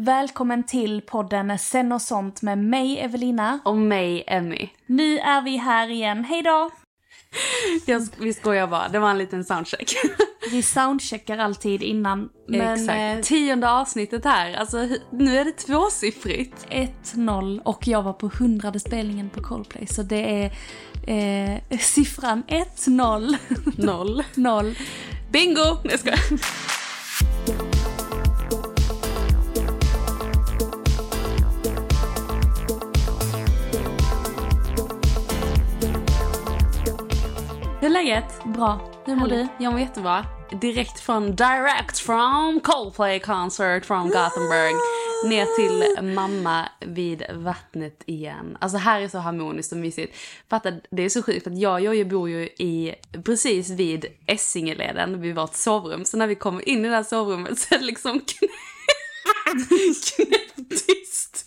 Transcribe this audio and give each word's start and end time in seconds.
Välkommen 0.00 0.62
till 0.62 1.02
podden 1.02 1.58
Sen 1.58 1.92
och 1.92 2.02
sånt 2.02 2.42
med 2.42 2.58
mig 2.58 2.98
Evelina. 3.00 3.58
Och 3.64 3.76
mig, 3.76 4.24
Emmy. 4.26 4.68
Nu 4.86 5.18
är 5.18 5.42
vi 5.42 5.56
här 5.56 5.88
igen. 5.90 6.24
Hej 6.24 6.42
då! 6.42 6.70
Jag, 7.86 8.08
vi 8.18 8.34
skojar 8.34 8.66
bara, 8.66 8.88
det 8.88 8.98
var 8.98 9.10
en 9.10 9.18
liten 9.18 9.44
soundcheck. 9.44 9.92
Vi 10.50 10.62
soundcheckar 10.62 11.38
alltid 11.38 11.82
innan. 11.82 12.28
Men 12.48 12.74
Exakt. 12.74 12.98
eh, 12.98 13.20
Tionde 13.20 13.70
avsnittet 13.70 14.24
här, 14.24 14.54
alltså 14.54 14.88
nu 15.12 15.38
är 15.38 15.44
det 15.44 15.52
tvåsiffrigt. 15.52 16.66
1-0 16.70 17.62
och 17.62 17.86
jag 17.88 18.02
var 18.02 18.12
på 18.12 18.30
hundrade 18.38 18.80
spelningen 18.80 19.30
på 19.30 19.42
Coldplay 19.42 19.86
så 19.86 20.02
det 20.02 20.50
är 21.06 21.56
eh, 21.72 21.78
siffran 21.78 22.42
1-0. 22.48 23.36
Noll. 23.76 24.24
0. 24.34 24.78
Bingo! 25.32 25.76
Nej, 25.84 25.90
jag 25.90 26.00
skojar. 26.00 26.20
Hur 37.86 37.96
är 37.96 38.04
läget? 38.04 38.44
Bra. 38.44 38.92
Hur 39.04 39.16
mår 39.16 39.28
du? 39.28 39.46
Jag 39.58 39.72
mår 39.72 39.80
jättebra. 39.80 40.26
Direkt 40.60 41.00
från, 41.00 41.36
direct 41.36 41.98
from 41.98 42.60
Coldplay 42.60 43.20
concert 43.20 43.84
from 43.84 44.08
Gothenburg 44.08 44.74
ner 45.26 45.56
till 45.56 46.04
mamma 46.14 46.68
vid 46.80 47.22
vattnet 47.34 48.02
igen. 48.06 48.56
Alltså 48.60 48.78
här 48.78 49.00
är 49.00 49.08
så 49.08 49.18
harmoniskt 49.18 49.72
och 49.72 49.78
mysigt. 49.78 50.16
Fatta, 50.50 50.72
det 50.90 51.02
är 51.02 51.08
så 51.08 51.22
sjukt 51.22 51.46
att 51.46 51.58
jag 51.58 51.72
och 51.72 51.80
Jojje 51.80 52.04
bor 52.04 52.28
ju 52.28 52.42
i, 52.44 52.94
precis 53.24 53.70
vid 53.70 54.06
Essingeleden 54.26 55.20
vid 55.20 55.34
vårt 55.34 55.54
sovrum. 55.54 56.04
Så 56.04 56.16
när 56.16 56.26
vi 56.26 56.34
kommer 56.34 56.68
in 56.68 56.84
i 56.84 56.88
det 56.88 56.94
här 56.94 57.02
sovrummet 57.02 57.58
så 57.58 57.74
är 57.74 57.78
det 57.78 57.84
liksom 57.84 58.20
knäpptyst. 60.16 61.46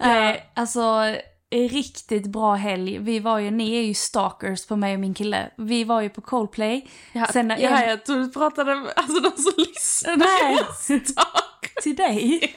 Eh, 0.00 0.36
alltså, 0.54 1.16
riktigt 1.50 2.26
bra 2.26 2.54
helg. 2.54 2.98
Vi 2.98 3.18
var 3.18 3.38
ju, 3.38 3.50
ni 3.50 3.76
är 3.76 3.82
ju 3.82 3.94
stalkers 3.94 4.66
på 4.66 4.76
mig 4.76 4.94
och 4.94 5.00
min 5.00 5.14
kille. 5.14 5.50
Vi 5.56 5.84
var 5.84 6.00
ju 6.00 6.08
på 6.08 6.20
Coldplay. 6.20 6.88
Ja, 7.12 7.26
Sen 7.32 7.48
när 7.48 7.58
ja, 7.58 7.70
Em- 7.70 7.88
jag 7.88 8.04
tror 8.04 8.18
du 8.18 8.30
pratade 8.32 8.74
med 8.74 8.92
alltså, 8.96 9.20
de 9.20 9.42
som 9.42 9.52
lyssnar. 9.56 10.16
Nej. 10.16 10.58
Till 11.82 11.96
dig. 11.96 12.54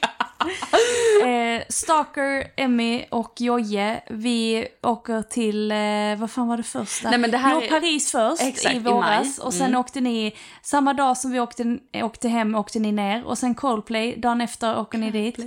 eh, 1.24 1.62
Stalker, 1.68 2.46
Emmy 2.56 3.04
och 3.10 3.32
Jojje, 3.40 4.02
vi 4.10 4.66
åker 4.82 5.22
till, 5.22 5.70
eh, 5.72 5.76
vad 6.20 6.30
fan 6.30 6.48
var 6.48 6.56
det 6.56 6.62
första? 6.62 7.10
Nej, 7.10 7.18
men 7.18 7.30
det 7.30 7.36
här 7.38 7.54
jo, 7.54 7.60
är- 7.60 7.68
Paris 7.68 8.10
först 8.10 8.42
Exakt, 8.42 8.74
i 8.74 8.76
i 8.76 8.80
våras. 8.80 9.38
maj. 9.38 9.46
Och 9.46 9.54
sen 9.54 9.66
Mm. 9.66 9.80
åkte 9.80 10.00
ni, 10.00 10.32
samma 10.62 10.94
dag 10.94 11.16
som 11.16 11.30
vi 11.32 11.40
åkte, 11.40 11.78
åkte 11.94 12.28
hem 12.28 12.54
åkte 12.54 12.78
ni 12.78 12.92
ner. 12.92 13.24
Och 13.26 13.38
sen 13.38 13.54
Coldplay, 13.54 14.16
dagen 14.16 14.40
efter 14.40 14.78
åker 14.80 14.98
ni 14.98 15.10
dit. 15.10 15.38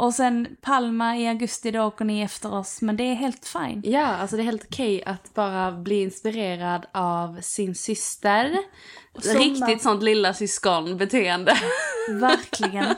Och 0.00 0.14
sen 0.14 0.56
Palma 0.60 1.16
i 1.16 1.28
augusti, 1.28 1.70
då 1.70 1.82
åker 1.82 2.04
ni 2.04 2.22
efter 2.22 2.54
oss. 2.54 2.82
Men 2.82 2.96
det 2.96 3.02
är 3.02 3.14
helt 3.14 3.46
fine. 3.46 3.82
Ja, 3.84 4.06
alltså 4.06 4.36
det 4.36 4.42
är 4.42 4.44
helt 4.44 4.64
okej 4.64 5.02
att 5.04 5.34
bara 5.34 5.72
bli 5.72 6.02
inspirerad 6.02 6.86
av 6.92 7.40
sin 7.40 7.74
syster. 7.74 8.56
Riktigt 9.34 9.82
sånt 9.82 10.02
lilla 10.02 10.34
syskonbeteende. 10.34 11.54
Verkligen. 12.10 12.94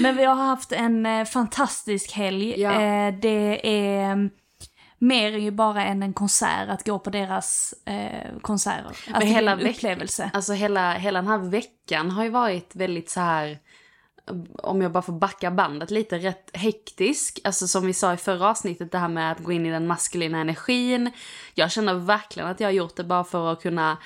Men 0.00 0.16
vi 0.16 0.24
har 0.24 0.34
haft 0.34 0.72
en 0.72 1.06
eh, 1.06 1.24
fantastisk 1.24 2.12
helg. 2.12 2.60
Ja. 2.60 2.72
Eh, 2.72 3.14
det 3.14 3.60
är 3.68 4.12
mm, 4.12 4.30
mer 4.98 5.30
ju 5.30 5.50
bara 5.50 5.84
än 5.84 6.02
en 6.02 6.12
konsert 6.12 6.68
att 6.68 6.86
gå 6.86 6.98
på 6.98 7.10
deras 7.10 7.74
eh, 7.86 8.38
konserter. 8.42 8.86
Alltså 8.86 9.18
Men 9.18 9.28
hela 9.28 9.52
en 9.52 9.60
upplevelse. 9.60 10.30
Alltså 10.34 10.52
hela, 10.52 10.92
hela 10.92 11.22
den 11.22 11.30
här 11.30 11.50
veckan 11.50 12.10
har 12.10 12.24
ju 12.24 12.30
varit 12.30 12.76
väldigt 12.76 13.10
så 13.10 13.20
här 13.20 13.58
om 14.62 14.82
jag 14.82 14.92
bara 14.92 15.02
får 15.02 15.12
backa 15.12 15.50
bandet 15.50 15.90
lite, 15.90 16.18
rätt 16.18 16.50
hektisk. 16.52 17.40
Alltså 17.44 17.66
som 17.66 17.86
vi 17.86 17.92
sa 17.92 18.14
i 18.14 18.16
förra 18.16 18.50
avsnittet, 18.50 18.92
det 18.92 18.98
här 18.98 19.08
med 19.08 19.32
att 19.32 19.38
gå 19.38 19.52
in 19.52 19.66
i 19.66 19.70
den 19.70 19.86
maskulina 19.86 20.38
energin. 20.38 21.10
Jag 21.54 21.72
känner 21.72 21.94
verkligen 21.94 22.48
att 22.48 22.60
jag 22.60 22.66
har 22.66 22.72
gjort 22.72 22.96
det 22.96 23.04
bara 23.04 23.24
för 23.24 23.52
att 23.52 23.62
kunna, 23.62 23.96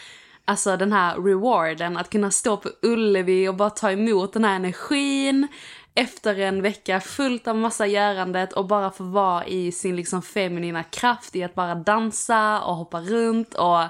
alltså 0.45 0.77
den 0.77 0.93
här 0.93 1.17
rewarden, 1.17 1.97
att 1.97 2.11
kunna 2.11 2.31
stå 2.31 2.57
på 2.57 2.71
Ullevi 2.83 3.49
och 3.49 3.55
bara 3.55 3.71
ta 3.71 3.91
emot 3.91 4.33
den 4.33 4.45
här 4.45 4.57
energin. 4.57 5.49
Efter 5.95 6.39
en 6.39 6.63
vecka 6.63 7.01
fullt 7.01 7.49
av 7.49 7.57
massa 7.57 7.87
görandet 7.87 8.53
och 8.53 8.67
bara 8.67 8.91
få 8.91 9.05
vara 9.05 9.47
i 9.47 9.73
sin 9.73 9.97
liksom 9.97 10.23
feminina 10.23 10.83
kraft 10.83 11.37
i 11.37 11.45
att 11.45 11.55
bara 11.55 11.75
dansa 11.75 12.63
och 12.63 12.77
hoppa 12.77 13.01
runt 13.01 13.55
och 13.55 13.83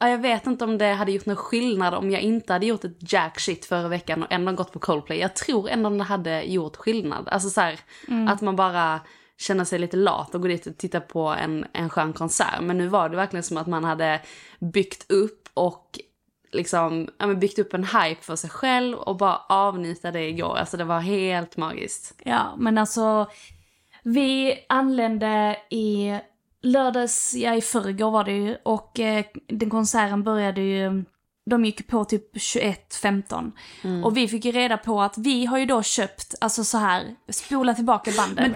Ja, 0.00 0.08
jag 0.08 0.18
vet 0.18 0.46
inte 0.46 0.64
om 0.64 0.78
det 0.78 0.92
hade 0.92 1.12
gjort 1.12 1.26
någon 1.26 1.36
skillnad 1.36 1.94
om 1.94 2.10
jag 2.10 2.20
inte 2.20 2.52
hade 2.52 2.66
gjort 2.66 2.84
ett 2.84 3.12
jack 3.12 3.40
shit 3.40 3.64
förra 3.64 3.88
veckan 3.88 4.22
och 4.22 4.32
ändå 4.32 4.52
gått 4.52 4.72
på 4.72 4.78
Coldplay. 4.78 5.18
Jag 5.18 5.36
tror 5.36 5.68
ändå 5.68 5.90
det 5.90 6.02
hade 6.02 6.42
gjort 6.42 6.76
skillnad. 6.76 7.28
Alltså 7.28 7.50
så 7.50 7.60
här, 7.60 7.80
att 8.28 8.40
man 8.40 8.56
bara 8.56 9.00
känner 9.38 9.64
sig 9.64 9.78
lite 9.78 9.96
lat 9.96 10.34
och 10.34 10.42
går 10.42 10.48
dit 10.48 10.66
och 10.66 10.76
tittar 10.76 11.00
på 11.00 11.28
en, 11.28 11.66
en 11.72 11.88
skön 11.88 12.12
konsert. 12.12 12.60
Men 12.60 12.78
nu 12.78 12.86
var 12.86 13.08
det 13.08 13.16
verkligen 13.16 13.42
som 13.42 13.56
att 13.56 13.66
man 13.66 13.84
hade 13.84 14.20
byggt 14.58 15.10
upp 15.10 15.48
och 15.54 15.98
liksom, 16.52 17.08
ja, 17.18 17.26
men 17.26 17.40
byggt 17.40 17.58
upp 17.58 17.74
en 17.74 17.84
hype 17.84 18.22
för 18.22 18.36
sig 18.36 18.50
själv 18.50 18.98
och 18.98 19.16
bara 19.16 19.36
avnjuta 19.48 20.10
det 20.10 20.28
igår. 20.28 20.56
Alltså 20.56 20.76
det 20.76 20.84
var 20.84 21.00
helt 21.00 21.56
magiskt. 21.56 22.20
Ja, 22.24 22.54
men 22.58 22.78
alltså 22.78 23.26
vi 24.02 24.58
anlände 24.68 25.56
i 25.70 26.18
lördags, 26.62 27.34
ja 27.34 27.54
i 27.54 27.60
förrgår 27.60 28.10
var 28.10 28.24
det 28.24 28.32
ju, 28.32 28.56
och 28.62 29.00
eh, 29.00 29.24
den 29.48 29.70
konserten 29.70 30.22
började 30.22 30.60
ju 30.60 31.04
de 31.50 31.64
gick 31.64 31.86
på 31.86 32.04
typ 32.04 32.36
21.15. 32.36 33.52
Mm. 33.82 34.04
Och 34.04 34.16
vi 34.16 34.28
fick 34.28 34.44
ju 34.44 34.52
reda 34.52 34.76
på 34.76 35.02
att 35.02 35.18
vi 35.18 35.46
har 35.46 35.58
ju 35.58 35.66
då 35.66 35.82
köpt, 35.82 36.34
alltså 36.40 36.64
så 36.64 36.78
här, 36.78 37.14
spola 37.28 37.74
tillbaka 37.74 38.10
banden. 38.16 38.54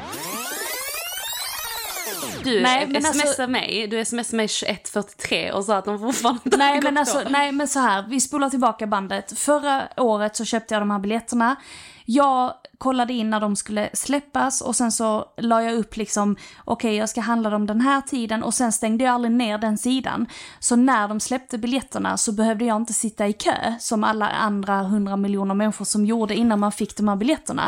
Du 2.45 2.61
Nej, 2.61 2.87
men 2.87 3.03
smsade 3.03 3.29
alltså- 3.29 3.47
mig, 3.47 3.87
du 3.87 4.05
smsade 4.05 4.37
mig 4.37 4.47
21.43 4.47 5.51
och 5.51 5.65
sa 5.65 5.77
att 5.77 5.85
de 5.85 5.99
fortfarande 5.99 6.41
inte 6.45 6.57
Nej 6.57 6.81
men 6.83 6.99
alltså, 6.99 7.23
nej 7.29 7.53
men 7.53 7.69
så 7.69 7.79
här, 7.79 8.05
vi 8.09 8.21
spolar 8.21 8.51
tillbaka 8.51 8.87
bandet. 8.87 9.39
Förra 9.39 9.89
året 9.97 10.37
så 10.37 10.45
köpte 10.45 10.75
jag 10.75 10.83
de 10.83 10.91
här 10.91 10.99
biljetterna. 10.99 11.57
Jag 12.05 12.55
kollade 12.79 13.13
in 13.13 13.31
när 13.31 13.41
de 13.41 13.57
skulle 13.57 13.91
släppas 13.93 14.61
och 14.61 14.77
sen 14.77 14.93
så 14.93 15.25
la 15.37 15.63
jag 15.63 15.75
upp 15.75 15.97
liksom, 15.97 16.37
okej 16.65 16.97
jag 16.97 17.09
ska 17.09 17.21
handla 17.21 17.51
dem 17.51 17.67
den 17.67 17.81
här 17.81 18.01
tiden 18.01 18.43
och 18.43 18.55
sen 18.55 18.73
stängde 18.73 19.05
jag 19.05 19.15
aldrig 19.15 19.33
ner 19.33 19.59
den 19.59 19.79
sidan. 19.79 20.27
Så 20.59 20.77
när 20.77 21.09
de 21.09 21.21
släppte 21.21 21.59
biljetterna 21.59 22.17
så 22.17 22.33
behövde 22.33 22.65
jag 22.65 22.77
inte 22.77 22.93
sitta 22.93 23.27
i 23.27 23.33
kö 23.33 23.75
som 23.81 24.05
alla 24.05 24.29
andra 24.29 24.83
hundra 24.83 25.17
miljoner 25.17 25.55
människor 25.55 25.85
som 25.85 26.07
gjorde 26.07 26.35
innan 26.35 26.61
man 26.61 26.73
fick 26.73 26.97
de 26.97 27.09
här 27.09 27.17
biljetterna. 27.17 27.67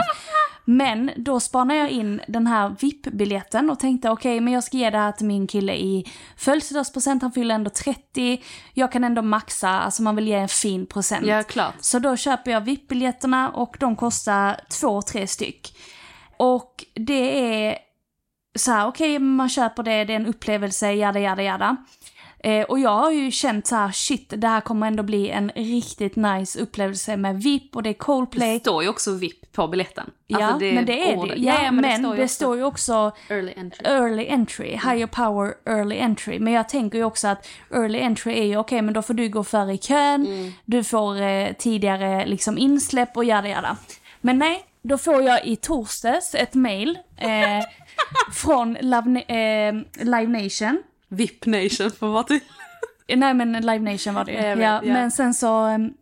Men 0.68 1.10
då 1.16 1.40
spanade 1.40 1.80
jag 1.80 1.90
in 1.90 2.20
den 2.28 2.46
här 2.46 2.76
VIP-biljetten 2.80 3.70
och 3.70 3.78
tänkte 3.78 4.10
okej, 4.10 4.40
men 4.40 4.52
jag 4.52 4.64
ska 4.64 4.76
ge 4.76 4.90
det 4.90 4.98
här 4.98 5.12
till 5.12 5.26
min 5.26 5.46
kille 5.46 5.74
i 5.74 6.12
födelsedagspresent, 6.36 7.22
han 7.22 7.32
fyller 7.32 7.54
ändå 7.54 7.70
30, 7.70 8.42
jag 8.74 8.92
kan 8.92 9.04
ändå 9.04 9.22
maxa, 9.22 9.68
alltså 9.68 10.02
man 10.02 10.16
vill 10.16 10.28
ge 10.28 10.34
en 10.34 10.48
fin 10.48 10.86
present. 10.86 11.26
Ja, 11.26 11.42
klart. 11.42 11.74
Så 11.80 11.98
då 11.98 12.16
köper 12.16 12.50
jag 12.50 12.60
VIP-biljetterna 12.60 13.50
och 13.50 13.76
de 13.80 13.96
kostar 13.96 14.25
två, 14.80 15.02
tre 15.02 15.26
styck. 15.26 15.76
Och 16.36 16.84
det 16.94 17.44
är 17.66 17.78
så 18.58 18.70
här, 18.70 18.86
okej, 18.86 19.18
man 19.18 19.48
köper 19.48 19.82
det, 19.82 20.04
det 20.04 20.12
är 20.12 20.16
en 20.16 20.26
upplevelse, 20.26 20.92
jada, 20.92 21.20
jada, 21.20 21.42
jada. 21.42 21.76
Eh, 22.38 22.62
och 22.64 22.78
jag 22.78 22.90
har 22.90 23.10
ju 23.10 23.30
känt 23.30 23.66
så 23.66 23.76
här, 23.76 23.92
shit, 23.92 24.32
det 24.36 24.48
här 24.48 24.60
kommer 24.60 24.86
ändå 24.86 25.02
bli 25.02 25.30
en 25.30 25.50
riktigt 25.54 26.16
nice 26.16 26.60
upplevelse 26.60 27.16
med 27.16 27.42
VIP 27.42 27.76
och 27.76 27.82
det 27.82 27.90
är 27.90 27.94
Coldplay. 27.94 28.54
Det 28.54 28.60
står 28.60 28.82
ju 28.82 28.88
också 28.88 29.12
VIP 29.14 29.52
på 29.52 29.68
biljetten. 29.68 30.10
Ja, 30.26 30.44
Alltså, 30.46 30.64
men 30.64 30.86
det 30.86 31.02
är 31.02 31.12
det. 31.12 31.16
ordet. 31.18 31.38
Ja, 31.38 31.70
men, 31.72 31.82
det, 31.82 32.16
ju 32.16 32.22
också 32.24 32.28
står 32.34 32.56
ju 32.56 32.62
också 32.64 33.12
Early 33.30 33.52
entry. 33.56 33.86
early 33.86 34.26
entry, 34.28 34.70
higher 34.70 35.06
power 35.06 35.54
early 35.66 35.96
entry. 35.98 36.38
Men 36.38 36.52
jag 36.52 36.68
tänker 36.68 36.98
ju 36.98 37.04
också 37.04 37.28
att 37.28 37.48
early 37.74 37.98
entry 38.00 38.38
är 38.40 38.44
ju 38.44 38.56
okej, 38.56 38.82
men 38.82 38.94
då 38.94 39.02
får 39.02 39.14
du 39.14 39.28
gå 39.28 39.44
före 39.44 39.72
i 39.72 39.78
kön, 39.78 40.26
Mm. 40.26 40.52
du 40.64 40.84
får 40.84 41.20
eh, 41.20 41.52
tidigare 41.52 42.26
liksom 42.26 42.58
insläpp 42.58 43.16
och 43.16 43.24
jada 43.24 43.48
jada. 43.48 43.76
Men 44.26 44.38
nej, 44.38 44.64
då 44.82 44.98
får 44.98 45.22
jag 45.22 45.46
i 45.46 45.56
torsdags 45.56 46.34
ett 46.34 46.54
mail 46.54 46.98
eh, 47.16 47.64
från 48.32 48.76
Love, 48.80 49.20
eh, 49.20 49.74
Live 50.04 50.42
Nation. 50.42 50.82
VIP 51.08 51.46
Nation 51.46 51.90
får 51.90 52.06
vara 52.08 52.22
till. 52.22 52.40
Nej 53.16 53.34
men 53.34 53.52
Live 53.52 53.78
Nation 53.92 54.14
var 54.14 54.24
det 54.24 54.32
ju. 54.32 54.38
Ja, 54.38 54.56
ja. 54.56 54.80
Men 54.82 55.10
sen 55.10 55.34
så... 55.34 55.64
em, 55.64 55.92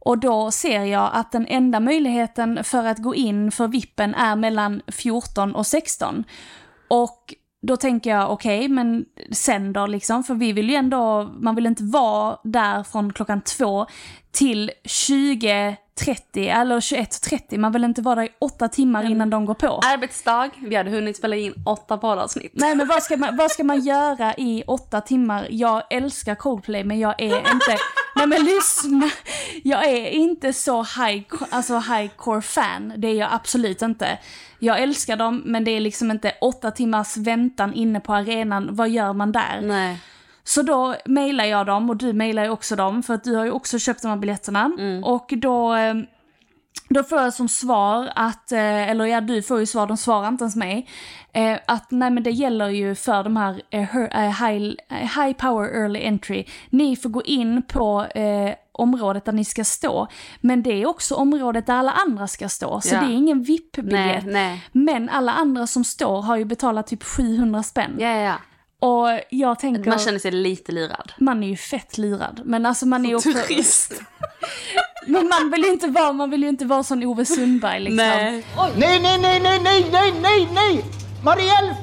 Och 0.00 0.18
då 0.18 0.50
ser 0.50 0.84
jag 0.84 1.10
att 1.12 1.32
den 1.32 1.46
enda 1.46 1.80
möjligheten 1.80 2.64
för 2.64 2.84
att 2.86 2.98
gå 2.98 3.14
in 3.14 3.52
för 3.52 3.68
vippen 3.68 4.14
är 4.14 4.36
mellan 4.36 4.82
14 4.86 5.54
och 5.54 5.66
16. 5.66 6.24
Och 6.88 7.34
då 7.62 7.76
tänker 7.76 8.10
jag, 8.10 8.32
okej, 8.32 8.68
men 8.68 9.04
sen 9.32 9.72
då 9.72 9.86
liksom? 9.86 10.24
För 10.24 10.34
vi 10.34 10.52
vill 10.52 10.70
ju 10.70 10.76
ändå, 10.76 11.30
man 11.40 11.54
vill 11.54 11.66
inte 11.66 11.82
vara 11.84 12.38
där 12.44 12.82
från 12.82 13.12
klockan 13.12 13.40
två 13.40 13.86
till 14.32 14.70
20.30 15.98 16.60
eller 16.60 16.80
21.30. 16.80 17.58
Man 17.58 17.72
vill 17.72 17.84
inte 17.84 18.02
vara 18.02 18.14
där 18.14 18.22
i 18.22 18.28
åtta 18.38 18.68
timmar 18.68 19.10
innan 19.10 19.30
de 19.30 19.44
går 19.44 19.54
på. 19.54 19.80
Arbetsdag, 19.84 20.50
vi 20.58 20.76
hade 20.76 20.90
hunnit 20.90 21.16
spela 21.16 21.36
in 21.36 21.54
åtta 21.66 21.98
poddavsnitt. 21.98 22.52
Nej 22.54 22.76
men 22.76 22.88
vad 22.88 23.02
ska, 23.02 23.16
man, 23.16 23.36
vad 23.36 23.50
ska 23.50 23.64
man 23.64 23.80
göra 23.80 24.34
i 24.34 24.64
åtta 24.66 25.00
timmar? 25.00 25.46
Jag 25.50 25.82
älskar 25.90 26.34
Coldplay 26.34 26.84
men 26.84 26.98
jag 26.98 27.14
är 27.18 27.36
inte, 27.38 27.76
nej 28.16 28.26
men 28.26 28.44
lyssna, 28.44 29.10
jag 29.62 29.84
är 29.84 30.10
inte 30.10 30.52
så 30.52 30.82
high, 30.82 31.22
alltså 31.50 31.78
highcore 31.78 32.42
fan, 32.42 32.92
det 32.96 33.08
är 33.08 33.14
jag 33.14 33.28
absolut 33.32 33.82
inte. 33.82 34.18
Jag 34.58 34.82
älskar 34.82 35.16
dem 35.16 35.42
men 35.44 35.64
det 35.64 35.70
är 35.70 35.80
liksom 35.80 36.10
inte 36.10 36.32
åtta 36.40 36.70
timmars 36.70 37.16
väntan 37.16 37.74
inne 37.74 38.00
på 38.00 38.14
arenan, 38.14 38.68
vad 38.70 38.88
gör 38.88 39.12
man 39.12 39.32
där? 39.32 39.60
Nej. 39.62 39.98
Så 40.48 40.62
då 40.62 40.94
mejlar 41.04 41.44
jag 41.44 41.66
dem 41.66 41.90
och 41.90 41.96
du 41.96 42.12
mejlar 42.12 42.44
ju 42.44 42.50
också 42.50 42.76
dem 42.76 43.02
för 43.02 43.14
att 43.14 43.24
du 43.24 43.34
har 43.34 43.44
ju 43.44 43.50
också 43.50 43.78
köpt 43.78 44.02
de 44.02 44.08
här 44.08 44.16
biljetterna. 44.16 44.70
Och 45.04 45.32
då, 45.36 45.74
eh, 45.74 45.94
då 46.88 47.02
får 47.02 47.18
jag 47.20 47.34
som 47.34 47.48
svar 47.48 48.08
att, 48.14 48.52
eh, 48.52 48.90
eller 48.90 49.04
ja 49.04 49.20
du 49.20 49.42
får 49.42 49.60
ju 49.60 49.66
svar, 49.66 49.86
de 49.86 49.96
svarar 49.96 50.28
inte 50.28 50.44
ens 50.44 50.56
mig. 50.56 50.88
eh, 51.32 51.58
Att 51.66 51.90
nej 51.90 52.10
men 52.10 52.22
det 52.22 52.30
gäller 52.30 52.68
ju 52.68 52.94
för 52.94 53.24
de 53.24 53.36
här 53.36 53.62
high, 54.30 54.74
high 54.90 55.32
power 55.36 55.68
early 55.82 56.06
entry. 56.06 56.44
Ni 56.70 56.96
får 56.96 57.08
gå 57.08 57.22
in 57.22 57.62
på 57.62 58.06
området 58.72 59.24
där 59.24 59.32
ni 59.32 59.44
ska 59.44 59.64
stå. 59.64 60.06
Men 60.40 60.62
det 60.62 60.82
är 60.82 60.86
också 60.86 61.14
området 61.14 61.66
där 61.66 61.74
alla 61.74 61.92
andra 61.92 62.26
ska 62.26 62.48
stå. 62.48 62.80
Så 62.80 62.94
Ja. 62.94 63.00
det 63.00 63.06
är 63.06 63.10
ingen 63.16 63.42
VIP-biljett. 63.42 64.24
Men 64.72 65.08
alla 65.08 65.32
andra 65.32 65.66
som 65.66 65.84
står 65.84 66.22
har 66.22 66.36
ju 66.36 66.44
betalat 66.44 66.86
typ 66.86 67.02
700 67.04 67.62
spänn. 67.62 67.96
Ja, 67.98 68.08
ja. 68.08 68.34
Och 68.80 69.08
jag 69.30 69.58
tänker... 69.58 69.90
Man 69.90 69.98
känner 69.98 70.18
sig 70.18 70.30
lite 70.30 70.72
lurad. 70.72 71.12
Man 71.18 71.42
är 71.42 71.48
ju 71.48 71.56
fett 71.56 71.98
lurad. 71.98 72.40
Men 72.44 72.66
alltså 72.66 72.86
man 72.86 73.06
är 73.06 73.14
också... 73.14 73.32
Turist. 73.32 73.92
Men 75.06 75.28
man 75.28 75.50
vill 75.50 75.62
ju 75.62 75.72
inte 75.72 75.86
vara, 75.86 76.12
man 76.12 76.30
vill 76.30 76.42
ju 76.42 76.48
inte 76.48 76.64
vara 76.64 76.82
sån 76.82 77.04
Ove 77.04 77.24
Sundberg 77.24 77.80
liksom. 77.80 77.96
Nej. 77.96 78.44
Nej, 78.76 79.00
nej, 79.00 79.18
nej, 79.18 79.40
nej, 79.40 79.60
nej, 79.62 79.86
nej, 79.92 80.14
nej, 80.22 80.48
nej! 80.54 80.84
Marielle! 81.24 81.76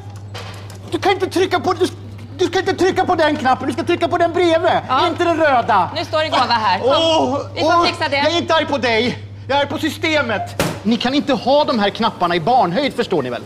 Du 0.91 0.99
kan 0.99 1.11
inte 1.11 1.27
trycka 1.27 1.59
på... 1.59 1.73
Du, 1.73 1.87
du 2.37 2.45
ska 2.45 2.59
inte 2.59 2.73
trycka 2.73 3.05
på 3.05 3.15
den 3.15 3.35
knappen, 3.35 3.67
du 3.67 3.73
ska 3.73 3.83
trycka 3.83 4.07
på 4.07 4.17
den 4.17 4.33
bredvid. 4.33 4.71
Inte 5.07 5.23
den 5.23 5.37
röda. 5.37 5.91
Nu 5.95 6.05
står 6.05 6.19
det 6.19 6.29
gåva 6.29 6.43
här. 6.43 6.79
Kom. 6.79 6.89
Åh, 6.89 7.39
Vi 7.55 7.61
får 7.61 7.67
åh, 7.67 7.85
fixa 7.85 8.09
det. 8.09 8.17
Jag 8.17 8.33
är 8.33 8.37
inte 8.41 8.53
arg 8.53 8.65
på 8.65 8.77
dig. 8.77 9.17
Jag 9.49 9.61
är 9.61 9.65
på 9.65 9.77
systemet. 9.77 10.63
Ni 10.83 10.97
kan 10.97 11.13
inte 11.13 11.33
ha 11.33 11.63
de 11.63 11.79
här 11.79 11.89
knapparna 11.89 12.35
i 12.35 12.39
barnhöjd, 12.39 12.93
förstår 12.93 13.23
ni 13.23 13.29
väl? 13.29 13.41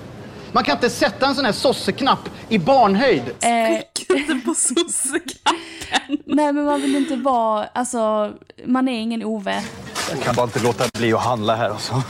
Man 0.52 0.64
kan 0.64 0.76
inte 0.76 0.90
sätta 0.90 1.28
en 1.28 1.36
sån 1.36 1.46
här 1.46 1.52
sosseknapp 1.52 2.30
i 2.50 2.58
barnhöjd. 2.60 3.24
Eh, 3.40 3.82
Inte 4.18 4.46
på 4.46 4.54
sosseknappen. 4.54 6.18
nej 6.26 6.54
men 6.54 6.66
man 6.66 6.82
vill 6.82 6.96
inte 6.96 7.16
vara, 7.16 7.66
alltså 7.68 8.34
man 8.66 8.88
är 8.88 9.00
ingen 9.00 9.24
Ove. 9.24 9.64
Jag 10.12 10.22
kan 10.22 10.36
bara 10.36 10.44
inte 10.44 10.60
låta 10.60 10.84
bli 10.94 11.14
att 11.14 11.24
handla 11.24 11.56
här 11.56 11.70
alltså. 11.70 12.04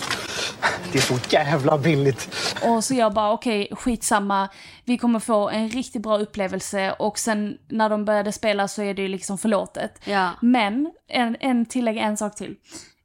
Det 0.91 0.97
är 0.97 1.01
så 1.01 1.17
jävla 1.29 1.77
billigt. 1.77 2.29
Och 2.63 2.83
så 2.83 2.93
jag 2.93 3.13
bara 3.13 3.31
okej, 3.31 3.67
skitsamma. 3.71 4.49
Vi 4.85 4.97
kommer 4.97 5.19
få 5.19 5.49
en 5.49 5.69
riktigt 5.69 6.01
bra 6.01 6.17
upplevelse 6.17 6.91
och 6.99 7.19
sen 7.19 7.57
när 7.67 7.89
de 7.89 8.05
började 8.05 8.31
spela 8.31 8.67
så 8.67 8.81
är 8.81 8.93
det 8.93 9.01
ju 9.01 9.07
liksom 9.07 9.37
förlåtet. 9.37 10.01
Ja. 10.05 10.29
Men, 10.41 10.91
en, 11.07 11.37
en 11.39 11.65
tillägg, 11.65 11.97
en 11.97 12.17
sak 12.17 12.35
till. 12.35 12.55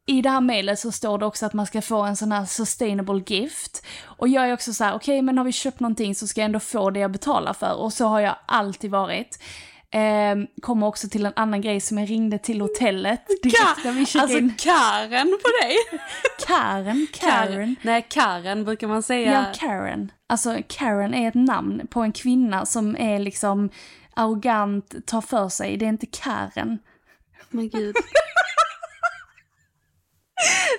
I 0.06 0.22
det 0.22 0.30
här 0.30 0.40
mejlet 0.40 0.78
så 0.78 0.92
står 0.92 1.18
det 1.18 1.26
också 1.26 1.46
att 1.46 1.52
man 1.52 1.66
ska 1.66 1.82
få 1.82 2.02
en 2.02 2.16
sån 2.16 2.32
här 2.32 2.44
sustainable 2.44 3.22
gift. 3.26 3.86
Och 4.04 4.28
jag 4.28 4.48
är 4.48 4.52
också 4.52 4.72
så 4.72 4.84
här, 4.84 4.94
okej 4.94 5.22
men 5.22 5.38
har 5.38 5.44
vi 5.44 5.52
köpt 5.52 5.80
någonting 5.80 6.14
så 6.14 6.26
ska 6.26 6.40
jag 6.40 6.46
ändå 6.46 6.60
få 6.60 6.90
det 6.90 7.00
jag 7.00 7.12
betalar 7.12 7.52
för. 7.52 7.74
Och 7.74 7.92
så 7.92 8.06
har 8.06 8.20
jag 8.20 8.36
alltid 8.46 8.90
varit. 8.90 9.42
Ehm, 9.90 10.46
kommer 10.62 10.86
också 10.86 11.08
till 11.08 11.26
en 11.26 11.32
annan 11.36 11.60
grej 11.60 11.80
som 11.80 11.98
jag 11.98 12.10
ringde 12.10 12.38
till 12.38 12.60
hotellet 12.60 13.26
direkt 13.42 13.84
när 13.84 13.92
vi 13.92 14.06
checkade 14.06 14.22
Alltså 14.22 14.38
in. 14.38 14.54
Karen 14.58 15.38
på 15.42 15.48
dig. 15.62 15.76
Karen, 16.46 17.06
Karen. 17.12 17.76
Nej, 17.82 18.06
Karen 18.10 18.64
brukar 18.64 18.86
man 18.88 19.02
säga. 19.02 19.32
Ja, 19.32 19.44
Karen. 19.54 20.12
Alltså 20.26 20.58
Karen 20.68 21.14
är 21.14 21.28
ett 21.28 21.34
namn 21.34 21.86
på 21.90 22.00
en 22.00 22.12
kvinna 22.12 22.66
som 22.66 22.96
är 22.96 23.18
liksom 23.18 23.70
arrogant, 24.16 25.06
tar 25.06 25.20
för 25.20 25.48
sig. 25.48 25.76
Det 25.76 25.84
är 25.84 25.88
inte 25.88 26.06
Karen. 26.06 26.78
Men 27.50 27.68
gud. 27.68 27.94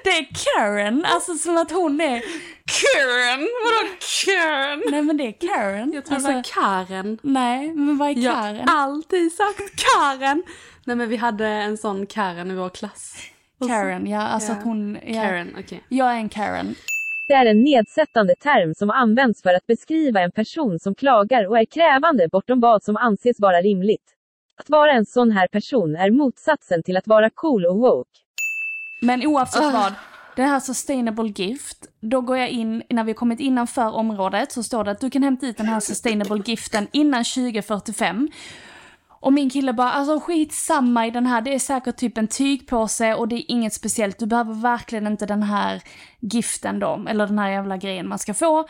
Det 0.03 0.09
är 0.09 0.27
Karen, 0.45 1.05
alltså 1.05 1.33
som 1.35 1.57
att 1.57 1.71
hon 1.71 2.01
är... 2.01 2.21
Karen? 2.65 3.39
Vadå 3.63 3.89
Karen? 4.25 4.83
Nej 4.91 5.01
men 5.01 5.17
det 5.17 5.23
är 5.23 5.31
Karen. 5.31 5.91
Jag 5.93 6.05
tror 6.05 6.15
alltså, 6.15 6.29
det 6.31 6.35
var 6.35 6.43
Karen. 6.43 7.17
Nej, 7.21 7.73
men 7.73 7.97
vad 7.97 8.09
är 8.09 8.13
Jag 8.21 8.33
Karen? 8.35 8.67
har 8.69 8.77
alltid 8.83 9.31
sagt 9.33 9.61
Karen. 9.75 10.43
Nej 10.85 10.95
men 10.95 11.09
vi 11.09 11.15
hade 11.15 11.47
en 11.47 11.77
sån 11.77 12.05
Karen 12.05 12.51
i 12.51 12.55
vår 12.55 12.69
klass. 12.69 13.15
Karen, 13.67 14.07
ja 14.09 14.21
alltså 14.21 14.51
Ja. 14.51 14.57
att 14.57 14.63
hon... 14.63 14.97
Ja, 15.05 15.21
Karen, 15.21 15.55
okej. 15.59 15.83
Jag 15.89 16.07
är 16.11 16.15
en 16.17 16.29
Karen. 16.29 16.75
Det 17.27 17.33
är 17.33 17.45
en 17.45 17.63
nedsättande 17.63 18.35
term 18.35 18.73
som 18.75 18.89
används 18.89 19.41
för 19.41 19.53
att 19.53 19.67
beskriva 19.67 20.19
en 20.21 20.31
person 20.31 20.79
som 20.79 20.95
klagar 20.95 21.47
och 21.47 21.57
är 21.59 21.65
krävande 21.65 22.27
bortom 22.31 22.59
vad 22.59 22.83
som 22.83 22.97
anses 22.97 23.39
vara 23.39 23.61
rimligt. 23.61 24.11
Att 24.59 24.69
vara 24.69 24.91
en 24.91 25.05
sån 25.05 25.31
här 25.31 25.47
person 25.47 25.95
är 25.95 26.11
motsatsen 26.11 26.83
till 26.83 26.97
att 26.97 27.07
vara 27.07 27.29
cool 27.29 27.65
och 27.65 27.77
woke. 27.77 28.09
Men 29.01 29.25
oavsett 29.27 29.61
Ah. 29.61 29.71
vad, 29.71 29.93
det 30.35 30.43
här 30.43 30.59
sustainable 30.59 31.33
gift, 31.35 31.85
då 32.01 32.21
går 32.21 32.37
jag 32.37 32.49
in, 32.49 32.83
när 32.89 33.03
vi 33.03 33.11
har 33.11 33.15
kommit 33.15 33.39
innanför 33.39 33.91
området 33.95 34.51
så 34.51 34.63
står 34.63 34.83
det 34.83 34.91
att 34.91 34.99
du 35.01 35.09
kan 35.09 35.23
hämta 35.23 35.47
ut 35.47 35.57
den 35.57 35.65
här 35.65 35.79
sustainable 35.79 36.41
giften 36.45 36.87
innan 36.91 37.23
2045. 37.23 38.29
Och 39.19 39.33
min 39.33 39.49
kille 39.49 39.73
bara, 39.73 39.91
alltså 39.91 40.19
skitsamma 40.19 41.07
i 41.07 41.11
den 41.11 41.25
här, 41.25 41.41
det 41.41 41.53
är 41.53 41.59
säkert 41.59 41.97
typ 41.97 42.17
en 42.17 42.27
tygpåse 42.27 43.15
och 43.15 43.27
det 43.27 43.35
är 43.35 43.51
inget 43.51 43.73
speciellt. 43.73 44.19
Du 44.19 44.25
behöver 44.25 44.53
verkligen 44.53 45.07
inte 45.07 45.25
den 45.25 45.43
här 45.43 45.81
giften 46.19 46.79
då, 46.79 47.05
eller 47.07 47.27
den 47.27 47.39
här 47.39 47.49
jävla 47.49 47.77
grejen 47.77 48.07
man 48.07 48.19
ska 48.19 48.33
få. 48.33 48.67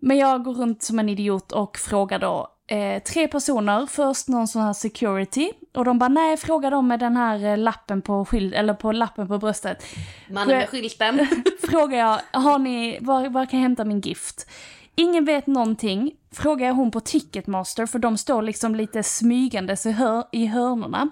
Men 0.00 0.16
jag 0.18 0.44
går 0.44 0.54
runt 0.54 0.82
som 0.82 0.98
en 0.98 1.08
idiot 1.08 1.52
och 1.52 1.76
frågar 1.76 2.18
då 2.18 2.48
eh, 2.68 3.02
tre 3.02 3.28
personer, 3.28 3.86
först 3.86 4.28
någon 4.28 4.48
sån 4.48 4.62
här 4.62 4.72
security, 4.72 5.52
och 5.74 5.84
de 5.84 5.98
bara 5.98 6.08
nej, 6.08 6.36
fråga 6.36 6.70
dem 6.70 6.88
med 6.88 7.00
den 7.00 7.16
här 7.16 7.44
eh, 7.44 7.58
lappen 7.58 8.02
på 8.02 8.24
skyld, 8.24 8.54
eller 8.54 8.74
på 8.74 8.92
lappen 8.92 9.28
på 9.28 9.38
bröstet. 9.38 9.84
Mannen 10.30 10.56
med 10.56 10.68
skylten. 10.68 11.26
Frågar 11.70 11.98
jag, 11.98 12.40
har 12.40 12.58
ni, 12.58 12.98
var, 13.00 13.28
var 13.28 13.46
kan 13.46 13.58
jag 13.58 13.62
hämta 13.62 13.84
min 13.84 14.00
gift? 14.00 14.50
Ingen 14.94 15.24
vet 15.24 15.46
någonting. 15.46 16.12
Frågar 16.32 16.66
jag 16.66 16.74
hon 16.74 16.90
på 16.90 17.00
Ticketmaster, 17.00 17.86
för 17.86 17.98
de 17.98 18.18
står 18.18 18.42
liksom 18.42 18.74
lite 18.74 19.02
smygandes 19.02 19.86
i, 19.86 19.90
hör, 19.90 20.24
i 20.32 20.46
hörnorna. 20.46 21.08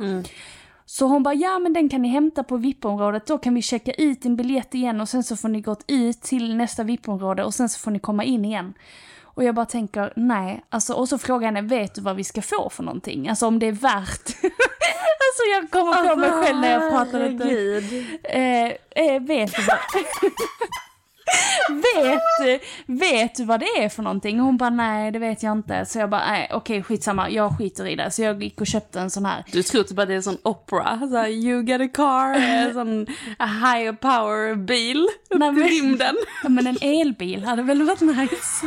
Så 0.88 1.06
hon 1.06 1.22
bara, 1.22 1.34
ja 1.34 1.58
men 1.58 1.72
den 1.72 1.88
kan 1.88 2.02
ni 2.02 2.08
hämta 2.08 2.44
på 2.44 2.56
VIP-området, 2.56 3.26
då 3.26 3.38
kan 3.38 3.54
vi 3.54 3.62
checka 3.62 3.92
ut 3.92 4.22
din 4.22 4.36
biljett 4.36 4.74
igen 4.74 5.00
och 5.00 5.08
sen 5.08 5.24
så 5.24 5.36
får 5.36 5.48
ni 5.48 5.60
gå 5.60 5.76
ut 5.86 6.22
till 6.22 6.56
nästa 6.56 6.82
VIP-område 6.82 7.44
och 7.44 7.54
sen 7.54 7.68
så 7.68 7.78
får 7.78 7.90
ni 7.90 7.98
komma 7.98 8.24
in 8.24 8.44
igen. 8.44 8.74
Och 9.36 9.44
jag 9.44 9.54
bara 9.54 9.66
tänker, 9.66 10.12
nej, 10.16 10.64
alltså, 10.68 10.94
och 10.94 11.08
så 11.08 11.18
frågar 11.18 11.48
jag 11.48 11.54
henne, 11.54 11.68
vet 11.68 11.94
du 11.94 12.00
vad 12.00 12.16
vi 12.16 12.24
ska 12.24 12.42
få 12.42 12.70
för 12.70 12.82
någonting? 12.82 13.28
Alltså 13.28 13.46
om 13.46 13.58
det 13.58 13.66
är 13.66 13.72
värt. 13.72 14.26
alltså 15.26 15.42
jag 15.52 15.70
kommer 15.70 16.08
på 16.08 16.16
mig 16.16 16.30
själv 16.30 16.60
när 16.60 16.72
jag 16.72 16.90
pratar 16.90 17.28
lite. 17.28 17.44
Eh, 18.24 18.66
eh, 19.04 19.22
vet 19.22 19.56
du 19.56 19.62
vad... 19.62 19.78
vet, 21.68 22.60
vet 22.86 23.34
du 23.34 23.44
vad 23.44 23.60
det 23.60 23.66
är 23.84 23.88
för 23.88 24.02
någonting? 24.02 24.40
Och 24.40 24.46
hon 24.46 24.56
bara 24.56 24.70
nej 24.70 25.10
det 25.10 25.18
vet 25.18 25.42
jag 25.42 25.52
inte. 25.52 25.86
Så 25.86 25.98
jag 25.98 26.10
bara 26.10 26.26
nej 26.30 26.48
okej 26.52 26.82
skitsamma, 26.82 27.30
jag 27.30 27.58
skiter 27.58 27.86
i 27.86 27.96
det. 27.96 28.10
Så 28.10 28.22
jag 28.22 28.42
gick 28.42 28.60
och 28.60 28.66
köpte 28.66 29.00
en 29.00 29.10
sån 29.10 29.24
här. 29.26 29.44
Du 29.52 29.62
tror 29.62 29.82
typ 29.82 29.98
att 29.98 30.06
det 30.08 30.14
är 30.14 30.16
en 30.16 30.22
sån 30.22 30.38
opera, 30.44 30.98
så 31.10 31.16
här, 31.16 31.28
you 31.28 31.64
get 31.64 31.80
a 31.80 31.88
car, 31.94 32.34
en 32.34 32.72
sån 32.74 33.06
a 33.38 33.46
higher 33.46 33.92
power 33.92 34.54
bil 34.54 35.08
upp 35.30 35.38
Nej, 35.38 35.48
till 35.50 35.58
men- 35.58 35.68
rymden. 35.68 36.16
Ja, 36.42 36.48
men 36.48 36.66
en 36.66 36.76
elbil 36.80 37.44
hade 37.44 37.62
väl 37.62 37.82
varit 37.82 38.00
nice. 38.00 38.66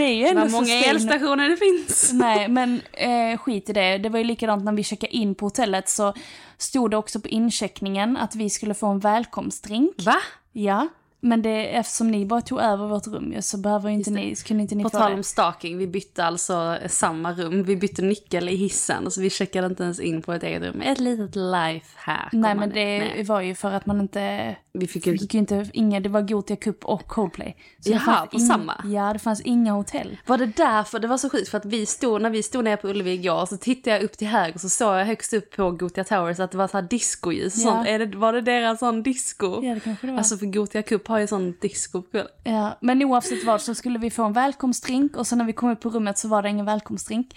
Det 0.00 0.04
är 0.04 0.14
ju 0.14 0.26
ändå 0.26 0.40
Vad 0.40 0.50
många 0.50 0.84
elstationer 0.84 1.48
det 1.48 1.56
finns. 1.56 2.12
Nej, 2.12 2.48
men 2.48 2.80
eh, 2.92 3.38
skit 3.38 3.68
i 3.68 3.72
det. 3.72 3.98
Det 3.98 4.08
var 4.08 4.18
ju 4.18 4.24
likadant 4.24 4.64
när 4.64 4.72
vi 4.72 4.84
checkade 4.84 5.16
in 5.16 5.34
på 5.34 5.46
hotellet 5.46 5.88
så 5.88 6.14
stod 6.58 6.90
det 6.90 6.96
också 6.96 7.20
på 7.20 7.28
incheckningen 7.28 8.16
att 8.16 8.34
vi 8.34 8.50
skulle 8.50 8.74
få 8.74 8.86
en 8.86 8.98
välkomstdrink. 8.98 9.94
Va? 9.98 10.16
Ja, 10.52 10.88
men 11.20 11.42
det, 11.42 11.76
eftersom 11.76 12.10
ni 12.10 12.26
bara 12.26 12.40
tog 12.40 12.60
över 12.60 12.86
vårt 12.86 13.06
rum 13.06 13.32
ju, 13.32 13.42
så 13.42 13.58
behöver 13.58 13.88
ju 13.88 13.94
inte 13.94 14.10
ni, 14.10 14.34
kunde 14.34 14.62
inte 14.62 14.74
ni 14.74 14.82
På 14.82 14.90
få 14.90 14.98
tal 14.98 15.10
det. 15.10 15.16
om 15.16 15.22
stalking, 15.22 15.78
vi 15.78 15.86
bytte 15.86 16.24
alltså 16.24 16.78
samma 16.86 17.32
rum. 17.32 17.62
Vi 17.62 17.76
bytte 17.76 18.02
nyckel 18.02 18.48
i 18.48 18.56
hissen, 18.56 19.10
så 19.10 19.20
vi 19.20 19.30
checkade 19.30 19.66
inte 19.66 19.82
ens 19.82 20.00
in 20.00 20.22
på 20.22 20.32
ett 20.32 20.42
eget 20.42 20.62
rum. 20.62 20.80
Ett 20.80 21.00
litet 21.00 21.36
lifehack. 21.36 22.32
Nej 22.32 22.52
om 22.52 22.58
men 22.58 22.70
det 22.70 22.98
nej. 22.98 23.24
var 23.24 23.40
ju 23.40 23.54
för 23.54 23.72
att 23.72 23.86
man 23.86 24.00
inte... 24.00 24.56
Vi 24.72 24.86
fick 24.86 25.06
ju... 25.06 25.18
fick 25.18 25.34
ju 25.34 25.40
inte, 25.40 25.66
inga, 25.72 26.00
det 26.00 26.08
var 26.08 26.22
Gothia 26.22 26.56
Cup 26.56 26.84
och 26.84 27.06
Coldplay. 27.06 27.56
Så 27.80 27.90
Jaha, 27.92 28.26
på 28.26 28.36
ing- 28.36 28.46
samma? 28.48 28.84
Ja, 28.84 29.12
det 29.12 29.18
fanns 29.18 29.40
inga 29.40 29.72
hotell. 29.72 30.16
Var 30.26 30.38
det 30.38 30.46
därför 30.46 30.98
det 30.98 31.08
var 31.08 31.18
så 31.18 31.30
sjukt? 31.30 31.48
För 31.48 31.58
att 31.58 31.64
vi 31.64 31.86
stod, 31.86 32.22
när 32.22 32.30
vi 32.30 32.42
stod 32.42 32.64
nere 32.64 32.76
på 32.76 32.88
Ullevi 32.88 33.10
igår 33.12 33.46
så 33.46 33.56
tittade 33.56 33.96
jag 33.96 34.02
upp 34.04 34.12
till 34.18 34.26
höger 34.28 34.54
och 34.54 34.60
så 34.60 34.68
såg 34.68 34.94
jag 34.94 35.04
högst 35.06 35.32
upp 35.32 35.56
på 35.56 35.70
Gothia 35.70 36.04
Towers 36.04 36.40
att 36.40 36.50
det 36.50 36.58
var 36.58 36.68
så 36.68 36.76
här 36.76 36.82
discoljus 36.90 37.54
och 37.54 37.60
Ja. 37.60 37.64
sånt. 37.74 37.88
Är 37.88 37.98
det, 37.98 38.16
var 38.16 38.32
det 38.32 38.40
deras 38.40 38.78
sån 38.78 39.02
disco? 39.02 39.60
Ja, 39.64 39.74
det 39.74 39.80
kanske 39.80 40.06
det 40.06 40.12
var. 40.12 40.18
Alltså 40.18 40.36
för 40.36 40.46
Gothia 40.46 40.82
Cup 40.82 41.08
har 41.08 41.18
ju 41.18 41.26
sån 41.26 41.54
disco 41.60 42.02
på 42.02 42.10
kvällen. 42.10 42.28
Ja, 42.44 42.78
men 42.80 43.02
oavsett 43.02 43.44
vad 43.44 43.60
så 43.60 43.74
skulle 43.74 43.98
vi 43.98 44.10
få 44.10 44.24
en 44.24 44.32
välkomstdrink 44.32 45.16
och 45.16 45.26
så 45.26 45.36
när 45.36 45.44
vi 45.44 45.52
kom 45.52 45.70
upp 45.70 45.80
på 45.80 45.88
rummet 45.90 46.18
så 46.18 46.28
var 46.28 46.42
det 46.42 46.48
ingen 46.48 46.66
välkomstdrink. 46.66 47.36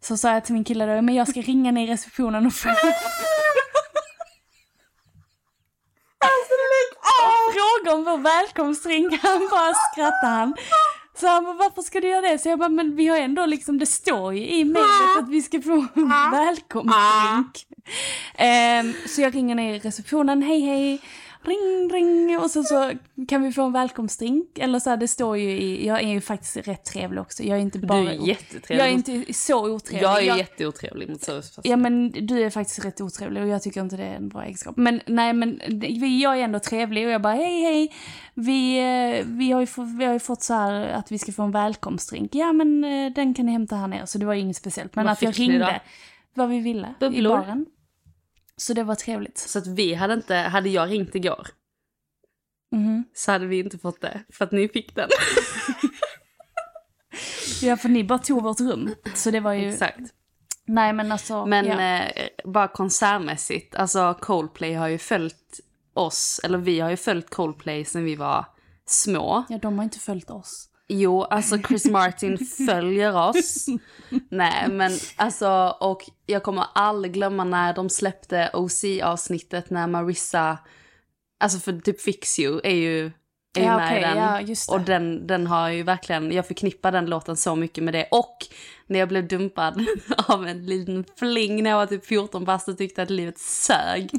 Så 0.00 0.16
sa 0.16 0.32
jag 0.34 0.44
till 0.44 0.54
min 0.54 0.64
kille 0.64 0.86
då, 0.96 1.02
men 1.02 1.14
jag 1.14 1.28
ska 1.28 1.40
ringa 1.40 1.70
ner 1.70 1.88
i 1.88 1.92
receptionen 1.92 2.46
och 2.46 2.52
fråga. 2.52 2.76
fråga 7.52 7.96
om 7.96 8.04
vår 8.04 8.18
välkomstdrink. 8.18 9.14
Han 9.22 9.48
bara 9.50 9.74
skrattade 9.74 10.32
han. 10.32 10.54
Så 11.16 11.26
han 11.26 11.44
bara, 11.44 11.54
varför 11.54 11.82
ska 11.82 12.00
du 12.00 12.08
göra 12.08 12.20
det? 12.20 12.38
Så 12.38 12.48
jag 12.48 12.58
bara, 12.58 12.68
men 12.68 12.96
vi 12.96 13.06
har 13.06 13.16
ändå 13.18 13.46
liksom, 13.46 13.78
det 13.78 13.86
står 13.86 14.34
ju 14.34 14.48
i 14.48 14.64
mejlet 14.64 15.18
att 15.18 15.28
vi 15.28 15.42
ska 15.42 15.62
få 15.62 15.86
en 15.94 16.08
välkomstdrink. 16.32 17.66
Ehm, 18.34 18.92
så 19.06 19.20
jag 19.20 19.34
ringer 19.34 19.54
ner 19.54 19.74
i 19.74 19.78
receptionen, 19.78 20.42
hej 20.42 20.60
hej, 20.60 21.00
ring 21.44 21.90
ring 21.92 22.38
och 22.38 22.50
så, 22.50 22.62
så 22.62 22.92
kan 23.28 23.42
vi 23.42 23.52
få 23.52 23.62
en 23.62 23.72
välkomstdrink. 23.72 24.58
Eller 24.58 24.78
så 24.78 24.90
här, 24.90 24.96
det 24.96 25.08
står 25.08 25.38
ju 25.38 25.50
i, 25.50 25.86
jag 25.86 26.02
är 26.02 26.08
ju 26.08 26.20
faktiskt 26.20 26.56
rätt 26.56 26.84
trevlig 26.84 27.20
också, 27.20 27.42
jag 27.42 27.58
är 27.58 27.62
inte 27.62 27.78
bara... 27.78 28.00
Du 28.00 28.08
är 28.08 28.26
jättetrevlig. 28.26 28.84
Jag 28.84 28.88
är 28.88 28.92
inte 28.92 29.34
så 29.34 29.70
otrevlig. 29.74 30.02
Jag 30.04 30.22
är 30.22 30.26
jag, 30.26 30.38
jätteotrevlig 30.38 31.08
mot 31.08 31.22
service. 31.22 31.58
Ja 31.64 31.76
men 31.76 32.10
du 32.26 32.42
är 32.42 32.50
faktiskt 32.50 32.84
rätt 32.84 33.00
otrevlig 33.00 33.42
och 33.42 33.48
jag 33.48 33.62
tycker 33.62 33.80
inte 33.80 33.96
det 33.96 34.04
är 34.04 34.16
en 34.16 34.28
bra 34.28 34.42
egenskap. 34.44 34.76
Men 34.76 35.00
nej 35.06 35.32
men 35.32 35.60
vi- 35.68 36.22
jag 36.22 36.38
är 36.38 36.42
ändå 36.44 36.58
trevlig 36.58 37.06
och 37.06 37.12
jag 37.12 37.22
bara 37.22 37.34
hej 37.34 37.62
hej. 37.62 37.92
Vi, 38.34 38.78
eh, 38.78 39.24
vi, 39.26 39.52
har, 39.52 39.60
ju 39.60 39.66
fått, 39.66 39.88
vi 39.98 40.04
har 40.04 40.12
ju 40.12 40.18
fått 40.18 40.42
så 40.42 40.54
här 40.54 40.88
att 40.88 41.12
vi 41.12 41.18
ska 41.18 41.32
få 41.32 41.42
en 41.42 41.50
välkomstdrink. 41.50 42.34
Ja 42.34 42.52
men 42.52 42.84
eh, 42.84 43.12
den 43.12 43.34
kan 43.34 43.46
ni 43.46 43.52
hämta 43.52 43.76
här 43.76 43.86
nere. 43.88 44.06
Så 44.06 44.18
det 44.18 44.26
var 44.26 44.34
ju 44.34 44.40
inget 44.40 44.56
speciellt. 44.56 44.94
Men 44.96 45.04
Vad 45.04 45.12
att 45.12 45.22
jag 45.22 45.38
ringde 45.40 45.80
vad 46.34 46.48
vi 46.48 46.60
ville 46.60 46.94
Bubblor? 47.00 47.32
i 47.32 47.42
baren. 47.42 47.66
Så 48.56 48.72
det 48.74 48.82
var 48.84 48.94
trevligt. 48.94 49.38
Så 49.38 49.58
att 49.58 49.66
vi 49.66 49.94
hade 49.94 50.14
inte, 50.14 50.34
hade 50.36 50.68
jag 50.68 50.90
ringt 50.90 51.14
igår 51.14 51.46
Mhm. 52.72 53.04
så 53.14 53.32
hade 53.32 53.46
vi 53.46 53.58
inte 53.58 53.78
fått 53.78 54.00
det. 54.00 54.24
För 54.32 54.44
att 54.44 54.52
ni 54.52 54.68
fick 54.68 54.94
den. 54.94 55.08
Ja 57.62 57.76
för 57.76 57.88
ni 57.88 58.04
bara 58.04 58.18
tog 58.18 58.42
vårt 58.42 58.60
rum. 58.60 58.94
Så 59.14 59.30
det 59.30 59.40
var 59.40 59.52
ju... 59.52 59.68
Exakt. 59.72 60.00
Nej 60.66 60.92
men 60.92 61.12
alltså. 61.12 61.46
Men 61.46 61.66
ja. 61.66 61.80
eh, 61.80 62.28
bara 62.44 62.68
konsertmässigt, 62.68 63.74
alltså 63.74 64.14
Coldplay 64.20 64.74
har 64.74 64.88
ju 64.88 64.98
följt 64.98 65.60
oss, 65.94 66.40
eller 66.44 66.58
vi 66.58 66.80
har 66.80 66.90
ju 66.90 66.96
följt 66.96 67.30
Coldplay 67.30 67.84
sen 67.84 68.04
vi 68.04 68.16
var 68.16 68.46
små. 68.86 69.44
ja 69.48 69.58
de 69.58 69.78
har 69.78 69.84
inte 69.84 69.98
följt 69.98 70.30
oss. 70.30 70.68
Jo, 70.88 71.22
alltså 71.22 71.58
Chris 71.58 71.84
Martin 71.86 72.38
följer 72.66 73.28
oss. 73.28 73.66
Nej, 74.30 74.68
men 74.68 74.92
alltså, 75.16 75.76
och 75.80 76.02
jag 76.26 76.42
kommer 76.42 76.64
aldrig 76.74 77.14
glömma 77.14 77.44
när 77.44 77.74
de 77.74 77.88
släppte 77.90 78.50
OC-avsnittet 78.52 79.70
när 79.70 79.86
Marissa, 79.86 80.58
alltså 81.40 81.58
för 81.58 81.80
typ 81.80 82.00
Fix 82.00 82.38
You 82.38 82.60
är 82.64 82.74
ju, 82.74 83.06
är 83.58 83.62
Ja, 83.64 83.76
med 83.76 83.86
okej, 83.86 83.98
i 83.98 84.02
den. 84.02 84.16
ja. 84.18 84.74
Och 84.74 84.80
den, 84.80 85.26
den 85.26 85.46
har 85.46 85.68
ju 85.68 85.82
verkligen, 85.82 86.32
jag 86.32 86.46
förknippar 86.46 86.92
den 86.92 87.06
låten 87.06 87.36
så 87.36 87.56
mycket 87.56 87.84
med 87.84 87.94
det. 87.94 88.08
Och 88.10 88.36
när 88.86 88.98
jag 88.98 89.08
blev 89.08 89.28
dumpad 89.28 89.86
av 90.28 90.46
en 90.46 90.66
liten 90.66 91.04
fling 91.18 91.62
när 91.62 91.70
jag 91.70 91.76
var 91.76 91.86
typ 91.86 92.06
14 92.06 92.44
bast 92.44 92.68
och 92.68 92.78
tyckte 92.78 93.02
att 93.02 93.10
livet 93.10 93.38
sög. 93.38 94.10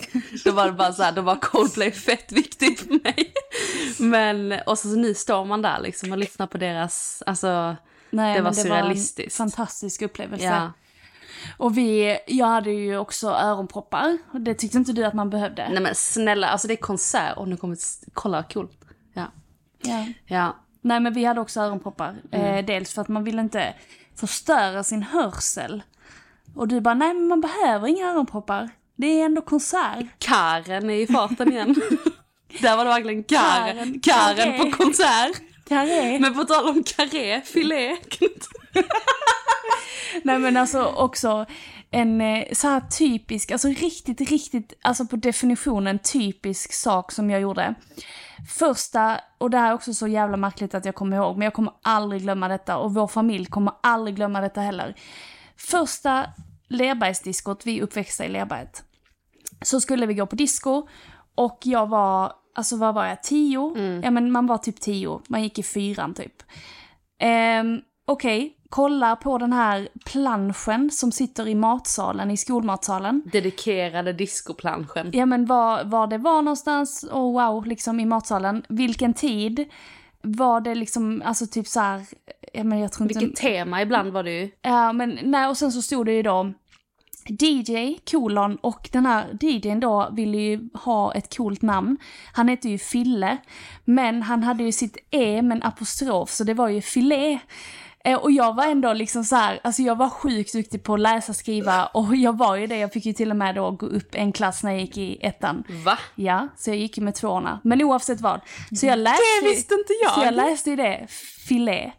Då 0.45 0.51
var 0.51 0.65
det 0.65 0.71
bara 0.71 0.93
så 0.93 1.03
här, 1.03 1.11
då 1.11 1.21
var 1.21 1.35
Coldplay 1.35 1.91
fett 1.91 2.31
viktigt 2.31 2.79
för 2.79 3.03
mig. 3.03 3.33
Men, 3.99 4.59
och 4.65 4.79
så, 4.79 4.89
så 4.89 4.95
nu 4.95 5.13
står 5.13 5.45
man 5.45 5.61
där 5.61 5.79
liksom 5.79 6.11
och 6.11 6.17
lyssnar 6.17 6.47
på 6.47 6.57
deras, 6.57 7.23
alltså, 7.25 7.75
Nej, 8.09 8.35
det 8.35 8.41
var 8.41 8.51
men 8.51 8.55
surrealistiskt. 8.55 9.39
en 9.39 9.49
fantastisk 9.49 10.01
upplevelse. 10.01 10.45
ja. 10.45 10.71
Och 11.57 11.77
vi, 11.77 12.17
jag 12.27 12.47
hade 12.47 12.71
ju 12.71 12.97
också 12.97 13.29
öronproppar. 13.29 14.17
Och 14.33 14.41
det 14.41 14.53
tyckte 14.53 14.77
inte 14.77 14.93
du 14.93 15.03
att 15.05 15.13
man 15.13 15.29
behövde. 15.29 15.69
Nej 15.69 15.81
men 15.81 15.95
snälla, 15.95 16.47
alltså 16.47 16.67
det 16.67 16.73
är 16.73 16.77
konsert 16.77 17.37
och 17.37 17.47
nu 17.47 17.57
kommer, 17.57 17.77
kolla 18.13 18.37
vad 18.37 18.53
coolt. 18.53 18.79
Ja. 19.13 19.25
Ja. 19.81 20.07
Ja. 20.25 20.55
Nej 20.81 20.99
men 20.99 21.13
vi 21.13 21.25
hade 21.25 21.41
också 21.41 21.61
öronproppar. 21.61 22.15
Mm. 22.31 22.55
Eh, 22.55 22.65
dels 22.65 22.93
för 22.93 23.01
att 23.01 23.07
man 23.07 23.23
vill 23.23 23.39
inte 23.39 23.73
förstöra 24.15 24.83
sin 24.83 25.03
hörsel. 25.03 25.83
Och 26.55 26.67
du 26.67 26.81
bara, 26.81 26.93
nej 26.93 27.13
men 27.13 27.27
man 27.27 27.41
behöver 27.41 27.87
inga 27.87 28.11
öronproppar. 28.11 28.69
Det 28.95 29.07
är 29.07 29.25
ändå 29.25 29.41
konsert. 29.41 30.05
Karen 30.19 30.89
är 30.89 30.95
i 30.95 31.07
farten 31.07 31.51
igen. 31.51 31.75
Där 32.61 32.77
var 32.77 32.85
det 32.85 32.91
verkligen 32.91 33.23
Karen. 33.23 33.75
Karen. 33.75 33.99
Karen 33.99 34.57
Karé. 34.57 34.59
på 34.71 34.77
konsert. 34.77 35.41
Carré. 35.67 36.19
Men 36.19 36.33
på 36.33 36.43
tal 36.43 36.69
om 36.69 36.83
karré, 36.83 37.41
filé. 37.41 37.91
Nej 40.23 40.39
men 40.39 40.57
alltså 40.57 40.85
också 40.85 41.45
en 41.91 42.21
eh, 42.21 42.43
så 42.51 42.67
här 42.67 42.79
typisk, 42.79 43.51
alltså 43.51 43.67
riktigt, 43.67 44.21
riktigt, 44.21 44.73
alltså 44.81 45.05
på 45.05 45.15
definitionen 45.15 45.99
typisk 45.99 46.73
sak 46.73 47.11
som 47.11 47.29
jag 47.29 47.41
gjorde. 47.41 47.75
Första, 48.47 49.19
och 49.37 49.49
det 49.49 49.57
här 49.57 49.69
är 49.69 49.73
också 49.73 49.93
så 49.93 50.07
jävla 50.07 50.37
märkligt 50.37 50.75
att 50.75 50.85
jag 50.85 50.95
kommer 50.95 51.17
ihåg, 51.17 51.37
men 51.37 51.45
jag 51.45 51.53
kommer 51.53 51.73
aldrig 51.81 52.21
glömma 52.21 52.47
detta 52.47 52.77
och 52.77 52.93
vår 52.93 53.07
familj 53.07 53.45
kommer 53.45 53.73
aldrig 53.83 54.15
glömma 54.15 54.41
detta 54.41 54.61
heller. 54.61 54.95
Första 55.57 56.25
Lerbergsdiskot, 56.67 57.65
vi 57.65 57.81
uppväxta 57.81 58.25
i 58.25 58.29
Lerberget. 58.29 58.83
Så 59.61 59.81
skulle 59.81 60.05
vi 60.05 60.13
gå 60.13 60.25
på 60.25 60.35
disco 60.35 60.87
och 61.35 61.59
jag 61.63 61.87
var, 61.87 62.33
alltså 62.55 62.77
vad 62.77 62.95
var 62.95 63.05
jag, 63.05 63.23
tio? 63.23 63.73
Ja 64.03 64.11
men 64.11 64.31
man 64.31 64.47
var 64.47 64.57
typ 64.57 64.81
tio, 64.81 65.21
man 65.27 65.43
gick 65.43 65.59
i 65.59 65.63
fyran 65.63 66.13
typ. 66.13 66.43
Ehm, 67.19 67.81
Okej, 68.07 68.57
kolla 68.75 69.15
på 69.15 69.37
den 69.37 69.53
här 69.53 69.89
planschen 70.05 70.91
som 70.91 71.11
sitter 71.11 71.47
i 71.47 71.55
matsalen, 71.55 72.31
i 72.31 72.37
skolmatsalen. 72.37 73.23
Dedikerade 73.31 74.13
discoplanschen. 74.13 75.09
Ja 75.13 75.25
men 75.25 75.45
var, 75.45 75.83
var 75.83 76.07
det 76.07 76.17
var 76.17 76.41
någonstans, 76.41 77.05
oh 77.11 77.33
wow, 77.33 77.65
liksom 77.65 77.99
i 77.99 78.05
matsalen. 78.05 78.63
Vilken 78.69 79.13
tid? 79.13 79.65
Var 80.21 80.61
det 80.61 80.75
liksom, 80.75 81.21
alltså 81.25 81.47
typ 81.47 81.67
så 81.67 81.79
här, 81.79 82.05
ja 82.53 82.63
men 82.63 82.79
jag 82.79 82.91
tror 82.91 83.11
inte... 83.11 83.19
Vilket 83.19 83.39
tema 83.39 83.81
ibland 83.81 84.13
var 84.13 84.23
det 84.23 84.31
ju. 84.31 84.51
Ja 84.61 84.93
men 84.93 85.19
nej 85.23 85.47
och 85.47 85.57
sen 85.57 85.71
så 85.71 85.81
stod 85.81 86.05
det 86.05 86.13
ju 86.13 86.23
då 86.23 86.53
DJ, 87.29 87.97
kolon, 88.11 88.55
och 88.55 88.89
den 88.91 89.05
här 89.05 89.37
DJn 89.41 89.79
då 89.79 90.09
ville 90.11 90.37
ju 90.37 90.69
ha 90.73 91.13
ett 91.13 91.37
coolt 91.37 91.61
namn. 91.61 91.97
Han 92.33 92.47
hette 92.47 92.69
ju 92.69 92.77
Fille, 92.77 93.37
men 93.85 94.21
han 94.21 94.43
hade 94.43 94.63
ju 94.63 94.71
sitt 94.71 94.97
E 95.11 95.41
med 95.41 95.55
en 95.55 95.63
apostrof, 95.63 96.29
så 96.29 96.43
det 96.43 96.53
var 96.53 96.69
ju 96.69 96.81
filé. 96.81 97.39
Eh, 98.05 98.17
och 98.17 98.31
jag 98.31 98.55
var 98.55 98.65
ändå 98.65 98.93
liksom 98.93 99.23
så 99.23 99.35
här, 99.35 99.59
alltså 99.63 99.81
jag 99.81 99.95
var 99.95 100.09
sjukt 100.09 100.53
duktig 100.53 100.83
på 100.83 100.93
att 100.93 100.99
läsa 100.99 101.31
och 101.31 101.35
skriva 101.35 101.85
och 101.85 102.15
jag 102.15 102.37
var 102.37 102.55
ju 102.55 102.67
det, 102.67 102.77
jag 102.77 102.93
fick 102.93 103.05
ju 103.05 103.13
till 103.13 103.31
och 103.31 103.37
med 103.37 103.55
då 103.55 103.71
gå 103.71 103.85
upp 103.85 104.09
en 104.15 104.31
klass 104.31 104.63
när 104.63 104.71
jag 104.71 104.81
gick 104.81 104.97
i 104.97 105.17
ettan. 105.21 105.63
Va? 105.85 105.97
Ja, 106.15 106.47
så 106.57 106.69
jag 106.69 106.77
gick 106.77 106.97
ju 106.97 107.03
med 107.03 107.15
tvåorna. 107.15 107.59
Men 107.63 107.81
oavsett 107.81 108.21
vad. 108.21 108.41
Så 108.79 108.85
jag 108.85 108.99
läste, 108.99 109.21
Det 109.41 109.49
visste 109.49 109.73
inte 109.73 109.93
jag. 110.03 110.11
Så 110.13 110.21
jag 110.23 110.33
läste 110.33 110.69
ju 110.69 110.75
det, 110.75 111.07
filé. 111.47 111.91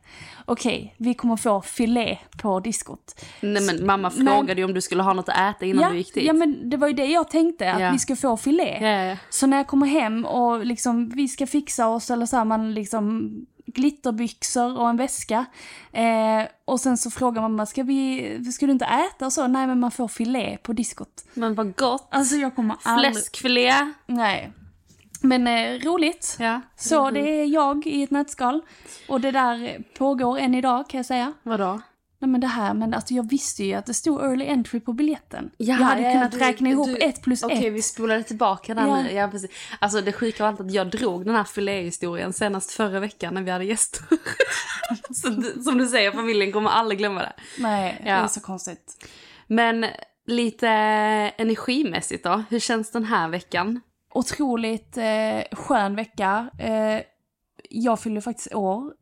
Okej, 0.49 0.95
vi 0.99 1.15
kommer 1.15 1.37
få 1.37 1.63
filé 1.63 2.19
på 2.43 2.61
diskot. 2.61 3.25
Nej 3.41 3.63
men 3.63 3.87
mamma 3.87 4.13
Men- 4.17 4.27
frågade 4.27 4.61
ju 4.61 4.65
om 4.65 4.75
du 4.75 4.81
skulle 4.81 5.03
ha 5.03 5.13
något 5.13 5.29
att 5.29 5.57
äta 5.57 5.67
innan 5.67 5.83
ja, 5.83 5.91
du 5.91 5.97
gick 5.97 6.15
dit. 6.15 6.25
ja, 6.25 6.33
men 6.33 6.71
det 6.71 6.77
var 6.77 6.89
ju 6.89 6.95
det 6.95 7.07
jag 7.07 7.31
tänkte, 7.31 7.73
att 7.73 7.81
Ja. 7.81 7.91
vi 7.91 7.99
ska 7.99 8.17
få 8.17 8.37
filé. 8.37 8.79
Ja. 8.89 9.17
Så 9.31 9.47
när 9.47 9.57
jag 9.57 9.67
kommer 9.67 9.87
hem 9.87 10.25
och 10.25 10.67
liksom, 10.67 11.09
vi 11.09 11.29
ska 11.29 11.47
fixa 11.47 11.89
oss, 11.89 12.11
eller 12.11 12.27
så 12.27 12.37
här, 12.37 12.45
man 12.45 12.75
liksom 12.75 13.33
glitterbyxor 13.67 14.79
och 14.79 14.89
en 14.89 14.97
väska. 14.97 15.47
Eh, 15.93 16.49
och 16.65 16.81
sen 16.81 16.97
så 16.97 17.11
frågar 17.11 17.43
mamma, 17.43 17.67
ska, 17.67 17.83
vi, 17.83 18.53
ska 18.53 18.67
du 18.67 18.73
inte 18.73 18.85
äta 18.85 19.27
och 19.27 19.33
så? 19.33 19.47
Nej 19.47 19.67
men 19.67 19.81
man 19.81 19.91
får 19.91 20.09
filé 20.09 20.59
på 20.63 20.73
diskot. 20.73 21.25
Men 21.35 21.55
vad 21.55 21.77
gott. 21.77 22.09
Alltså 22.11 22.37
jag 22.37 22.57
kommer 22.57 22.77
aldrig... 22.83 23.13
Fläskfilé. 23.13 23.93
Nej. 24.07 24.53
Men 25.21 25.47
eh, 25.47 25.81
roligt. 25.81 26.37
Ja. 26.41 26.61
Så 26.77 27.11
det 27.11 27.21
är 27.21 27.47
jag 27.47 27.87
i 27.87 28.03
ett 28.03 28.11
nötskal. 28.11 28.61
Och 29.09 29.21
det 29.21 29.31
där 29.31 29.83
pågår 29.99 30.39
än 30.39 30.55
idag 30.55 30.89
kan 30.89 30.99
jag 30.99 31.07
säga. 31.07 31.33
Vadå? 31.43 31.81
Nej 32.19 32.29
men 32.31 32.41
det 32.41 32.47
här, 32.47 32.75
men 32.75 32.95
alltså 32.95 33.15
jag 33.15 33.31
visste 33.31 33.65
ju 33.65 33.75
att 33.75 33.87
det 33.87 33.95
stod 33.95 34.21
early 34.25 34.47
entry 34.47 34.81
på 34.81 34.93
biljetten. 34.93 35.51
Ja, 35.57 35.67
jag 35.67 35.75
hade 35.85 36.01
ja, 36.03 36.13
kunnat 36.13 36.33
du- 36.33 36.39
räkna 36.39 36.71
ihop 36.71 36.87
du- 36.87 36.97
ett 36.97 37.23
plus 37.23 37.43
Okej, 37.43 37.67
ett. 37.67 37.73
vi 37.73 37.83
spolade 37.83 38.23
tillbaka 38.23 38.75
där 38.75 38.87
Ja. 38.87 39.03
nu. 39.03 39.13
Ja, 39.13 39.29
precis. 39.29 39.51
Alltså 39.79 40.01
det 40.01 40.13
sjuka 40.13 40.43
var 40.53 40.65
att 40.67 40.73
jag 40.73 40.91
drog 40.91 41.25
den 41.27 41.35
här 41.37 41.45
filéhistorien 41.45 42.33
senast 42.33 42.71
förra 42.73 43.01
veckan 43.01 43.35
när 43.35 43.43
vi 43.43 43.51
hade 43.51 43.65
gäster. 43.65 44.03
så, 45.15 45.63
som 45.63 45.79
du 45.79 45.87
säger, 45.87 46.13
familjen 46.13 46.53
kommer 46.53 46.71
aldrig 46.71 46.99
glömma 46.99 47.21
det. 47.21 47.33
Nej, 47.59 48.01
det 48.05 48.11
är 48.11 48.27
så 48.29 48.41
konstigt. 48.41 49.07
Men 49.47 49.87
lite 50.27 50.69
energimässigt 51.39 52.25
då, 52.25 52.45
hur 52.51 52.59
känns 52.61 52.91
den 52.91 53.05
här 53.05 53.29
veckan? 53.29 53.81
Otroligt 54.15 54.97
eh, 54.97 55.57
skön 55.57 55.97
vecka. 55.97 56.51
Eh, 56.59 57.01
jag 57.71 58.01
fyller 58.01 58.21
faktiskt 58.21 58.55
år. 58.55 58.93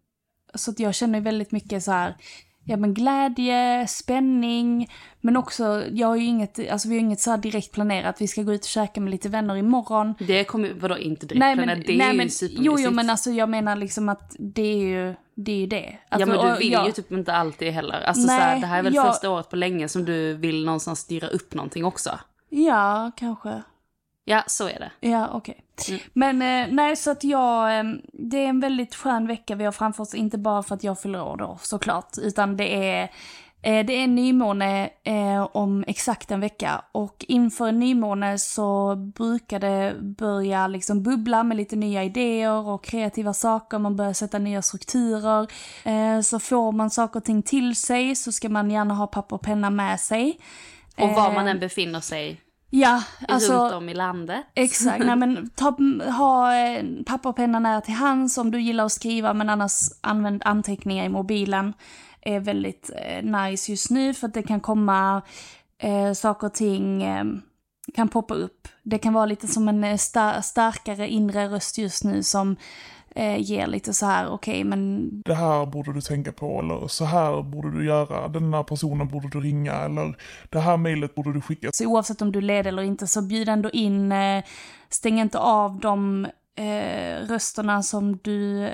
Så 0.54 0.70
att 0.70 0.78
jag 0.80 0.94
känner 0.94 1.20
väldigt 1.20 1.52
mycket 1.52 1.82
så 1.84 1.92
här, 1.92 2.16
ja 2.64 2.76
men 2.76 2.94
glädje, 2.94 3.86
spänning, 3.88 4.88
men 5.20 5.36
också, 5.36 5.82
jag 5.92 6.06
har 6.08 6.16
ju 6.16 6.24
inget, 6.24 6.70
alltså 6.70 6.88
vi 6.88 6.94
har 6.94 7.00
inget 7.00 7.20
så 7.20 7.30
här 7.30 7.38
direkt 7.38 7.72
planerat, 7.72 8.16
vi 8.20 8.28
ska 8.28 8.42
gå 8.42 8.52
ut 8.52 8.60
och 8.60 8.66
käka 8.68 9.00
med 9.00 9.10
lite 9.10 9.28
vänner 9.28 9.56
imorgon. 9.56 10.14
Det 10.18 10.44
kommer 10.44 10.72
vadå 10.80 10.98
inte 10.98 11.26
direkt 11.26 11.38
Nej 11.40 11.56
men, 11.56 11.66
men, 11.66 11.80
det 11.86 11.92
är 11.94 11.98
nej, 11.98 12.10
ju 12.10 12.16
men 12.16 12.30
supermysigt. 12.30 12.66
jo, 12.66 12.76
jo 12.78 12.90
men 12.90 13.10
alltså 13.10 13.30
jag 13.30 13.48
menar 13.48 13.76
liksom 13.76 14.08
att 14.08 14.36
det 14.38 14.62
är 14.62 14.76
ju 14.78 15.14
det. 15.34 15.52
Är 15.52 15.56
ju 15.56 15.66
det. 15.66 15.98
Alltså, 16.08 16.28
ja 16.30 16.36
men 16.42 16.52
du 16.52 16.58
vill 16.58 16.72
jag- 16.72 16.86
ju 16.86 16.92
typ 16.92 17.12
inte 17.12 17.32
alltid 17.34 17.72
heller. 17.72 18.00
Alltså 18.00 18.26
Nej, 18.26 18.38
så 18.38 18.44
här, 18.44 18.60
det 18.60 18.66
här 18.66 18.78
är 18.78 18.82
väl 18.82 18.94
jag- 18.94 19.06
första 19.06 19.30
året 19.30 19.50
på 19.50 19.56
länge 19.56 19.88
som 19.88 20.04
du 20.04 20.34
vill 20.34 20.64
någonstans 20.64 21.00
styra 21.00 21.28
upp 21.28 21.54
någonting 21.54 21.84
också. 21.84 22.10
Ja, 22.48 23.10
kanske. 23.16 23.62
Ja, 24.24 24.42
så 24.46 24.68
är 24.68 24.78
det. 24.78 25.08
Ja, 25.08 25.28
okej. 25.32 25.64
Mm. 25.88 26.00
Men 26.12 26.42
eh, 26.42 26.74
nej, 26.74 26.96
så 26.96 27.10
att 27.10 27.24
jag, 27.24 27.78
eh, 27.78 27.84
det 28.12 28.44
är 28.44 28.48
en 28.48 28.60
väldigt 28.60 28.94
skön 28.94 29.26
vecka 29.26 29.54
vi 29.54 29.64
har 29.64 29.72
framför 29.72 30.02
oss, 30.02 30.14
inte 30.14 30.38
bara 30.38 30.62
för 30.62 30.74
att 30.74 30.84
jag 30.84 31.00
fyller 31.00 31.22
år 31.22 31.36
då 31.36 31.58
såklart, 31.62 32.18
utan 32.18 32.56
det 32.56 32.88
är, 32.88 33.02
eh, 33.62 33.86
det 33.86 33.92
är 33.92 34.06
nymåne 34.06 34.90
eh, 35.04 35.48
om 35.52 35.84
exakt 35.86 36.30
en 36.30 36.40
vecka 36.40 36.82
och 36.92 37.24
inför 37.28 37.68
en 37.68 37.78
nymåne 37.78 38.38
så 38.38 38.96
brukar 38.96 39.60
det 39.60 39.96
börja 40.00 40.66
liksom 40.66 41.02
bubbla 41.02 41.42
med 41.42 41.56
lite 41.56 41.76
nya 41.76 42.04
idéer 42.04 42.68
och 42.68 42.84
kreativa 42.84 43.34
saker, 43.34 43.78
man 43.78 43.96
börjar 43.96 44.12
sätta 44.12 44.38
nya 44.38 44.62
strukturer. 44.62 45.46
Eh, 45.84 46.20
så 46.20 46.38
får 46.38 46.72
man 46.72 46.90
saker 46.90 47.20
och 47.20 47.24
ting 47.24 47.42
till 47.42 47.76
sig 47.76 48.16
så 48.16 48.32
ska 48.32 48.48
man 48.48 48.70
gärna 48.70 48.94
ha 48.94 49.06
papper 49.06 49.36
och 49.36 49.42
penna 49.42 49.70
med 49.70 50.00
sig. 50.00 50.38
Och 50.96 51.08
var 51.08 51.32
man 51.32 51.46
Eh, 51.46 51.50
än 51.50 51.58
befinner 51.58 52.00
sig 52.00 52.40
Ja, 52.76 53.02
alltså... 53.28 53.52
runt 53.52 53.74
om 53.74 53.88
i 53.88 53.94
landet. 53.94 54.46
Exakt, 54.54 55.04
nej 55.04 55.16
men 55.16 55.50
ta, 55.50 55.76
ha 56.10 56.56
eh, 56.56 56.84
papper 57.06 57.28
och 57.28 57.36
penna 57.36 57.58
nära 57.58 57.80
till 57.80 57.94
hands 57.94 58.38
om 58.38 58.50
du 58.50 58.60
gillar 58.60 58.84
att 58.84 58.92
skriva 58.92 59.34
men 59.34 59.50
annars 59.50 59.72
använd 60.00 60.42
anteckningar 60.44 61.04
i 61.04 61.08
mobilen. 61.08 61.72
är 62.20 62.40
väldigt 62.40 62.90
eh, 62.96 63.22
nice 63.24 63.72
just 63.72 63.90
nu 63.90 64.14
för 64.14 64.26
att 64.28 64.34
det 64.34 64.42
kan 64.42 64.60
komma 64.60 65.22
eh, 65.78 66.12
saker 66.12 66.46
och 66.46 66.54
ting, 66.54 67.02
eh, 67.02 67.24
kan 67.94 68.08
poppa 68.08 68.34
upp. 68.34 68.68
Det 68.82 68.98
kan 68.98 69.12
vara 69.12 69.26
lite 69.26 69.46
som 69.46 69.68
en 69.68 69.84
eh, 69.84 69.96
sta- 69.96 70.42
starkare 70.42 71.08
inre 71.08 71.48
röst 71.48 71.78
just 71.78 72.04
nu 72.04 72.22
som 72.22 72.56
eh, 73.14 73.36
ger 73.38 73.66
lite 73.66 73.92
så 73.92 74.06
här, 74.06 74.28
okej 74.28 74.64
men 74.64 75.10
Det 75.24 75.34
här 75.34 75.66
borde 75.66 75.92
du 75.92 76.00
tänka 76.00 76.32
på 76.32 76.60
eller 76.60 76.88
så 76.88 77.04
här 77.04 77.42
borde 77.42 77.70
du 77.70 77.86
göra. 77.86 78.28
Den 78.28 78.54
här 78.54 78.62
personen 78.62 79.08
borde 79.08 79.28
du 79.28 79.40
ringa 79.40 79.72
eller 79.72 80.16
det 80.50 80.60
här 80.60 80.76
mejlet 80.76 81.14
borde 81.14 81.32
du 81.32 81.40
skicka. 81.40 81.68
Så 81.72 81.86
oavsett 81.86 82.22
om 82.22 82.32
du 82.32 82.40
leder 82.40 82.68
eller 82.68 82.82
inte 82.82 83.06
så 83.06 83.22
bjud 83.22 83.48
ändå 83.48 83.70
in, 83.70 84.12
eh, 84.12 84.44
stäng 84.88 85.20
inte 85.20 85.38
av 85.38 85.80
de 85.80 86.26
eh, 86.56 87.26
rösterna 87.28 87.82
som 87.82 88.18
du... 88.22 88.68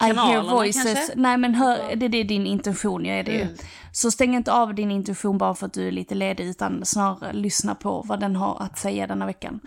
I 0.00 0.04
hear 0.04 0.50
voices. 0.50 0.84
kanske? 0.84 1.12
Nej 1.16 1.36
men 1.36 1.54
hör, 1.54 1.96
det, 1.96 2.08
det 2.08 2.18
är 2.18 2.24
din 2.24 2.46
intention, 2.46 3.04
ja, 3.04 3.14
är 3.14 3.22
det 3.24 3.32
ju. 3.32 3.46
Så 3.92 4.10
stäng 4.10 4.34
inte 4.34 4.52
av 4.52 4.74
din 4.74 4.90
intention 4.90 5.38
bara 5.38 5.54
för 5.54 5.66
att 5.66 5.72
du 5.72 5.88
är 5.88 5.92
lite 5.92 6.14
ledig 6.14 6.44
utan 6.44 6.84
snarare 6.84 7.32
lyssna 7.32 7.74
på 7.74 8.02
vad 8.06 8.20
den 8.20 8.36
har 8.36 8.62
att 8.62 8.78
säga 8.78 9.06
denna 9.06 9.26
veckan. 9.26 9.60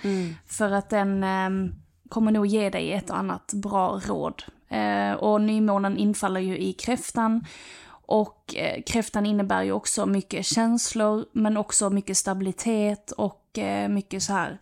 För 0.47 0.71
att 0.71 0.89
den 0.89 1.23
eh, 1.23 1.73
kommer 2.09 2.31
nog 2.31 2.45
ge 2.45 2.69
dig 2.69 2.93
ett 2.93 3.09
och 3.09 3.17
annat 3.17 3.53
bra 3.53 4.01
råd. 4.05 4.43
Eh, 4.69 5.13
och 5.13 5.41
nymånen 5.41 5.97
infaller 5.97 6.41
ju 6.41 6.57
i 6.57 6.73
kräftan. 6.73 7.45
Och 7.89 8.55
eh, 8.55 8.81
kräftan 8.81 9.25
innebär 9.25 9.63
ju 9.63 9.71
också 9.71 10.05
mycket 10.05 10.45
känslor, 10.45 11.25
men 11.31 11.57
också 11.57 11.89
mycket 11.89 12.17
stabilitet 12.17 13.11
och 13.11 13.57
eh, 13.57 13.89
mycket 13.89 14.23
så 14.23 14.33
här, 14.33 14.57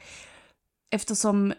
eftersom 0.89 1.53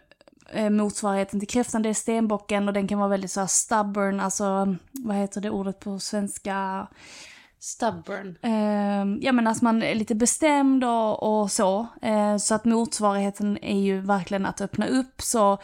eh, 0.51 0.69
motsvarigheten 0.69 1.39
till 1.39 1.49
kräftan 1.49 1.81
det 1.81 1.89
är 1.89 1.93
stenbocken 1.93 2.67
och 2.67 2.73
den 2.73 2.87
kan 2.87 2.99
vara 2.99 3.09
väldigt 3.09 3.31
så 3.31 3.39
här 3.39 3.47
stubborn, 3.47 4.19
alltså 4.19 4.75
vad 4.91 5.15
heter 5.15 5.41
det 5.41 5.49
ordet 5.49 5.79
på 5.79 5.99
svenska? 5.99 6.87
Stubborn. 7.59 8.37
Eh, 8.41 9.25
ja 9.25 9.31
men 9.31 9.47
alltså 9.47 9.63
man 9.63 9.83
är 9.83 9.95
lite 9.95 10.15
bestämd 10.15 10.83
och, 10.83 11.41
och 11.41 11.51
så. 11.51 11.87
Eh, 12.01 12.37
så 12.37 12.55
att 12.55 12.65
motsvarigheten 12.65 13.57
är 13.61 13.79
ju 13.79 13.99
verkligen 13.99 14.45
att 14.45 14.61
öppna 14.61 14.87
upp, 14.87 15.21
så 15.21 15.57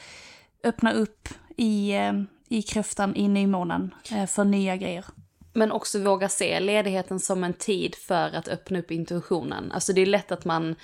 öppna 0.64 0.92
upp 0.92 1.30
i, 1.58 1.92
eh, 1.92 2.14
i 2.50 2.62
kräftan 2.62 3.16
i 3.16 3.28
nymånen 3.28 3.94
eh, 4.12 4.26
för 4.26 4.44
nya 4.44 4.76
grejer. 4.76 5.06
Men 5.54 5.72
också 5.72 6.00
våga 6.00 6.30
se 6.30 6.60
ledigheten 6.60 7.20
som 7.20 7.44
en 7.44 7.54
tid 7.54 7.96
för 7.96 8.36
att 8.36 8.48
öppna 8.48 8.80
upp 8.80 8.92
intuitionen. 8.92 9.72
Alltså 9.72 9.94
det 9.94 10.02
är 10.02 10.06
lätt 10.06 10.32
att 10.32 10.46
man, 10.46 10.76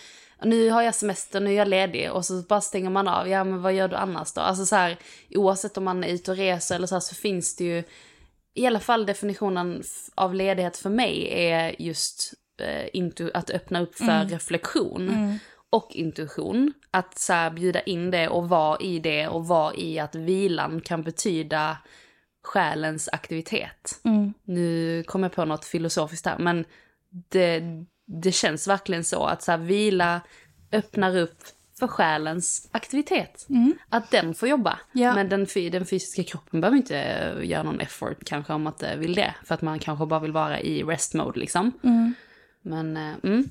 nu 0.44 0.70
har 0.70 0.82
jag 0.82 0.96
semester, 0.96 1.40
nu 1.40 1.50
är 1.50 1.58
jag 1.58 1.68
ledig 1.68 2.12
och 2.12 2.26
så 2.26 2.42
bara 2.42 2.62
stänger 2.62 2.90
man 2.90 3.08
av. 3.08 3.28
Ja 3.28 3.44
men 3.44 3.62
vad 3.62 3.74
gör 3.74 3.88
du 3.88 3.96
annars 3.96 4.34
då? 4.34 4.42
Alltså 4.42 4.66
så 4.66 4.76
här, 4.76 4.98
oavsett 5.30 5.78
om 5.78 5.84
man 5.84 6.04
är 6.04 6.08
ute 6.08 6.32
och 6.32 6.38
reser 6.38 6.76
eller 6.76 6.88
så 6.88 6.96
här, 6.96 7.00
så 7.00 7.16
finns 7.16 7.56
det 7.56 7.64
ju, 7.64 7.84
i 8.54 8.66
alla 8.66 8.80
fall 8.80 9.06
definitionen 9.06 9.84
av 10.16 10.36
ledighet 10.36 10.78
för 10.78 10.90
mig 10.90 11.28
är 11.32 11.82
just 11.82 12.34
eh, 12.62 12.86
intu- 12.94 13.32
att 13.34 13.50
öppna 13.50 13.82
upp 13.82 13.96
för 13.96 14.06
reflektion. 14.30 15.10
Och 15.70 15.92
intuition. 15.92 16.74
Att 16.92 17.18
så 17.18 17.34
här, 17.34 17.50
bjuda 17.52 17.82
in 17.82 18.12
det 18.12 18.28
och 18.28 18.50
vara 18.50 18.80
i 18.80 19.00
det 19.00 19.28
och 19.28 19.48
vara 19.48 19.74
i 19.76 20.00
att 20.00 20.16
vilan 20.16 20.82
kan 20.82 21.04
betyda 21.04 21.78
själens 22.44 23.10
aktivitet. 23.12 24.00
Nu 24.44 25.04
kommer 25.04 25.26
jag 25.26 25.34
på 25.36 25.46
något 25.46 25.66
filosofiskt 25.66 26.26
här, 26.26 26.38
men 26.38 26.66
det, 27.30 27.64
det 28.08 28.32
känns 28.32 28.68
verkligen 28.68 29.04
så 29.04 29.24
att 29.24 29.44
så 29.44 29.52
här, 29.52 29.58
vila 29.58 30.22
öppnar 30.72 31.18
upp 31.18 31.38
för 31.82 31.88
själens 31.88 32.70
aktivitet. 32.72 33.48
Att 33.90 34.12
den 34.12 34.34
får 34.34 34.50
jobba. 34.50 34.80
Ja. 34.92 35.14
Men 35.16 35.30
den, 35.30 35.48
den 35.72 35.86
fysiska 35.86 36.24
kroppen 36.24 36.62
behöver 36.62 36.78
inte 36.78 36.98
eh, 36.98 37.50
göra 37.50 37.64
någon 37.64 37.80
effort 37.80 38.18
kanske 38.26 38.54
om 38.54 38.68
att 38.68 38.78
det 38.78 38.96
vill 38.96 39.16
det. 39.16 39.36
För 39.44 39.56
att 39.56 39.62
man 39.62 39.80
kanske 39.80 40.06
bara 40.06 40.20
vill 40.20 40.32
vara 40.32 40.60
i 40.60 40.84
rest 40.84 41.14
mode 41.14 41.40
liksom. 41.40 41.72
Men, 42.62 42.98
eh, 42.98 43.14
mm. 43.24 43.50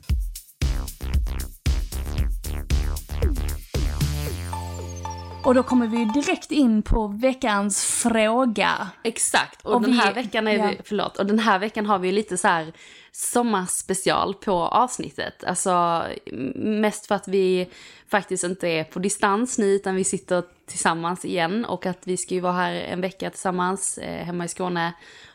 Och 5.44 5.54
då 5.54 5.62
kommer 5.62 5.86
vi 5.86 6.04
direkt 6.04 6.52
in 6.52 6.82
på 6.82 7.06
veckans 7.06 7.84
fråga. 7.84 8.88
Exakt, 9.04 9.62
och, 9.66 9.74
Och 9.74 9.82
den 9.82 9.90
vi- 9.90 9.98
här 9.98 10.14
veckan 10.14 10.48
är 10.48 10.58
ja. 10.58 10.66
vi, 10.66 10.80
förlåt, 10.84 11.16
och 11.18 11.26
den 11.26 11.38
här 11.38 11.58
veckan 11.58 11.86
har 11.86 11.98
vi 11.98 12.12
lite 12.12 12.36
så 12.36 12.48
här 12.48 12.72
sommarspecial 13.12 14.34
på 14.34 14.52
avsnittet. 14.52 15.44
Alltså 15.44 16.04
mest 16.54 17.06
för 17.06 17.14
att 17.14 17.28
vi 17.28 17.68
faktiskt 18.08 18.44
inte 18.44 18.68
är 18.68 18.84
på 18.84 18.98
distans 18.98 19.58
nu 19.58 19.66
utan 19.66 19.96
vi 19.96 20.04
sitter 20.04 20.42
tillsammans 20.66 21.24
igen 21.24 21.64
och 21.64 21.86
att 21.86 22.06
vi 22.06 22.16
ska 22.16 22.34
ju 22.34 22.40
vara 22.40 22.52
här 22.52 22.74
en 22.74 23.00
vecka 23.00 23.30
tillsammans 23.30 23.98
eh, 23.98 24.24
hemma 24.24 24.44
i 24.44 24.48
Skåne. 24.48 24.92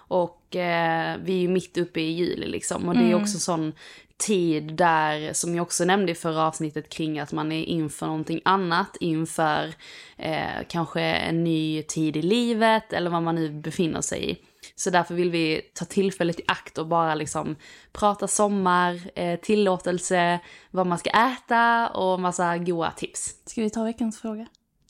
Och 0.07 0.55
eh, 0.55 1.17
vi 1.23 1.33
är 1.33 1.39
ju 1.39 1.47
mitt 1.47 1.77
uppe 1.77 1.99
i 1.99 2.11
juli 2.11 2.47
liksom 2.47 2.87
och 2.87 2.95
det 2.95 3.11
är 3.11 3.15
också 3.15 3.39
sån 3.39 3.73
tid 4.17 4.73
där, 4.73 5.33
som 5.33 5.55
jag 5.55 5.63
också 5.63 5.85
nämnde 5.85 6.11
i 6.11 6.15
förra 6.15 6.47
avsnittet 6.47 6.89
kring 6.89 7.19
att 7.19 7.31
man 7.31 7.51
är 7.51 7.63
inför 7.63 8.05
någonting 8.05 8.41
annat, 8.45 8.97
inför 8.99 9.73
eh, 10.17 10.63
kanske 10.69 11.01
en 11.01 11.43
ny 11.43 11.83
tid 11.83 12.17
i 12.17 12.21
livet 12.21 12.93
eller 12.93 13.09
vad 13.09 13.23
man 13.23 13.35
nu 13.35 13.49
befinner 13.49 14.01
sig 14.01 14.31
i. 14.31 14.37
Så 14.75 14.89
därför 14.89 15.15
vill 15.15 15.31
vi 15.31 15.61
ta 15.73 15.85
tillfället 15.85 16.39
i 16.39 16.43
akt 16.47 16.77
och 16.77 16.87
bara 16.87 17.15
liksom 17.15 17.55
prata 17.91 18.27
sommar, 18.27 19.01
eh, 19.19 19.39
tillåtelse, 19.39 20.39
vad 20.71 20.87
man 20.87 20.97
ska 20.97 21.09
äta 21.09 21.89
och 21.89 22.19
massa 22.19 22.57
goa 22.57 22.91
tips. 22.91 23.35
Ska 23.45 23.61
vi 23.61 23.69
ta 23.69 23.83
veckans 23.83 24.21
fråga? 24.21 24.47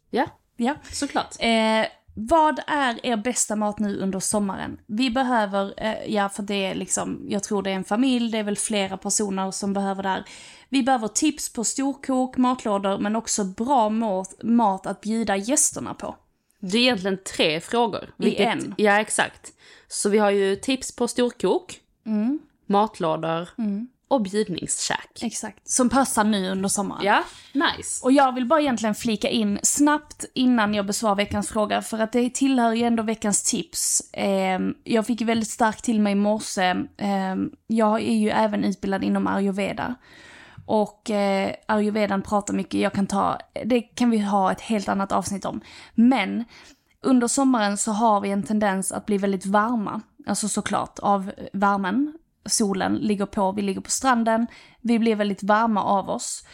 Ja, 0.10 0.26
Ja. 0.58 0.76
såklart. 0.92 1.36
Eh, 1.40 1.86
vad 2.18 2.60
är 2.68 3.06
er 3.06 3.18
bästa 3.18 3.56
mat 3.56 3.80
nu 3.80 3.98
under 3.98 4.20
sommaren? 4.20 4.78
Vi 4.88 5.12
behöver, 5.12 5.74
eh, 5.78 6.14
ja 6.14 6.30
för 6.30 6.44
det 6.44 6.66
är 6.66 6.76
liksom, 6.76 7.26
jag 7.30 7.44
tror 7.44 7.64
det 7.64 7.72
är 7.72 7.76
en 7.76 7.84
familj, 7.84 8.32
det 8.32 8.38
är 8.38 8.44
väl 8.44 8.58
flera 8.58 8.98
personer 8.98 9.52
som 9.52 9.74
behöver 9.74 10.04
det 10.04 10.10
här. 10.10 10.24
Vi 10.70 10.84
behöver 10.84 11.08
tips 11.08 11.54
på 11.54 11.64
storkok, 11.64 12.38
matlådor, 12.38 12.98
men 12.98 13.16
också 13.16 13.44
bra 13.44 13.90
mat, 13.90 14.36
mat 14.44 14.88
att 14.88 15.02
bjuda 15.02 15.36
gästerna 15.36 15.94
på. 15.94 16.16
Det 16.72 16.78
är 16.78 16.82
egentligen 16.82 17.18
tre 17.36 17.60
frågor. 17.62 18.10
I 18.20 18.36
en. 18.36 18.74
Ja, 18.78 19.00
exakt. 19.00 19.52
Så 19.88 20.10
vi 20.10 20.18
har 20.18 20.32
ju 20.32 20.56
tips 20.56 20.96
på 20.96 21.08
storkok, 21.08 21.80
Mm. 22.06 22.40
matlådor 22.66 23.50
och 24.08 24.22
bjudningskäk. 24.22 25.24
Exakt. 25.24 25.70
Som 25.70 25.90
passar 25.90 26.24
nu 26.24 26.50
under 26.52 26.70
sommaren. 26.70 27.06
Ja, 27.06 27.24
nice. 27.54 28.04
Och 28.06 28.12
jag 28.12 28.36
vill 28.36 28.46
bara 28.46 28.62
egentligen 28.62 28.96
flika 28.96 29.30
in 29.30 29.60
snabbt 29.64 30.26
innan 30.34 30.74
jag 30.74 30.86
besvarar 30.86 31.16
veckans 31.16 31.50
fråga, 31.50 31.82
för 31.82 32.00
att 32.00 32.12
det 32.12 32.30
tillhör 32.34 32.74
ju 32.74 32.84
ändå 32.84 33.04
veckans 33.04 33.44
tips. 33.44 34.14
Eh, 34.14 34.60
jag 34.84 35.06
fick 35.08 35.22
väldigt 35.22 35.50
starkt 35.50 35.84
till 35.84 36.00
mig 36.02 36.12
i 36.12 36.16
morse, 36.16 36.64
eh, 36.98 37.36
jag 37.68 38.02
är 38.02 38.16
ju 38.16 38.30
även 38.30 38.64
utbildad 38.64 39.04
inom 39.04 39.28
ayurveda. 39.28 39.96
Och 40.66 41.10
eh, 41.10 41.56
ayurvedan 41.66 42.22
pratar 42.22 42.54
mycket, 42.54 42.80
jag 42.80 42.94
kan 42.94 43.08
ta, 43.08 43.38
det 43.66 43.82
kan 43.82 44.10
vi 44.10 44.20
ha 44.20 44.52
ett 44.52 44.62
helt 44.62 44.90
annat 44.90 45.12
avsnitt 45.12 45.46
om. 45.46 45.62
Men 45.96 46.44
under 47.02 47.28
sommaren 47.28 47.78
så 47.78 47.92
har 47.92 48.22
vi 48.22 48.32
en 48.32 48.44
tendens 48.44 48.92
att 48.92 49.06
bli 49.06 49.18
väldigt 49.18 49.46
varma. 49.46 50.02
Alltså 50.28 50.48
såklart 50.48 51.00
av 51.00 51.32
värmen. 51.54 52.14
Solen 52.46 52.94
ligger 52.94 53.26
på, 53.26 53.52
vi 53.52 53.62
ligger 53.62 53.82
på 53.82 53.90
stranden. 53.90 54.48
Vi 54.82 55.00
blir 55.00 55.16
väldigt 55.16 55.44
varma 55.44 55.84
av 55.84 56.10
oss. 56.10 56.46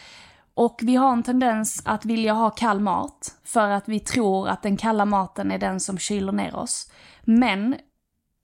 Och 0.53 0.79
vi 0.81 0.95
har 0.95 1.13
en 1.13 1.23
tendens 1.23 1.81
att 1.85 2.05
vilja 2.05 2.33
ha 2.33 2.49
kall 2.49 2.79
mat. 2.79 3.35
För 3.43 3.69
att 3.69 3.89
vi 3.89 3.99
tror 3.99 4.47
att 4.47 4.63
den 4.63 4.77
kalla 4.77 5.05
maten 5.05 5.51
är 5.51 5.59
den 5.59 5.79
som 5.79 5.97
kyler 5.97 6.31
ner 6.31 6.55
oss. 6.55 6.91
Men 7.21 7.75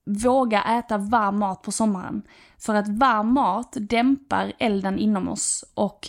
våga 0.08 0.62
äta 0.62 0.98
varm 0.98 1.38
mat 1.38 1.62
på 1.62 1.72
sommaren. 1.72 2.22
För 2.58 2.74
att 2.74 2.88
varm 2.88 3.34
mat 3.34 3.76
dämpar 3.80 4.52
elden 4.58 4.98
inom 4.98 5.28
oss. 5.28 5.64
Och 5.74 6.08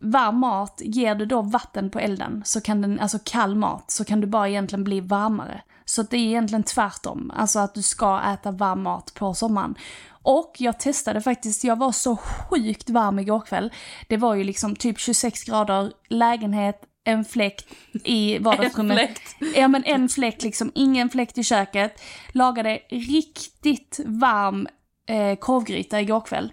varm 0.00 0.38
mat, 0.38 0.80
ger 0.84 1.14
du 1.14 1.26
då 1.26 1.42
vatten 1.42 1.90
på 1.90 1.98
elden, 1.98 2.42
så 2.44 2.60
kan 2.60 2.82
den, 2.82 3.00
alltså 3.00 3.18
kall 3.24 3.54
mat, 3.54 3.90
så 3.90 4.04
kan 4.04 4.20
du 4.20 4.26
bara 4.26 4.48
egentligen 4.48 4.84
bli 4.84 5.00
varmare. 5.00 5.62
Så 5.84 6.00
att 6.00 6.10
det 6.10 6.16
är 6.16 6.26
egentligen 6.26 6.62
tvärtom, 6.62 7.32
alltså 7.36 7.58
att 7.58 7.74
du 7.74 7.82
ska 7.82 8.20
äta 8.20 8.50
varm 8.50 8.82
mat 8.82 9.14
på 9.14 9.34
sommaren. 9.34 9.74
Och 10.22 10.54
jag 10.58 10.80
testade 10.80 11.20
faktiskt, 11.20 11.64
jag 11.64 11.76
var 11.76 11.92
så 11.92 12.16
sjukt 12.16 12.90
varm 12.90 13.18
igår 13.18 13.40
kväll. 13.40 13.72
Det 14.08 14.16
var 14.16 14.34
ju 14.34 14.44
liksom 14.44 14.76
typ 14.76 14.98
26 14.98 15.44
grader, 15.44 15.92
lägenhet, 16.08 16.82
en 17.04 17.24
fläkt 17.24 17.66
i 18.04 18.38
vardagsrummet. 18.38 18.98
En 18.98 19.06
fläkt. 19.06 19.56
Ja 19.56 19.68
men 19.68 19.84
en 19.84 20.08
fläkt 20.08 20.42
liksom, 20.42 20.72
ingen 20.74 21.10
fläkt 21.10 21.38
i 21.38 21.44
köket. 21.44 22.02
Lagade 22.32 22.80
riktigt 22.90 24.00
varm 24.04 24.68
eh, 25.06 25.36
korvgryta 25.38 26.00
igår 26.00 26.20
kväll. 26.20 26.52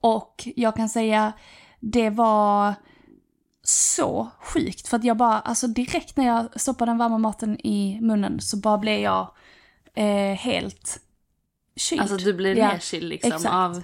Och 0.00 0.48
jag 0.56 0.76
kan 0.76 0.88
säga, 0.88 1.32
det 1.80 2.10
var 2.10 2.74
så 3.62 4.30
sjukt. 4.40 4.88
För 4.88 4.96
att 4.96 5.04
jag 5.04 5.16
bara, 5.16 5.40
alltså 5.40 5.66
direkt 5.66 6.16
när 6.16 6.26
jag 6.26 6.60
stoppade 6.60 6.90
den 6.90 6.98
varma 6.98 7.18
maten 7.18 7.66
i 7.66 7.98
munnen 8.00 8.40
så 8.40 8.56
bara 8.56 8.78
blev 8.78 9.00
jag 9.00 9.34
eh, 9.94 10.34
helt 10.36 11.00
kyld. 11.76 12.00
Alltså 12.00 12.16
du 12.16 12.32
blir 12.32 12.56
Ja, 12.56 12.72
nedkyld 12.72 13.08
liksom 13.08 13.32
exakt. 13.32 13.54
av... 13.54 13.82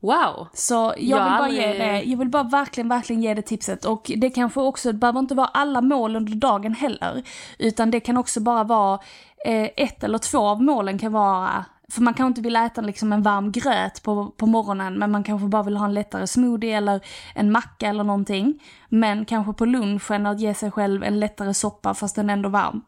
Wow! 0.00 0.48
Så 0.54 0.74
jag, 0.74 0.94
Jag 0.98 1.24
vill 1.24 1.38
bara 1.38 1.48
ge 1.50 1.72
det, 1.78 2.02
jag 2.02 2.18
vill 2.18 2.28
bara 2.28 2.42
verkligen, 2.42 2.88
verkligen 2.88 3.22
ge 3.22 3.34
det 3.34 3.42
tipset. 3.42 3.84
Och 3.84 4.10
det 4.16 4.30
kanske 4.30 4.60
också, 4.60 4.92
det 4.92 4.98
behöver 4.98 5.20
inte 5.20 5.34
vara 5.34 5.46
alla 5.46 5.80
mål 5.80 6.16
under 6.16 6.34
dagen 6.34 6.74
heller. 6.74 7.22
Utan 7.58 7.90
det 7.90 8.00
kan 8.00 8.16
också 8.16 8.40
bara 8.40 8.64
vara, 8.64 8.98
eh, 9.44 9.70
ett 9.76 10.04
eller 10.04 10.18
två 10.18 10.38
av 10.38 10.62
målen 10.62 10.98
kan 10.98 11.12
vara, 11.12 11.64
för 11.90 12.02
man 12.02 12.14
kanske 12.14 12.28
inte 12.28 12.40
vill 12.40 12.56
äta 12.56 12.80
liksom 12.80 13.12
en 13.12 13.22
varm 13.22 13.52
gröt 13.52 14.02
på, 14.02 14.30
på 14.36 14.46
morgonen, 14.46 14.98
men 14.98 15.10
man 15.10 15.24
kanske 15.24 15.48
bara 15.48 15.62
vill 15.62 15.76
ha 15.76 15.84
en 15.84 15.94
lättare 15.94 16.26
smoothie 16.26 16.76
eller 16.76 17.00
en 17.34 17.52
macka 17.52 17.88
eller 17.88 18.04
någonting. 18.04 18.62
Men 18.88 19.24
kanske 19.24 19.52
på 19.52 19.64
lunchen 19.64 20.26
att 20.26 20.40
ge 20.40 20.54
sig 20.54 20.70
själv 20.70 21.02
en 21.02 21.20
lättare 21.20 21.54
soppa 21.54 21.94
fast 21.94 22.16
den 22.16 22.30
är 22.30 22.34
ändå 22.34 22.48
varm. 22.48 22.82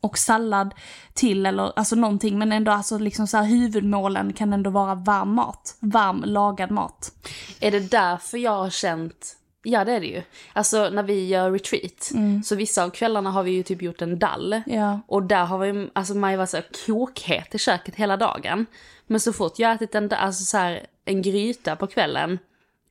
Och 0.00 0.18
sallad 0.18 0.74
till 1.14 1.46
eller 1.46 1.78
alltså 1.78 1.96
någonting, 1.96 2.38
men 2.38 2.52
ändå 2.52 2.72
alltså 2.72 2.98
liksom 2.98 3.26
så 3.26 3.36
här 3.36 3.44
huvudmålen 3.44 4.32
kan 4.32 4.52
ändå 4.52 4.70
vara 4.70 4.94
varm 4.94 5.34
mat. 5.34 5.76
Varm 5.80 6.22
lagad 6.26 6.70
mat. 6.70 7.12
Är 7.60 7.70
det 7.70 7.90
därför 7.90 8.38
jag 8.38 8.56
har 8.56 8.70
känt... 8.70 9.36
Ja 9.62 9.84
det 9.84 9.92
är 9.92 10.00
det 10.00 10.06
ju. 10.06 10.22
Alltså 10.52 10.88
när 10.88 11.02
vi 11.02 11.26
gör 11.26 11.50
retreat, 11.50 12.12
så 12.44 12.56
vissa 12.56 12.84
av 12.84 12.90
kvällarna 12.90 13.30
har 13.30 13.42
vi 13.42 13.50
ju 13.50 13.62
typ 13.62 13.82
gjort 13.82 14.02
en 14.02 14.18
dall. 14.18 14.62
Ja. 14.66 15.00
Och 15.06 15.22
där 15.22 15.44
har 15.44 15.58
vi, 15.58 15.90
alltså 15.92 16.14
ju 16.14 16.36
varit 16.36 16.50
så 16.50 16.56
här 16.56 16.66
kokhet 16.86 17.54
i 17.54 17.58
köket 17.58 17.94
hela 17.94 18.16
dagen. 18.16 18.66
Men 19.06 19.20
så 19.20 19.32
fort 19.32 19.58
jag 19.58 19.72
ätit 19.72 19.94
en, 19.94 20.12
alltså 20.12 20.44
så 20.44 20.56
här, 20.56 20.86
en 21.04 21.22
gryta 21.22 21.76
på 21.76 21.86
kvällen 21.86 22.38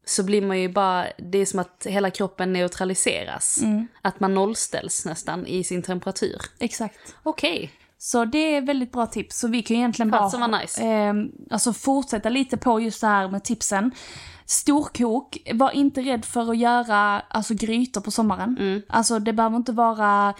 så 0.05 0.23
blir 0.23 0.41
man 0.41 0.59
ju 0.59 0.69
bara, 0.69 1.07
det 1.17 1.37
är 1.37 1.45
som 1.45 1.59
att 1.59 1.87
hela 1.89 2.11
kroppen 2.11 2.53
neutraliseras. 2.53 3.59
Att 4.01 4.19
man 4.19 4.33
nollställs 4.33 5.05
nästan 5.05 5.47
i 5.47 5.63
sin 5.63 5.81
temperatur. 5.81 6.41
Exakt. 6.59 7.15
Okej. 7.23 7.71
Så 7.97 8.25
det 8.25 8.55
är 8.55 8.61
väldigt 8.61 8.91
bra 8.91 9.05
tips. 9.05 9.39
Så 9.39 9.47
vi 9.47 9.61
kan 9.61 9.75
ju 9.75 9.79
egentligen 9.81 10.11
bara 10.11 10.47
nice. 10.47 10.83
eh, 10.83 11.13
alltså 11.51 11.73
fortsätta 11.73 12.29
lite 12.29 12.57
på 12.57 12.79
just 12.79 13.01
det 13.01 13.07
här 13.07 13.27
med 13.27 13.43
tipsen. 13.43 13.91
Storkok, 14.49 15.37
var 15.53 15.71
inte 15.71 16.01
rädd 16.01 16.25
för 16.25 16.51
att 16.51 16.57
göra 16.57 17.19
alltså, 17.19 17.53
grytor 17.53 18.01
på 18.01 18.11
sommaren. 18.11 18.57
Mm. 18.59 18.81
Alltså 18.89 19.19
det 19.19 19.33
behöver 19.33 19.57
inte 19.57 19.71
vara 19.71 20.33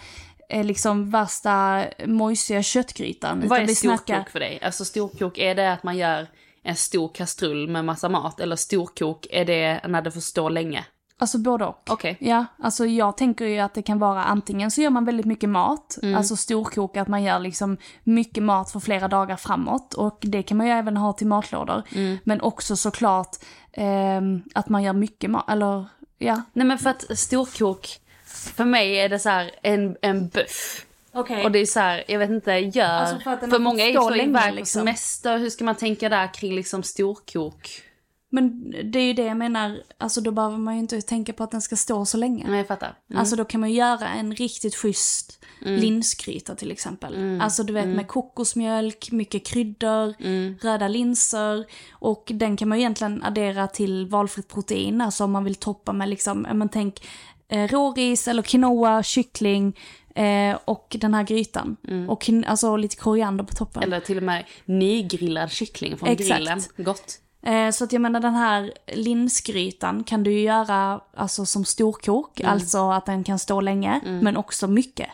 eh, 0.48 0.64
liksom 0.64 1.10
värsta 1.10 1.84
mojsiga 2.06 2.62
köttgrytan. 2.62 3.48
Vad 3.48 3.60
är 3.60 3.66
vi 3.66 3.74
storkok 3.74 4.06
snackar- 4.06 4.30
för 4.30 4.40
dig? 4.40 4.60
Alltså 4.62 4.84
storkok, 4.84 5.38
är 5.38 5.54
det 5.54 5.72
att 5.72 5.82
man 5.82 5.96
gör 5.96 6.26
en 6.62 6.76
stor 6.76 7.08
kastrull 7.14 7.68
med 7.68 7.84
massa 7.84 8.08
mat? 8.08 8.40
Eller 8.40 8.56
storkok, 8.56 9.26
är 9.30 9.44
det 9.44 9.80
när 9.88 10.02
det 10.02 10.10
får 10.10 10.20
stå 10.20 10.48
länge? 10.48 10.84
Alltså 11.20 11.38
både 11.38 11.64
och. 11.64 11.82
Okej. 11.90 12.16
Ja, 12.20 12.44
alltså 12.62 12.86
jag 12.86 13.16
tänker 13.16 13.44
ju 13.44 13.58
att 13.58 13.74
det 13.74 13.82
kan 13.82 13.98
vara 13.98 14.24
antingen 14.24 14.70
så 14.70 14.80
gör 14.80 14.90
man 14.90 15.04
väldigt 15.04 15.26
mycket 15.26 15.48
mat, 15.48 15.98
Mm. 16.02 16.14
alltså 16.16 16.36
storkok, 16.36 16.96
att 16.96 17.08
man 17.08 17.22
gör 17.22 17.38
liksom 17.38 17.76
mycket 18.04 18.42
mat 18.42 18.72
för 18.72 18.80
flera 18.80 19.08
dagar 19.08 19.36
framåt. 19.36 19.94
Och 19.94 20.18
det 20.20 20.42
kan 20.42 20.56
man 20.56 20.66
ju 20.66 20.72
även 20.72 20.96
ha 20.96 21.12
till 21.12 21.26
matlådor. 21.26 21.82
Mm. 21.94 22.18
Men 22.24 22.40
också 22.40 22.76
såklart 22.76 23.36
ehm, 23.72 24.42
att 24.54 24.68
man 24.68 24.82
gör 24.82 24.92
mycket 24.92 25.30
mat, 25.30 25.50
eller 25.50 25.86
ja. 26.18 26.42
Nej 26.52 26.66
men 26.66 26.78
för 26.78 26.90
att 26.90 27.18
storkok, 27.18 27.88
för 28.26 28.64
mig 28.64 28.94
är 29.00 29.08
det 29.08 29.18
så 29.18 29.28
här 29.28 29.50
en, 29.62 29.96
en 30.02 30.28
buff. 30.28 30.86
Okej. 31.12 31.44
Och 31.44 31.52
det 31.52 31.58
är 31.58 31.66
så 31.66 31.80
här, 31.80 32.04
jag 32.08 32.18
vet 32.18 32.30
inte, 32.30 32.52
gör... 32.52 32.84
Alltså 32.84 33.18
för 33.18 33.50
för 33.50 33.58
många 33.58 33.84
är 33.84 33.94
så 33.94 34.10
länge, 34.10 34.22
iväg 34.22 34.54
liksom. 34.54 34.80
semester, 34.80 35.38
hur 35.38 35.50
ska 35.50 35.64
man 35.64 35.74
tänka 35.74 36.08
där 36.08 36.34
kring 36.34 36.54
liksom 36.54 36.82
storkok? 36.82 37.82
Men 38.32 38.70
det 38.70 38.98
är 38.98 39.02
ju 39.04 39.12
det 39.12 39.22
jag 39.24 39.36
menar, 39.36 39.78
alltså 39.98 40.20
då 40.20 40.30
behöver 40.30 40.56
man 40.58 40.74
ju 40.74 40.80
inte 40.80 41.00
tänka 41.00 41.32
på 41.32 41.44
att 41.44 41.50
den 41.50 41.60
ska 41.62 41.76
stå 41.76 42.04
så 42.04 42.16
länge. 42.16 42.44
Nej 42.48 42.56
jag 42.58 42.66
fattar. 42.66 42.98
Mm. 43.10 43.20
Alltså 43.20 43.36
då 43.36 43.44
kan 43.44 43.60
man 43.60 43.72
göra 43.72 44.08
en 44.08 44.34
riktigt 44.34 44.74
schysst 44.74 45.44
linsgryta 45.60 46.54
till 46.54 46.70
exempel. 46.70 47.14
Mm. 47.14 47.40
Alltså 47.40 47.62
du 47.62 47.72
vet 47.72 47.88
med 47.88 48.08
kokosmjölk, 48.08 49.12
mycket 49.12 49.46
kryddor, 49.46 50.14
Mm. 50.20 50.58
röda 50.62 50.88
linser. 50.88 51.64
Och 51.92 52.30
den 52.34 52.56
kan 52.56 52.68
man 52.68 52.78
ju 52.78 52.82
egentligen 52.82 53.22
addera 53.22 53.66
till 53.68 54.06
valfritt 54.06 54.48
protein. 54.48 55.00
Alltså 55.00 55.24
om 55.24 55.30
man 55.32 55.44
vill 55.44 55.54
toppa 55.54 55.92
med 55.92 56.08
liksom, 56.08 56.42
men 56.42 56.68
tänk 56.68 57.06
eh, 57.48 57.68
råris 57.68 58.28
eller 58.28 58.42
quinoa, 58.42 59.02
kyckling 59.02 59.78
eh, 60.14 60.58
och 60.64 60.96
den 61.00 61.14
här 61.14 61.22
grytan. 61.22 61.76
Och 62.08 62.22
kin- 62.22 62.46
alltså 62.46 62.76
lite 62.76 62.96
koriander 62.96 63.44
på 63.44 63.54
toppen. 63.54 63.82
Mm. 63.82 63.92
Eller 63.92 64.06
till 64.06 64.16
och 64.16 64.22
med 64.22 64.44
nygrillad 64.64 65.50
kyckling 65.50 65.96
från 65.96 66.08
Exakt. 66.08 66.36
grillen. 66.36 66.60
Gott. 66.76 67.18
Eh, 67.42 67.70
så 67.70 67.84
att 67.84 67.92
jag 67.92 68.02
menar 68.02 68.20
den 68.20 68.34
här 68.34 68.72
linsgrytan 68.92 70.04
kan 70.04 70.22
du 70.22 70.32
ju 70.32 70.40
göra 70.40 71.00
alltså 71.16 71.46
som 71.46 71.64
storkok, 71.64 72.40
Mm. 72.40 72.52
alltså 72.52 72.90
att 72.90 73.06
den 73.06 73.24
kan 73.24 73.38
stå 73.38 73.60
länge, 73.60 74.00
men 74.04 74.36
också 74.36 74.66
mycket. 74.66 75.08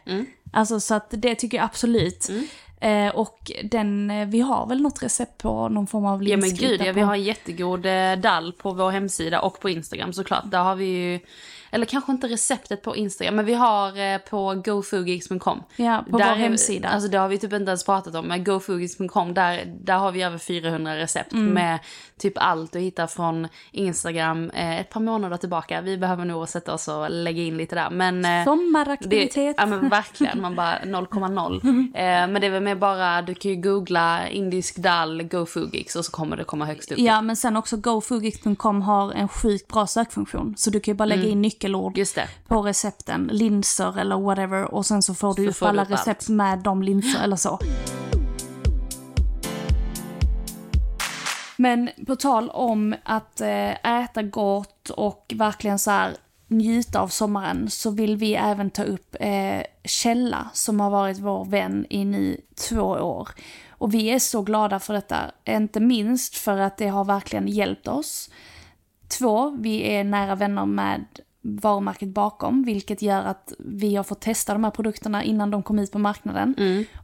Alltså 0.53 0.81
så 0.81 0.95
att 0.95 1.07
det 1.11 1.35
tycker 1.35 1.57
jag 1.57 1.65
absolut. 1.65 2.29
Mm. 2.29 2.47
Eh, 2.81 3.15
och 3.15 3.51
den, 3.65 4.11
eh, 4.11 4.27
vi 4.29 4.41
har 4.41 4.67
väl 4.67 4.83
något 4.83 5.03
recept 5.03 5.43
på 5.43 5.69
någon 5.69 5.87
form 5.87 6.05
av 6.07 6.25
Ja 6.25 6.37
men 6.37 6.49
linsgryta 6.49 6.77
gud, 6.85 6.87
ja, 6.89 6.93
vi 6.93 7.01
har 7.01 7.15
en 7.15 7.23
jättegod 7.23 7.87
eh, 7.87 8.13
dall 8.19 8.53
på 8.53 8.73
vår 8.73 8.91
hemsida 8.91 9.41
och 9.41 9.61
på 9.61 9.71
Instagram 9.71 10.13
såklart. 10.13 10.45
Där 10.51 10.63
har 10.63 10.75
vi 10.75 10.85
ju, 10.87 11.21
eller 11.77 11.87
kanske 11.87 12.13
inte 12.13 12.27
receptet 12.29 12.83
på 12.83 12.97
Instagram, 12.97 13.37
men 13.37 13.45
vi 13.45 13.55
har 13.55 14.13
eh, 14.15 14.19
på 14.19 14.63
gofugix.com. 14.65 15.63
Ja, 15.77 16.05
på 16.11 16.19
där 16.19 16.29
vår 16.29 16.37
hemsida. 16.37 16.89
Alltså 16.89 17.09
det 17.09 17.19
har 17.19 17.29
vi 17.29 17.39
typ 17.39 17.53
inte 17.53 17.71
ens 17.71 17.85
pratat 17.85 18.15
om, 18.15 18.27
men 18.27 18.45
gofugix.com, 18.45 19.35
där, 19.35 19.65
där 19.81 19.99
har 19.99 20.13
vi 20.13 20.23
över 20.23 20.39
400 20.39 20.97
recept 20.97 21.33
Mm. 21.33 21.55
med 21.55 21.79
typ 22.19 22.33
allt 22.37 22.73
du 22.73 22.79
hittar 22.79 23.07
från 23.07 23.49
Instagram 23.73 24.51
eh, 24.51 24.81
ett 24.81 24.91
par 24.91 25.01
månader 25.01 25.37
tillbaka. 25.37 25.81
Vi 25.81 25.99
behöver 25.99 26.25
nog 26.25 26.49
sätta 26.49 26.75
oss 26.75 26.89
och 26.89 27.11
lägga 27.11 27.43
in 27.43 27.57
lite 27.57 27.75
där. 27.75 27.91
Men, 27.91 28.25
eh, 28.25 28.45
Sommaraktivitet. 28.45 29.35
det, 29.57 29.63
ja 29.63 29.67
men 29.67 29.89
verkligen, 29.89 30.41
man 30.41 30.55
bara 30.57 30.79
0,0. 30.79 31.55
eh, 31.95 32.03
men 32.03 32.41
det 32.41 32.47
är 32.47 32.51
väl 32.51 32.63
med 32.63 32.79
bara, 32.79 33.23
du 33.23 33.35
kan 33.35 33.51
ju 33.51 33.57
googla 33.57 34.29
indisk 34.29 34.77
dall, 34.77 35.23
GoFugix 35.23 35.97
och 35.97 36.05
så 36.05 36.13
kommer 36.13 36.37
det 36.37 36.45
komma 36.45 36.65
högst 36.65 36.93
upp. 36.93 36.99
Ja, 36.99 37.21
men 37.23 37.37
sen 37.37 37.57
också 37.57 37.77
gofugix.com 37.77 38.83
har 38.83 39.13
en 39.13 39.29
sjukt 39.29 39.69
bra 39.69 39.87
sökfunktion. 39.87 40.55
Så 40.57 40.71
du 40.71 40.81
kan 40.81 40.93
ju 40.93 40.97
bara 40.97 41.05
lägga 41.05 41.23
in 41.23 41.37
Mm. 41.37 41.43
Just 41.47 41.66
det. 42.15 42.29
på 42.49 42.63
recepten, 42.63 43.29
linser 43.33 43.99
eller 43.99 44.17
whatever. 44.19 44.75
Och 44.75 44.87
sen 44.87 45.03
så 45.03 45.15
får 45.15 45.35
du 45.35 45.45
Så 45.45 45.51
upp 45.51 45.57
får 45.57 45.67
du 45.67 45.71
alla 45.71 45.83
allt. 45.83 45.91
recept 45.91 46.29
med 46.29 46.59
de 46.59 46.83
linser 46.83 47.23
eller 47.25 47.37
så. 47.37 47.59
Men 51.57 51.91
på 52.07 52.17
tal 52.17 52.51
om 52.51 52.95
att 53.05 53.41
eh, 53.41 54.01
äta 54.03 54.23
gott 54.23 54.91
och 54.91 55.33
verkligen 55.37 55.79
så 55.79 55.91
här 55.91 56.17
njuta 56.49 57.01
av 57.01 57.09
sommaren 57.09 57.71
så 57.71 57.91
vill 57.91 58.17
vi 58.17 58.35
även 58.35 58.71
ta 58.71 58.83
upp 58.83 59.17
eh, 59.21 59.63
Källa 59.85 60.49
som 60.53 60.81
har 60.81 60.91
varit 60.91 61.19
vår 61.19 61.45
vän 61.45 61.87
i 61.91 62.05
nu 62.05 62.41
två 62.69 62.83
år. 62.83 63.29
Och 63.71 63.95
vi 63.95 64.07
är 64.11 64.19
så 64.19 64.43
glada 64.43 64.79
för 64.79 64.95
detta, 64.95 65.17
inte 65.45 65.81
minst 65.81 66.37
för 66.37 66.59
att 66.59 66.77
det 66.77 66.89
har 66.89 67.05
verkligen 67.05 67.49
hjälpt 67.49 67.89
oss. 67.89 68.31
Två, 69.19 69.57
vi 69.59 69.95
är 69.95 70.05
nära 70.05 70.35
vänner 70.35 70.67
med 70.67 71.05
varumärket 71.55 72.09
bakom, 72.09 72.63
vilket 72.63 73.03
gör 73.03 73.23
att 73.23 73.53
vi 73.59 73.97
har 73.97 74.05
fått 74.05 74.21
testa 74.21 74.53
de 74.53 74.65
här 74.65 74.71
produkterna 74.71 75.25
innan 75.25 75.51
de 75.51 75.63
kom 75.63 75.79
ut 75.79 75.93
på 75.93 75.99
marknaden. 75.99 76.55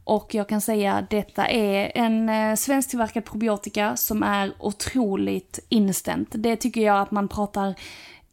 Och 0.03 0.35
jag 0.35 0.49
kan 0.49 0.61
säga 0.61 0.93
att 0.93 1.09
detta 1.09 1.47
är 1.47 1.91
en 1.95 2.29
eh, 2.29 2.55
svensktillverkad 2.55 3.25
probiotika 3.25 3.95
som 3.95 4.23
är 4.23 4.53
otroligt 4.59 5.59
instant. 5.69 6.29
Det 6.31 6.55
tycker 6.55 6.81
jag 6.81 7.01
att 7.01 7.11
man 7.11 7.27
pratar 7.27 7.75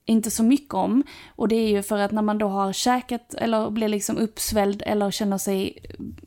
inte 0.05 0.31
så 0.31 0.43
mycket 0.43 0.75
om. 0.75 1.03
Och 1.37 1.49
det 1.49 1.57
är 1.57 1.69
ju 1.69 1.83
för 1.83 1.99
att 1.99 2.13
när 2.13 2.23
man 2.23 2.39
då 2.39 2.49
har 2.49 2.73
käkat 2.73 3.35
eller 3.35 3.71
blir 3.71 3.89
liksom 3.89 4.17
uppsvälld 4.17 4.83
eller 4.87 5.11
känner 5.11 5.39
sig 5.39 5.79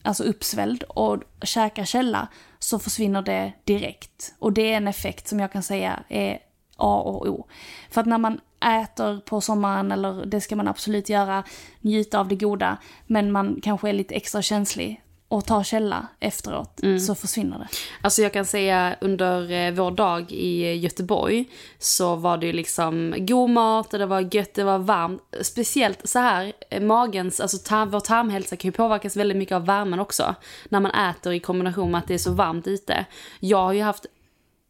alltså 0.03 0.23
uppsvälld 0.23 0.83
och 0.83 1.23
käkar 1.41 1.85
källa 1.85 2.27
så 2.59 2.79
försvinner 2.79 3.21
det 3.21 3.53
direkt. 3.63 4.33
Och 4.39 4.53
det 4.53 4.73
är 4.73 4.77
en 4.77 4.87
effekt 4.87 5.27
som 5.27 5.39
jag 5.39 5.51
kan 5.51 5.63
säga 5.63 6.03
är 6.09 6.39
A 6.77 7.01
och 7.01 7.27
O. 7.27 7.47
För 7.91 8.01
att 8.01 8.07
när 8.07 8.17
man 8.17 8.39
äter 8.63 9.19
på 9.19 9.41
sommaren, 9.41 9.91
eller 9.91 10.25
det 10.25 10.41
ska 10.41 10.55
man 10.55 10.67
absolut 10.67 11.09
göra, 11.09 11.43
njuta 11.81 12.19
av 12.19 12.27
det 12.27 12.35
goda, 12.35 12.77
men 13.07 13.31
man 13.31 13.59
kanske 13.63 13.89
är 13.89 13.93
lite 13.93 14.15
extra 14.15 14.41
känslig 14.41 15.03
och 15.33 15.45
tar 15.45 15.63
källa 15.63 16.07
efteråt, 16.19 16.79
så 17.07 17.15
försvinner 17.15 17.59
det. 17.59 17.67
Alltså 18.01 18.21
jag 18.21 18.33
kan 18.33 18.45
säga 18.45 18.95
under 19.01 19.51
eh, 19.51 19.71
vår 19.71 19.91
dag 19.91 20.31
i 20.31 20.73
Göteborg 20.73 21.45
så 21.79 22.15
var 22.15 22.37
det 22.37 22.45
ju 22.45 22.53
liksom 22.53 23.15
god 23.17 23.49
mat 23.49 23.93
och 23.93 23.99
det 23.99 24.05
var 24.05 24.35
gött, 24.35 24.53
det 24.53 24.63
var 24.63 24.79
varmt. 24.79 25.21
Speciellt 25.41 26.09
så 26.09 26.19
här, 26.19 26.53
eh, 26.69 26.81
magens, 26.81 27.39
alltså 27.39 27.57
tarm, 27.57 27.89
vår 27.89 27.99
tarmhälsa 27.99 28.55
kan 28.55 28.67
ju 28.67 28.71
påverkas 28.71 29.17
väldigt 29.17 29.37
mycket 29.37 29.55
av 29.55 29.65
värmen 29.65 29.99
också. 29.99 30.35
När 30.69 30.79
man 30.79 30.91
äter 30.91 31.33
i 31.33 31.39
kombination 31.39 31.91
med 31.91 31.99
att 31.99 32.07
det 32.07 32.13
är 32.13 32.17
så 32.17 32.31
varmt 32.31 32.67
ute. 32.67 33.05
Jag 33.39 33.57
har 33.57 33.73
ju 33.73 33.81
haft 33.81 34.05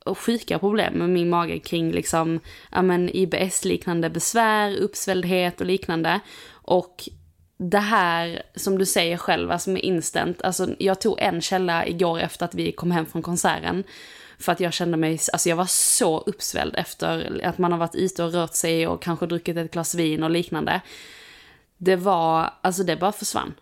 sjuka 0.05 0.59
problem 0.59 0.93
med 0.93 1.09
min 1.09 1.29
mage 1.29 1.59
kring 1.59 1.91
liksom, 1.91 2.39
ja 2.71 2.81
men 2.81 3.09
IBS-liknande 3.09 4.09
besvär, 4.09 4.77
uppsvälldhet 4.77 5.61
och 5.61 5.67
liknande. 5.67 6.19
Och 6.51 7.09
det 7.57 7.79
här 7.79 8.43
som 8.55 8.77
du 8.77 8.85
säger 8.85 9.17
själv, 9.17 9.51
alltså 9.51 9.69
med 9.69 9.81
instant, 9.81 10.41
alltså 10.41 10.67
jag 10.79 11.01
tog 11.01 11.19
en 11.19 11.41
källa 11.41 11.87
igår 11.87 12.19
efter 12.19 12.45
att 12.45 12.55
vi 12.55 12.71
kom 12.71 12.91
hem 12.91 13.05
från 13.05 13.21
konserten. 13.21 13.83
För 14.39 14.51
att 14.51 14.59
jag 14.59 14.73
kände 14.73 14.97
mig, 14.97 15.19
alltså 15.33 15.49
jag 15.49 15.55
var 15.55 15.65
så 15.65 16.19
uppsvälld 16.19 16.75
efter 16.75 17.41
att 17.43 17.57
man 17.57 17.71
har 17.71 17.79
varit 17.79 17.95
ute 17.95 18.23
och 18.23 18.33
rört 18.33 18.55
sig 18.55 18.87
och 18.87 19.01
kanske 19.01 19.25
druckit 19.25 19.57
ett 19.57 19.71
glas 19.71 19.95
vin 19.95 20.23
och 20.23 20.29
liknande. 20.29 20.81
Det 21.83 21.95
var, 21.95 22.49
alltså 22.61 22.83
det 22.83 22.95
bara 22.95 23.11
försvann. 23.11 23.53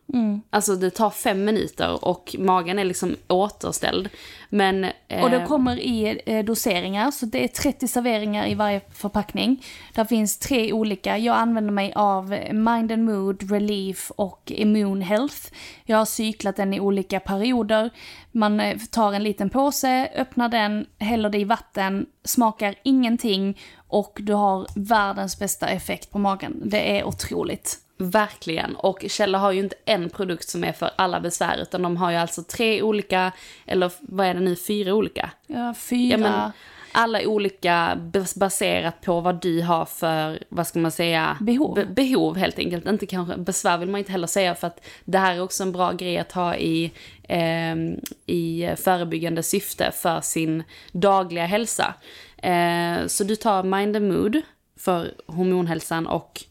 Alltså 0.50 0.76
det 0.76 0.90
tar 0.90 1.10
fem 1.10 1.46
minuter 1.46 2.06
och 2.06 2.36
magen 2.40 2.80
är 2.80 2.84
liksom 2.84 3.16
återställd. 3.28 4.10
Men... 4.50 4.84
eh, 5.08 5.24
Och 5.24 5.30
det 5.30 5.46
kommer 5.48 5.80
i 5.80 6.22
eh, 6.26 6.46
doseringar, 6.46 7.12
så 7.12 7.26
det 7.26 7.44
är 7.44 7.48
30 7.48 7.88
serveringar 7.88 8.48
i 8.48 8.56
varje 8.56 8.82
förpackning. 8.94 9.66
Där 9.94 10.06
finns 10.06 10.38
tre 10.40 10.74
olika. 10.74 11.18
Jag 11.18 11.36
använder 11.36 11.72
mig 11.72 11.94
av 11.96 12.30
Mind 12.52 12.92
and 12.92 13.06
Mood, 13.06 13.52
Relief 13.52 14.12
och 14.16 14.52
Immune 14.56 15.06
Health. 15.06 15.38
Jag 15.86 15.98
har 15.98 16.06
cyklat 16.06 16.56
den 16.56 16.74
i 16.74 16.80
olika 16.80 17.20
perioder. 17.20 17.90
Man 18.32 18.60
eh, 18.60 18.78
tar 18.92 19.14
en 19.14 19.24
liten 19.24 19.50
påse, 19.50 20.10
öppnar 20.16 20.50
den, 20.50 20.86
häller 21.00 21.30
det 21.30 21.38
i 21.40 21.44
vatten, 21.44 22.06
smakar 22.24 22.76
ingenting 22.84 23.60
och 23.88 24.18
du 24.22 24.34
har 24.34 24.68
världens 24.76 25.40
bästa 25.40 25.68
effekt 25.68 26.12
på 26.12 26.20
magen. 26.20 26.62
Det 26.66 27.00
är 27.00 27.04
otroligt. 27.04 27.78
Verkligen. 28.02 28.76
Och 28.76 29.06
Källa 29.10 29.38
har 29.38 29.52
ju 29.52 29.60
inte 29.60 29.76
en 29.86 30.10
produkt 30.10 30.50
som 30.50 30.64
är 30.64 30.72
för 30.74 30.90
alla 30.96 31.20
besvär, 31.20 31.58
utan 31.58 31.82
de 31.82 31.98
har 31.98 32.12
ju 32.12 32.18
alltså 32.18 32.44
tre 32.44 32.82
olika, 32.82 33.32
eller 33.66 33.92
vad 34.00 34.28
är 34.28 34.34
det 34.34 34.40
nu, 34.40 34.56
fyra 34.56 34.94
olika? 34.94 35.30
Ja, 35.48 35.74
fyra. 35.74 36.12
Ja, 36.12 36.18
men 36.18 36.52
alla 36.92 37.22
olika 37.28 37.98
bas- 38.14 38.40
baserat 38.40 39.02
på 39.02 39.22
vad 39.22 39.42
du 39.42 39.62
har 39.62 39.86
för, 39.86 40.44
vad 40.50 40.68
ska 40.68 40.80
man 40.80 40.92
säga? 40.92 41.38
Behov. 41.42 41.76
Be- 41.76 41.86
behov 41.86 42.38
helt 42.38 42.60
enkelt. 42.60 42.86
Inte 42.86 43.06
kanske, 43.06 43.38
besvär 43.38 43.78
vill 43.78 43.90
man 43.90 44.00
inte 44.00 44.12
heller 44.12 44.28
säga 44.28 44.56
för 44.56 44.68
att 44.68 44.86
det 45.06 45.18
här 45.18 45.36
är 45.36 45.42
också 45.42 45.64
en 45.64 45.72
bra 45.72 45.92
grej 45.92 46.18
att 46.18 46.32
ha 46.32 46.56
i, 46.56 46.92
ehm, 47.28 48.00
i 48.26 48.70
förebyggande 48.78 49.44
syfte 49.44 49.92
för 49.92 50.22
sin 50.22 50.64
dagliga 50.92 51.46
hälsa. 51.46 51.94
Eh, 52.38 53.08
så 53.08 53.24
du 53.24 53.36
tar 53.36 53.64
Mind 53.64 53.96
and 53.96 54.08
Mood 54.08 54.42
för 54.80 55.12
hormonhälsan 55.28 56.08
och 56.08 56.44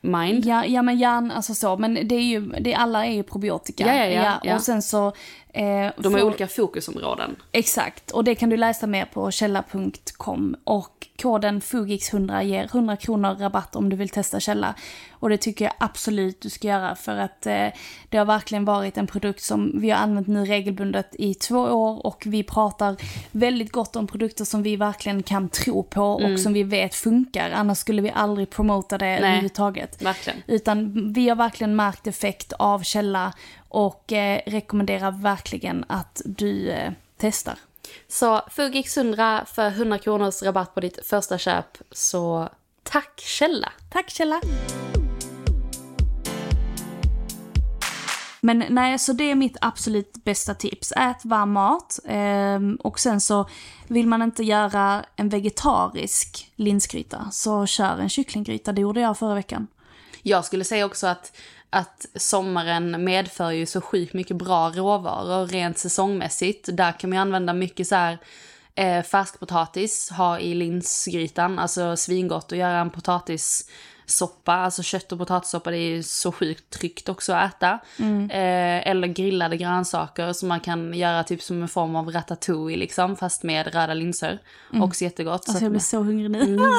Mind. 0.00 0.44
Ja, 0.44 0.64
ja 0.64 0.82
men 0.82 0.98
hjärn, 0.98 1.30
alltså 1.30 1.54
så, 1.54 1.76
men 1.76 1.94
det 1.94 2.14
är 2.14 2.22
ju, 2.22 2.40
det, 2.40 2.74
alla 2.74 3.06
är 3.06 3.12
ju 3.12 3.22
probiotika. 3.22 3.86
Ja, 3.86 4.04
ja, 4.04 4.22
ja, 4.22 4.40
ja. 4.44 4.54
Och 4.54 4.62
sen 4.62 4.82
så... 4.82 5.12
Eh, 5.56 5.92
De 5.96 6.12
har 6.12 6.20
får- 6.20 6.26
olika 6.26 6.46
fokusområden. 6.48 7.36
Exakt, 7.52 8.10
och 8.10 8.24
det 8.24 8.34
kan 8.34 8.50
du 8.50 8.56
läsa 8.56 8.86
mer 8.86 9.04
på 9.04 9.30
källa.com. 9.30 10.56
Och 10.64 11.06
koden 11.22 11.60
FUGIX100 11.60 12.42
ger 12.42 12.64
100 12.64 12.96
kronor 12.96 13.34
rabatt 13.34 13.76
om 13.76 13.88
du 13.88 13.96
vill 13.96 14.08
testa 14.08 14.40
källa. 14.40 14.74
Och 15.10 15.28
det 15.30 15.36
tycker 15.38 15.64
jag 15.64 15.74
absolut 15.80 16.40
du 16.40 16.50
ska 16.50 16.68
göra 16.68 16.94
för 16.94 17.16
att 17.16 17.46
eh, 17.46 17.66
det 18.08 18.18
har 18.18 18.24
verkligen 18.24 18.64
varit 18.64 18.98
en 18.98 19.06
produkt 19.06 19.42
som 19.42 19.80
vi 19.80 19.90
har 19.90 19.98
använt 19.98 20.26
nu 20.26 20.44
regelbundet 20.44 21.14
i 21.18 21.34
två 21.34 21.58
år 21.58 22.06
och 22.06 22.22
vi 22.26 22.42
pratar 22.42 22.96
väldigt 23.32 23.72
gott 23.72 23.96
om 23.96 24.06
produkter 24.06 24.44
som 24.44 24.62
vi 24.62 24.76
verkligen 24.76 25.22
kan 25.22 25.48
tro 25.48 25.82
på 25.82 26.02
och 26.02 26.40
som 26.40 26.52
vi 26.52 26.62
vet 26.62 26.94
funkar. 26.94 27.50
Annars 27.50 27.78
skulle 27.78 28.02
vi 28.02 28.10
aldrig 28.14 28.50
promota 28.50 28.98
det 28.98 29.06
överhuvudtaget. 29.18 30.02
verkligen. 30.02 30.42
Utan 30.46 31.12
vi 31.12 31.28
har 31.28 31.36
verkligen 31.36 31.76
märkt 31.76 32.06
effekt 32.06 32.52
av 32.52 32.82
källa 32.82 33.32
och 33.68 34.12
eh, 34.12 34.40
rekommenderar 34.46 35.10
verkligen 35.10 35.84
att 35.88 36.22
du 36.24 36.70
eh, 36.70 36.92
testar. 37.16 37.58
Så 38.08 38.40
Fugix 38.50 38.96
100 38.96 39.44
för 39.46 39.68
100 39.68 39.98
kronors 39.98 40.42
rabatt 40.42 40.74
på 40.74 40.80
ditt 40.80 41.06
första 41.06 41.38
köp. 41.38 41.78
Så 41.90 42.48
tack 42.82 43.20
Källa! 43.20 43.72
Tack 43.90 44.10
Källa! 44.10 44.40
Men 48.46 48.64
nej, 48.68 48.98
så 48.98 49.12
det 49.12 49.30
är 49.30 49.34
mitt 49.34 49.56
absolut 49.60 50.12
bästa 50.24 50.54
tips. 50.54 50.92
Ät 50.96 51.24
varm 51.24 51.52
mat 51.52 51.98
ehm, 52.04 52.76
och 52.76 53.00
sen 53.00 53.20
så 53.20 53.48
vill 53.86 54.06
man 54.06 54.22
inte 54.22 54.42
göra 54.42 55.04
en 55.16 55.28
vegetarisk 55.28 56.52
linsgryta 56.56 57.28
så 57.32 57.66
kör 57.66 57.98
en 57.98 58.08
kycklinggryta. 58.08 58.72
Det 58.72 58.80
gjorde 58.80 59.00
jag 59.00 59.18
förra 59.18 59.34
veckan. 59.34 59.66
Jag 60.22 60.44
skulle 60.44 60.64
säga 60.64 60.86
också 60.86 61.06
att, 61.06 61.36
att 61.70 62.06
sommaren 62.14 63.04
medför 63.04 63.50
ju 63.50 63.66
så 63.66 63.80
sjukt 63.80 64.14
mycket 64.14 64.36
bra 64.36 64.70
råvaror 64.70 65.46
rent 65.46 65.78
säsongmässigt. 65.78 66.68
Där 66.72 66.92
kan 66.92 67.10
man 67.10 67.18
använda 67.18 67.52
mycket 67.52 67.86
så 67.86 67.94
här 67.94 68.18
eh, 68.74 69.02
färskpotatis, 69.02 70.10
ha 70.10 70.38
i 70.38 70.54
linsgrytan, 70.54 71.58
alltså 71.58 71.96
svingott 71.96 72.52
att 72.52 72.58
göra 72.58 72.78
en 72.78 72.90
potatissoppa, 72.90 74.52
alltså 74.52 74.82
kött 74.82 75.12
och 75.12 75.18
potatissoppa 75.18 75.70
det 75.70 75.78
är 75.78 75.88
ju 75.88 76.02
så 76.02 76.32
sjukt 76.32 76.70
tryggt 76.70 77.08
också 77.08 77.32
att 77.32 77.54
äta. 77.54 77.78
Eh, 78.30 78.88
eller 78.88 79.08
grillade 79.08 79.56
grönsaker 79.56 80.32
som 80.32 80.48
man 80.48 80.60
kan 80.60 80.94
göra 80.94 81.24
typ 81.24 81.42
som 81.42 81.62
en 81.62 81.68
form 81.68 81.96
av 81.96 82.10
ratatouille 82.10 82.80
liksom, 82.80 83.16
fast 83.16 83.42
med 83.42 83.74
röda 83.74 83.94
linser. 83.94 84.38
Också 84.82 85.04
jättegott. 85.04 85.44
Så 85.44 85.50
Alltså 85.50 85.56
att 85.56 85.62
jag 85.62 85.70
blir 85.70 85.80
så 85.80 85.98
hungrig 85.98 86.30
nu. 86.30 86.42
Mm. 86.42 86.70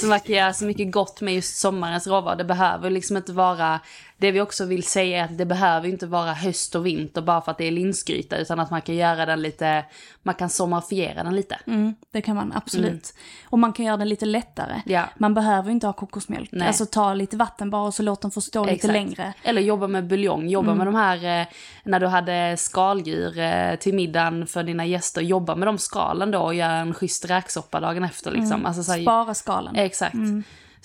Så 0.00 0.06
man 0.06 0.20
kan 0.20 0.34
göra 0.34 0.52
så 0.52 0.64
mycket 0.64 0.92
gott 0.92 1.20
med 1.20 1.34
just 1.34 1.56
sommarens 1.56 2.06
råvaror. 2.06 2.36
Det 2.36 2.44
behöver 2.44 2.90
liksom 2.90 3.16
inte 3.16 3.32
vara, 3.32 3.80
det 4.18 4.32
vi 4.32 4.40
också 4.40 4.64
vill 4.64 4.82
säga 4.82 5.20
är 5.20 5.24
att 5.24 5.38
det 5.38 5.46
behöver 5.46 5.88
inte 5.88 6.06
vara 6.06 6.32
höst 6.32 6.74
och 6.74 6.86
vinter 6.86 7.22
bara 7.22 7.40
för 7.40 7.50
att 7.50 7.58
det 7.58 7.64
är 7.64 7.70
linsgryta. 7.70 8.38
Utan 8.38 8.60
att 8.60 8.70
man 8.70 8.82
kan 8.82 8.94
göra 8.94 9.26
den 9.26 9.42
lite, 9.42 9.84
man 10.22 10.34
kan 10.34 10.50
sommarfiera 10.50 11.22
den 11.22 11.36
lite. 11.36 11.58
Mm, 11.66 11.94
det 12.10 12.22
kan 12.22 12.36
man 12.36 12.52
absolut. 12.52 13.14
Och 13.44 13.58
man 13.58 13.72
kan 13.72 13.86
göra 13.86 13.96
den 13.96 14.08
lite 14.08 14.26
lättare. 14.26 14.82
Ja. 14.86 15.04
Man 15.16 15.34
behöver 15.34 15.70
inte 15.70 15.86
ha 15.86 15.92
kokosmjölk. 15.92 16.48
Nej. 16.52 16.68
Alltså 16.68 16.86
ta 16.86 17.14
lite 17.14 17.36
vatten 17.36 17.70
bara 17.70 17.82
och 17.82 17.94
så 17.94 18.02
låt 18.02 18.22
den 18.22 18.30
få 18.30 18.40
stå 18.40 18.64
lite 18.64 18.92
längre. 18.92 19.34
Eller 19.42 19.62
jobba 19.62 19.86
med 19.86 20.06
buljong, 20.06 20.48
jobba 20.48 20.74
med 20.74 20.86
de 20.86 20.94
här, 20.94 21.40
eh, 21.40 21.46
när 21.84 22.00
du 22.00 22.06
hade 22.06 22.56
skaldjur 22.56 23.38
eh, 23.38 23.74
till 23.74 23.94
middagen 23.94 24.46
för 24.46 24.62
dina 24.62 24.86
gäster, 24.86 25.20
jobba 25.20 25.54
med 25.54 25.68
de 25.68 25.78
skalen 25.78 26.30
då 26.30 26.40
och 26.40 26.54
göra 26.54 26.72
en 26.72 26.94
schysst 26.94 27.30
räksoppa 27.30 27.80
dagen 27.80 28.04
efter 28.04 28.30
liksom. 28.30 28.66
Alltså, 28.66 28.82
så 28.82 28.92
här, 28.92 29.02
Spara 29.02 29.34
skalen. 29.34 29.76
Exakt. 29.76 30.14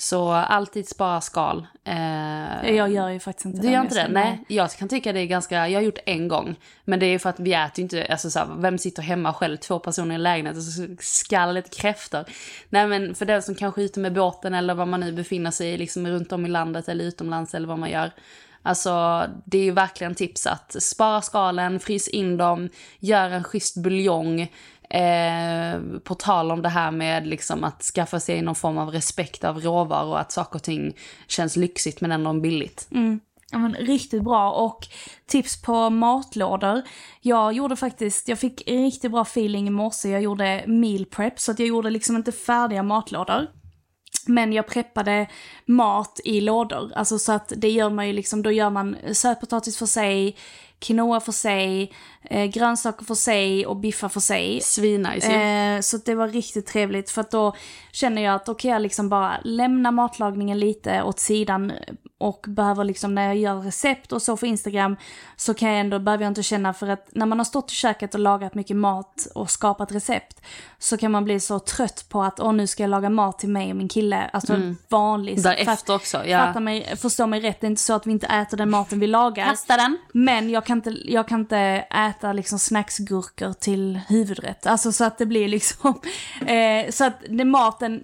Så 0.03 0.29
alltid 0.31 0.89
spara 0.89 1.21
skal. 1.21 1.67
Eh, 1.83 2.75
Jag 2.75 2.91
gör 2.91 3.09
ju 3.09 3.19
faktiskt 3.19 3.45
inte 3.45 3.57
du 3.61 3.67
det. 3.67 3.73
gör 3.73 3.79
om 3.79 3.85
inte 3.85 4.03
det? 4.03 4.07
Nej. 4.13 4.43
Jag 4.47 4.71
kan 4.71 4.87
tycka 4.89 5.13
det 5.13 5.19
är 5.19 5.25
ganska, 5.25 5.69
jag 5.69 5.79
har 5.79 5.83
gjort 5.83 5.97
en 6.05 6.27
gång. 6.27 6.55
Men 6.85 6.99
det 6.99 7.05
är 7.05 7.09
ju 7.09 7.19
för 7.19 7.29
att 7.29 7.39
vi 7.39 7.53
äter 7.53 7.71
ju 7.79 7.83
inte, 7.83 8.05
alltså 8.09 8.29
så 8.29 8.39
här, 8.39 8.47
vem 8.57 8.77
sitter 8.77 9.01
hemma 9.01 9.33
själv, 9.33 9.57
två 9.57 9.79
personer 9.79 10.11
i 10.11 10.15
en 10.15 10.23
lägenhet 10.23 10.57
och 10.57 10.63
så 10.63 10.87
skallar 10.99 11.53
lite 11.53 11.69
kräftor. 11.69 12.25
Nej 12.69 12.87
men 12.87 13.15
för 13.15 13.25
den 13.25 13.41
som 13.41 13.55
kanske 13.55 13.81
är 13.81 13.85
ute 13.85 13.99
med 13.99 14.13
båten 14.13 14.53
eller 14.53 14.73
vad 14.73 14.87
man 14.87 14.99
nu 14.99 15.11
befinner 15.11 15.51
sig 15.51 15.69
i, 15.73 15.77
liksom 15.77 16.07
runt 16.07 16.31
om 16.31 16.45
i 16.45 16.49
landet 16.49 16.89
eller 16.89 17.05
utomlands 17.05 17.53
eller 17.53 17.67
vad 17.67 17.79
man 17.79 17.89
gör. 17.89 18.11
Alltså 18.65 19.23
det 19.45 19.57
är 19.57 19.63
ju 19.63 19.71
verkligen 19.71 20.15
tips 20.15 20.47
att 20.47 20.75
spara 20.83 21.21
skalen, 21.21 21.79
frys 21.79 22.07
in 22.07 22.37
dem, 22.37 22.69
gör 22.99 23.29
en 23.29 23.43
schysst 23.43 23.77
buljong. 23.77 24.51
Eh, 24.93 25.99
på 26.03 26.15
tal 26.15 26.51
om 26.51 26.62
det 26.62 26.69
här 26.69 26.91
med 26.91 27.27
liksom 27.27 27.63
att 27.63 27.84
skaffa 27.84 28.19
sig 28.19 28.41
någon 28.41 28.56
form 28.56 28.77
av 28.77 28.89
respekt 28.89 29.43
av 29.43 29.62
råvaror 29.62 30.10
och 30.10 30.19
att 30.19 30.32
saker 30.32 30.56
och 30.56 30.63
ting 30.63 30.93
känns 31.27 31.56
lyxigt 31.56 32.01
men 32.01 32.12
ändå 32.12 32.34
billigt. 32.34 32.88
Mm. 32.91 33.19
Ja, 33.51 33.58
men 33.58 33.73
riktigt 33.73 34.23
bra 34.23 34.51
och 34.51 34.88
tips 35.25 35.62
på 35.62 35.89
matlådor. 35.89 36.82
Jag 37.21 37.53
gjorde 37.53 37.75
faktiskt, 37.75 38.27
jag 38.27 38.39
fick 38.39 38.67
riktigt 38.67 39.12
bra 39.12 39.21
feeling 39.21 39.67
i 39.67 39.69
morse, 39.69 40.10
jag 40.10 40.21
gjorde 40.21 40.63
meal 40.67 41.06
prep 41.06 41.39
så 41.39 41.51
att 41.51 41.60
jag 41.60 41.67
gjorde 41.67 41.89
liksom 41.89 42.15
inte 42.15 42.32
färdiga 42.32 42.84
matlådor. 42.84 43.47
Men 44.27 44.53
jag 44.53 44.67
preppade 44.67 45.27
mat 45.65 46.19
i 46.23 46.41
lådor, 46.41 46.91
alltså 46.95 47.19
så 47.19 47.32
att 47.32 47.53
det 47.58 47.69
gör 47.69 47.89
man 47.89 48.08
ju 48.08 48.13
liksom, 48.13 48.41
då 48.41 48.51
gör 48.51 48.69
man 48.69 48.97
sötpotatis 49.13 49.77
för 49.77 49.86
sig, 49.86 50.38
quinoa 50.79 51.19
för 51.19 51.32
sig, 51.32 51.93
eh, 52.29 52.45
grönsaker 52.45 53.05
för 53.05 53.15
sig 53.15 53.65
och 53.65 53.75
biffar 53.77 54.09
för 54.09 54.19
sig. 54.19 54.62
Svinnice 54.62 55.27
ju. 55.31 55.36
Eh, 55.75 55.81
så 55.81 55.97
det 55.97 56.15
var 56.15 56.27
riktigt 56.27 56.65
trevligt 56.67 57.09
för 57.12 57.21
att 57.21 57.31
då 57.31 57.55
känner 57.91 58.21
jag 58.21 58.36
att 58.36 58.45
då 58.45 58.53
kan 58.55 58.71
jag 58.71 58.81
liksom 58.81 59.09
bara 59.09 59.38
lämna 59.43 59.91
matlagningen 59.91 60.59
lite 60.59 61.03
åt 61.03 61.19
sidan 61.19 61.71
och 62.17 62.45
behöver 62.47 62.83
liksom 62.83 63.15
när 63.15 63.25
jag 63.27 63.36
gör 63.38 63.55
recept 63.62 64.12
och 64.12 64.21
så 64.21 64.38
för 64.38 64.47
Instagram 64.47 64.95
så 65.36 65.53
kan 65.53 65.69
jag 65.69 65.79
ändå, 65.79 65.99
behöver 65.99 66.23
jag 66.23 66.31
inte 66.31 66.43
känna 66.43 66.73
för 66.73 66.88
att 66.88 67.07
när 67.12 67.25
man 67.25 67.38
har 67.39 67.45
stått 67.45 67.71
i 67.71 67.75
köket 67.75 68.13
och 68.13 68.19
lagat 68.19 68.55
mycket 68.55 68.75
mat 68.77 69.27
och 69.36 69.49
skapat 69.49 69.91
recept 69.91 70.41
så 70.79 70.97
kan 70.97 71.12
man 71.12 71.23
bli 71.23 71.39
så 71.39 71.59
trött 71.59 72.05
på 72.09 72.23
att 72.23 72.39
åh 72.39 72.53
nu 72.53 72.67
ska 72.67 72.83
jag 72.83 72.89
laga 72.89 73.09
mat 73.09 73.39
till 73.39 73.49
mig 73.49 73.69
och 73.69 73.75
min 73.75 73.88
kille, 73.89 74.29
alltså 74.33 74.53
vanlig. 74.89 75.41
så- 75.41 75.49
Därefter 75.49 75.95
också, 75.95 76.25
ja. 76.25 76.38
Fatta 76.45 76.59
mig, 76.59 76.95
förstå 76.97 77.27
mig 77.27 77.39
rätt, 77.39 77.62
det 77.62 77.67
är 77.67 77.69
inte 77.69 77.81
så 77.81 77.93
att 77.93 78.07
vi 78.07 78.12
inte 78.12 78.27
äter 78.27 78.57
den 78.57 78.69
maten 78.69 78.99
vi 78.99 79.07
lagar. 79.07 79.45
Kasta 79.49 79.77
den. 79.77 79.97
Men 80.13 80.49
jag 80.49 80.65
kan 80.65 80.77
inte, 80.77 80.89
jag 81.05 81.27
kan 81.27 81.39
inte 81.39 81.57
äta 81.91 82.12
liksom 82.21 82.60
snacksgurkor 82.60 83.54
till 83.54 83.99
huvudrätt. 84.08 84.65
Alltså 84.65 84.91
så 84.91 85.04
att 85.04 85.17
det 85.17 85.26
blir 85.26 85.47
liksom, 85.47 85.99
eh, 86.47 86.91
så 86.91 87.06
att 87.06 87.13
det, 87.30 87.45
maten, 87.45 88.04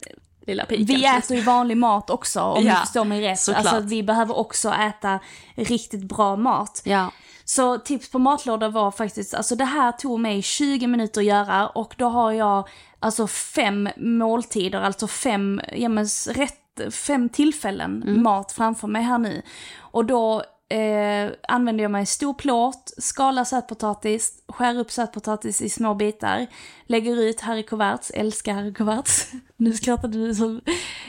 vi 0.67 1.05
äter 1.05 1.37
ju 1.37 1.43
vanlig 1.43 1.77
mat 1.77 2.09
också 2.09 2.41
om 2.41 2.63
Ja, 2.63 2.73
du 2.73 2.79
förstår 2.79 3.05
mig 3.05 3.21
rätt. 3.21 3.39
såklart. 3.39 3.65
Alltså 3.65 3.87
vi 3.87 4.03
behöver 4.03 4.37
också 4.37 4.69
äta 4.69 5.19
riktigt 5.55 6.03
bra 6.03 6.35
mat. 6.35 6.81
Ja. 6.85 7.11
Så 7.45 7.77
tips 7.77 8.11
på 8.11 8.19
matlådor 8.19 8.69
var 8.69 8.91
faktiskt, 8.91 9.33
alltså 9.33 9.55
det 9.55 9.65
här 9.65 9.91
tog 9.91 10.19
mig 10.19 10.41
20 10.41 10.87
minuter 10.87 11.21
att 11.21 11.27
göra 11.27 11.67
och 11.67 11.95
då 11.97 12.09
har 12.09 12.31
jag 12.31 12.67
alltså 12.99 13.27
fem 13.27 13.89
måltider, 13.97 14.81
alltså 14.81 15.07
fem, 15.07 15.61
ja 15.73 15.89
men 15.89 16.05
rätt, 16.29 16.93
fem 16.93 17.29
tillfällen 17.29 18.21
mat 18.23 18.51
framför 18.51 18.87
mig 18.87 19.01
här 19.01 19.17
nu. 19.17 19.41
Och 19.79 20.05
då 20.05 20.43
eh, 20.69 21.31
använder 21.47 21.83
jag 21.83 21.91
mig 21.91 22.05
stor 22.05 22.33
plåt, 22.33 22.93
skalar 22.97 23.43
sötpotatis, 23.43 24.33
skär 24.47 24.79
upp 24.79 24.91
sötpotatis 24.91 25.61
i 25.61 25.69
små 25.69 25.95
bitar, 25.95 26.47
lägger 26.85 27.21
ut 27.21 27.41
harrycoverts, 27.41 28.11
älskar 28.11 28.53
harrycoverts. 28.53 29.31
nu 29.57 29.73
skrattade 29.73 30.17
du 30.17 30.35
som... 30.35 30.61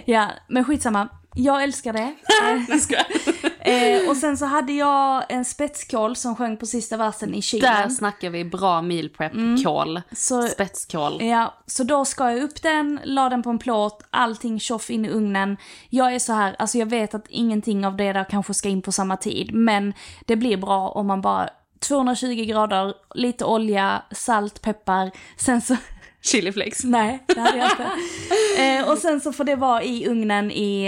ja 0.04 0.30
men 0.48 0.64
skitsamma. 0.64 1.08
Jag 1.34 1.62
älskar 1.62 1.92
det. 1.92 2.14
Eh, 3.62 4.08
och 4.10 4.16
sen 4.16 4.36
så 4.36 4.44
hade 4.46 4.72
jag 4.72 5.24
en 5.28 5.44
spetskål 5.44 6.16
som 6.16 6.36
sjöng 6.36 6.56
på 6.56 6.66
sista 6.66 6.96
versen 6.96 7.34
i 7.34 7.42
kylen. 7.42 7.74
Där 7.74 7.88
snackar 7.88 8.30
vi 8.30 8.44
bra 8.44 8.82
meal 8.82 9.08
prep 9.08 9.32
kål. 9.64 10.00
Så- 10.12 10.42
Spetskål. 10.48 11.22
Ja, 11.22 11.54
så 11.66 11.84
då 11.84 12.04
skar 12.04 12.28
jag 12.30 12.42
upp 12.42 12.62
den, 12.62 13.00
la 13.04 13.28
den 13.28 13.42
på 13.42 13.50
en 13.50 13.58
plåt, 13.58 14.02
allting 14.10 14.60
tjoff 14.60 14.90
in 14.90 15.04
i 15.04 15.08
ugnen. 15.10 15.56
Jag 15.90 16.14
är 16.14 16.18
så 16.18 16.32
här, 16.32 16.56
alltså 16.58 16.78
jag 16.78 16.86
vet 16.86 17.14
att 17.14 17.26
ingenting 17.28 17.86
av 17.86 17.96
det 17.96 18.12
där 18.12 18.24
kanske 18.30 18.54
ska 18.54 18.68
in 18.68 18.82
på 18.82 18.92
samma 18.92 19.16
tid, 19.16 19.54
men 19.54 19.94
det 20.26 20.36
blir 20.36 20.56
bra 20.56 20.88
om 20.88 21.06
man 21.06 21.20
bara 21.20 21.48
220 21.88 22.44
grader, 22.48 22.94
lite 23.14 23.44
olja, 23.44 24.02
salt, 24.10 24.62
peppar, 24.62 25.10
sen 25.36 25.60
så 25.60 25.76
Chiliflakes. 26.22 26.84
Nej, 26.84 27.22
det 27.26 27.40
hade 27.40 27.58
jag 27.58 27.70
inte. 27.70 28.62
eh, 28.62 28.90
och 28.90 28.98
sen 28.98 29.20
så 29.20 29.32
får 29.32 29.44
det 29.44 29.56
vara 29.56 29.82
i 29.82 30.06
ugnen 30.08 30.50
i 30.50 30.86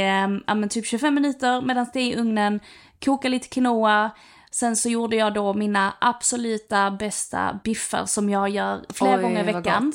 eh, 0.48 0.54
men 0.54 0.68
typ 0.68 0.86
25 0.86 1.14
minuter 1.14 1.60
medan 1.60 1.86
det 1.92 2.00
är 2.00 2.06
i 2.12 2.16
ugnen. 2.16 2.60
Koka 3.04 3.28
lite 3.28 3.48
quinoa. 3.48 4.10
Sen 4.50 4.76
så 4.76 4.88
gjorde 4.88 5.16
jag 5.16 5.34
då 5.34 5.54
mina 5.54 5.92
absoluta 6.00 6.90
bästa 6.90 7.60
biffar 7.64 8.06
som 8.06 8.30
jag 8.30 8.48
gör 8.48 8.84
flera 8.94 9.16
Oj, 9.16 9.22
gånger 9.22 9.40
i 9.48 9.52
veckan. 9.52 9.92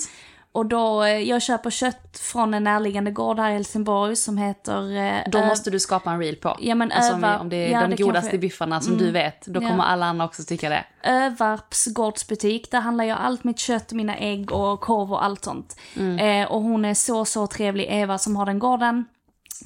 Och 0.58 0.66
då, 0.66 1.04
eh, 1.04 1.10
jag 1.20 1.42
köper 1.42 1.70
kött 1.70 2.20
från 2.20 2.54
en 2.54 2.64
närliggande 2.64 3.12
gård 3.12 3.40
här 3.40 3.50
i 3.50 3.54
Helsingborg 3.54 4.16
som 4.16 4.38
heter... 4.38 4.96
Eh, 4.98 5.20
Då 5.32 5.46
måste 5.46 5.70
du 5.72 5.80
skapa 5.80 6.12
en 6.12 6.20
reel 6.20 6.36
på. 6.36 6.58
Ja, 6.60 6.76
men 6.76 6.92
alltså 6.92 7.14
om, 7.14 7.20
vi, 7.22 7.28
öva- 7.28 7.40
om 7.40 7.50
det 7.50 7.56
är 7.56 7.72
ja, 7.72 7.82
de 7.82 7.90
det 7.96 8.04
godaste 8.04 8.22
kanske- 8.22 8.38
biffarna 8.38 8.82
som 8.82 8.98
du 8.98 9.12
vet, 9.12 9.46
då 9.46 9.62
Ja. 9.64 9.68
kommer 9.70 9.84
alla 9.84 10.06
andra 10.06 10.26
också 10.26 10.44
tycka 10.44 10.70
det. 10.70 10.84
Övarps 11.04 11.86
gårdsbutik. 11.86 12.72
Där 12.72 12.80
handlar 12.82 13.06
jag 13.06 13.18
allt 13.22 13.44
mitt 13.44 13.60
kött, 13.60 13.92
mina 13.92 14.16
ägg 14.18 14.52
och 14.52 14.82
korv 14.82 15.14
och 15.14 15.24
allt 15.24 15.44
sånt. 15.44 15.76
Eh, 16.20 16.52
och 16.52 16.62
hon 16.62 16.86
är 16.86 16.94
så, 16.94 17.26
så 17.26 17.48
trevlig, 17.48 17.88
Eva 17.90 18.18
som 18.18 18.36
har 18.36 18.46
den 18.46 18.60
gården. 18.60 19.06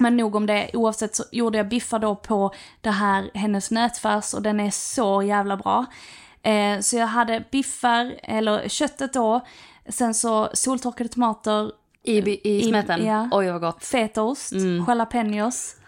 Men 0.00 0.16
nog 0.16 0.34
om 0.34 0.46
det, 0.46 0.70
oavsett 0.74 1.14
så 1.16 1.24
gjorde 1.32 1.58
jag 1.58 1.68
biffar 1.68 1.98
då 1.98 2.14
på 2.16 2.54
det 2.80 2.90
här, 2.90 3.30
hennes 3.34 3.70
nötfärs 3.70 4.34
och 4.34 4.42
den 4.42 4.60
är 4.60 4.70
så 4.70 5.22
jävla 5.22 5.56
bra. 5.56 5.84
Eh, 6.42 6.80
så 6.80 6.96
jag 6.96 7.06
hade 7.06 7.44
biffar, 7.52 8.14
eller 8.22 8.68
köttet 8.68 9.12
då, 9.12 9.40
sen 9.88 10.14
så 10.14 10.50
soltorkade 10.54 11.08
tomater, 11.08 11.70
I, 12.04 12.18
i 12.18 12.40
I- 12.58 12.68
smeten. 12.68 13.04
ja. 13.06 13.28
Oj 13.32 13.50
vad 13.50 13.60
gott. 13.60 13.84
fetaost, 13.84 14.52
Mm. 14.52 14.84
jalapenos. 14.88 15.76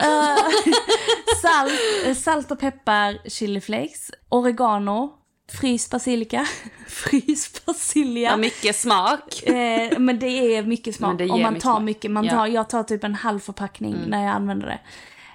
Eh, 0.00 0.36
salt, 1.42 1.72
eh, 2.06 2.14
salt 2.14 2.50
och 2.50 2.60
peppar, 2.60 3.28
chiliflakes, 3.28 4.10
oregano, 4.28 5.12
fryst 5.60 5.90
basilika, 5.90 6.46
fryst 6.88 7.66
basilja. 7.66 8.30
Ja, 8.30 8.36
mycket 8.36 8.76
smak. 8.76 9.42
Eh, 9.42 9.98
men 9.98 10.18
det 10.18 10.56
är 10.56 10.62
mycket 10.62 10.94
smak. 10.96 11.20
Om 11.20 11.28
man 11.42 11.52
mycket 11.52 11.62
tar 11.62 11.72
smak. 11.72 11.82
mycket, 11.82 12.10
man 12.10 12.24
Ja. 12.24 12.30
Mm. 12.32 12.38
tar, 12.40 12.46
jag 12.46 12.68
tar 12.70 12.82
typ 12.82 13.04
en 13.04 13.14
halv 13.14 13.40
förpackning 13.40 13.96
när 14.06 14.22
jag 14.24 14.30
använder 14.34 14.66
det. 14.66 14.78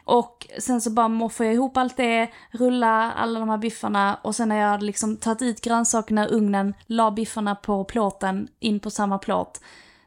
Och 0.05 0.47
sen 0.59 0.81
så 0.81 0.89
bara 0.89 1.07
moffar 1.07 1.45
jag 1.45 1.53
ihop 1.53 1.77
allt 1.77 1.97
det, 1.97 2.29
rulla 2.51 3.11
alla 3.11 3.39
de 3.39 3.49
här 3.49 3.57
biffarna 3.57 4.17
och 4.21 4.35
sen 4.35 4.49
när 4.49 4.55
jag 4.55 4.67
hade 4.67 4.85
liksom 4.85 5.17
tagit 5.17 5.41
ut 5.41 5.61
grönsakerna 5.61 6.27
ur 6.27 6.33
ugnen, 6.33 6.73
la 6.85 7.11
biffarna 7.11 7.55
på 7.55 7.83
plåten, 7.83 8.47
in 8.59 8.79
på 8.79 8.89
samma 8.89 9.17
plåt, 9.17 9.61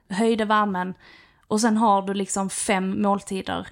höjde 0.09 0.45
värmen 0.45 0.95
och 1.49 1.61
sen 1.61 1.77
har 1.77 2.03
du 2.03 2.15
liksom 2.15 2.51
fem 2.51 3.03
måltider 3.03 3.67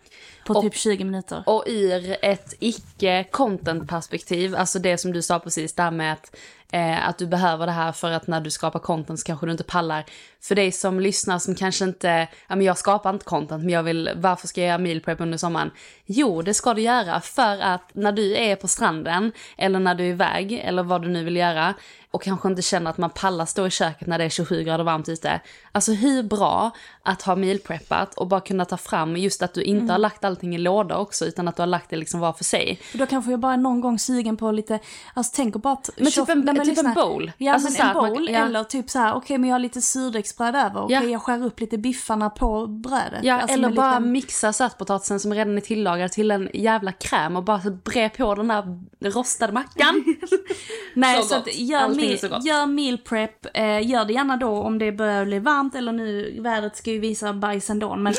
på 0.47 0.55
Och- 0.55 0.63
typ 0.63 0.75
20 0.75 1.05
minuter. 1.05 1.43
Och 1.47 1.65
ur 1.67 2.17
ett 2.23 2.55
icke-content-perspektiv, 2.61 4.57
alltså 4.57 4.79
det 4.79 4.99
som 4.99 5.13
du 5.13 5.23
sa 5.23 5.39
precis 5.39 5.75
där 5.75 5.91
med 5.91 6.13
att, 6.13 6.37
eh, 6.73 7.09
att 7.09 7.19
du 7.19 7.27
behöver 7.27 7.67
det 7.67 7.73
här 7.73 7.93
för 7.93 8.11
att 8.11 8.27
när 8.27 8.41
du 8.41 8.51
skapar 8.51 8.79
content 8.81 9.21
så 9.21 9.27
kanske 9.27 9.47
du 9.47 9.53
inte 9.53 9.65
pallar. 9.65 10.05
För 10.43 10.55
dig 10.55 10.73
som 10.73 11.01
lyssnar 11.01 11.39
som 11.39 11.55
kanske 11.55 11.85
inte, 11.85 12.29
ja 12.49 12.57
men 12.57 12.63
jag 12.63 12.79
skapar 12.79 13.11
inte 13.11 13.25
content 13.25 13.63
men 13.63 13.71
jag 13.73 13.83
vill, 13.83 14.11
varför 14.17 14.49
ska 14.49 14.61
jag 14.61 14.69
göra 14.69 14.79
meal 14.79 15.01
prep 15.01 15.21
under 15.21 15.39
sommaren? 15.39 15.71
Jo, 16.07 16.43
det 16.43 16.55
ska 16.55 16.75
du 16.75 16.83
göra 16.83 17.21
för 17.21 17.61
att 17.61 17.95
när 17.95 18.13
du 18.13 18.37
är 18.37 18.57
på 18.57 18.69
stranden 18.69 19.33
eller 19.57 19.79
när 19.79 19.95
du 19.95 20.05
är 20.05 20.09
iväg 20.09 20.53
eller 20.53 20.83
vad 20.83 21.03
du 21.03 21.09
nu 21.09 21.25
vill 21.25 21.37
göra 21.37 21.75
och 22.11 22.23
kanske 22.23 22.49
inte 22.49 22.63
känner 22.63 22.91
att 22.91 22.99
man 22.99 23.11
pallar 23.11 23.47
stå 23.47 23.67
i 23.67 23.71
köket 23.71 24.07
när 24.09 24.19
det 24.19 24.25
är 24.25 24.29
27 24.29 24.63
grader 24.65 24.85
varmt 24.85 25.09
ute. 25.09 25.41
Alltså 25.77 25.93
hur 25.93 26.23
bra 26.23 26.71
att 27.03 27.23
ha 27.23 27.37
meal 27.37 27.59
preppat 27.59 28.15
och 28.15 28.27
bara 28.27 28.41
kunna 28.41 28.65
ta 28.65 28.77
fram 28.77 29.17
just 29.17 29.43
att 29.43 29.55
du 29.55 29.63
inte 29.63 29.93
har 29.93 29.99
lagt 29.99 30.25
allting 30.25 30.55
i 30.55 30.59
låda 30.59 30.97
också 30.99 31.25
utan 31.25 31.49
att 31.49 31.57
du 31.57 31.63
har 31.63 31.67
lagt 31.67 31.91
det 31.91 31.97
liksom 31.97 32.21
var 32.21 32.33
för 32.33 32.45
sig. 32.45 32.81
Då 32.93 33.07
kanske 33.07 33.31
jag 33.31 33.41
bara 33.41 33.57
någon 33.57 33.81
gång 33.81 33.99
sugen 33.99 34.37
på 34.37 34.51
lite, 34.53 34.79
alltså 35.15 35.33
tänk 35.37 35.57
bara 35.57 35.73
att... 35.73 35.91
Men 35.97 36.13
typ 36.13 36.29
en- 36.29 36.41
Nej, 36.41 36.55
typ 36.57 36.67
lyssna. 36.67 36.89
en 36.89 36.95
bowl. 36.95 37.33
Ja 37.39 37.53
Alltså 37.53 37.67
men 37.69 37.73
så 37.77 37.83
en 37.83 37.89
att 37.89 37.97
man- 37.97 38.09
bowl 38.11 38.29
ja. 38.31 38.39
eller 38.45 38.65
typ 38.65 38.91
så 38.91 38.99
här, 38.99 39.15
okej 39.15 39.39
men 39.39 39.49
jag 39.51 39.55
har 39.55 39.61
lite 39.61 39.81
surdegsbröd 39.81 40.57
över, 40.57 40.85
okej 40.85 40.97
Ja. 40.97 41.03
jag 41.03 41.23
skär 41.23 41.45
upp 41.45 41.61
lite 41.61 41.79
biffarna 41.79 42.31
på 42.31 42.67
brödet. 42.67 43.21
Ja, 43.23 43.35
Alltså 43.35 43.55
eller 43.55 43.71
bara 43.71 43.99
lite- 43.99 44.11
mixa 44.11 44.53
sötpotatisen 44.53 45.21
som 45.21 45.35
redan 45.35 45.57
är 45.57 45.61
tillagad 45.61 46.13
till 46.13 46.31
en 46.31 46.49
jävla 46.55 46.93
kräm 46.93 47.37
och 47.37 47.45
bara 47.45 47.61
bre 47.85 48.09
på 48.09 48.35
den 48.35 48.49
där 48.49 48.81
rostade 49.11 49.53
mackan. 49.53 50.05
Nej, 50.95 51.23
Så 51.23 51.29
så, 51.29 51.35
gott. 51.35 51.49
att 51.49 51.55
gör, 51.55 51.89
meal, 51.89 52.19
så 52.19 52.27
gör 52.49 52.67
meal 52.67 52.99
prep, 52.99 53.47
eh, 53.57 53.87
gör 53.91 54.05
det 54.05 54.13
gärna 54.13 54.37
då 54.37 54.49
om 54.63 54.79
det 54.79 54.93
börjar 54.93 55.25
bli 55.25 55.39
varmt 55.39 55.63
eller 55.74 55.92
nu, 55.92 56.40
vädret 56.40 56.77
ska 56.77 56.90
ju 56.90 56.98
visa 56.98 57.33
bajs 57.33 57.70
ändå 57.70 57.96
men 57.96 58.14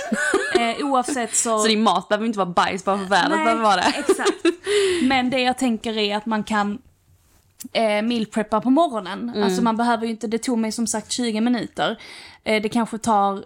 eh, 0.59 0.85
oavsett 0.85 1.35
så... 1.35 1.59
Så 1.59 1.67
din 1.67 1.83
mat 1.83 2.07
behöver 2.07 2.25
inte 2.25 2.39
vara 2.39 2.49
bajs 2.49 2.85
bara 2.85 2.97
för 2.97 3.05
vädret 3.05 3.43
behöver 3.43 3.63
vara 3.63 3.75
det. 3.75 3.93
exakt. 3.97 4.45
Men 5.03 5.29
det 5.29 5.41
jag 5.41 5.57
tänker 5.57 5.97
är 5.97 6.17
att 6.17 6.25
man 6.25 6.43
kan 6.43 6.81
eh, 7.73 8.01
meal 8.01 8.25
preppa 8.25 8.61
på 8.61 8.69
morgonen. 8.69 9.29
Mm. 9.29 9.43
Alltså 9.43 9.61
man 9.61 9.77
behöver 9.77 10.05
ju 10.05 10.11
inte, 10.11 10.27
det 10.27 10.37
tog 10.37 10.57
mig 10.57 10.71
som 10.71 10.87
sagt 10.87 11.11
20 11.11 11.41
minuter. 11.41 11.99
Eh, 12.43 12.61
det 12.61 12.69
kanske 12.69 12.97
tar 12.97 13.45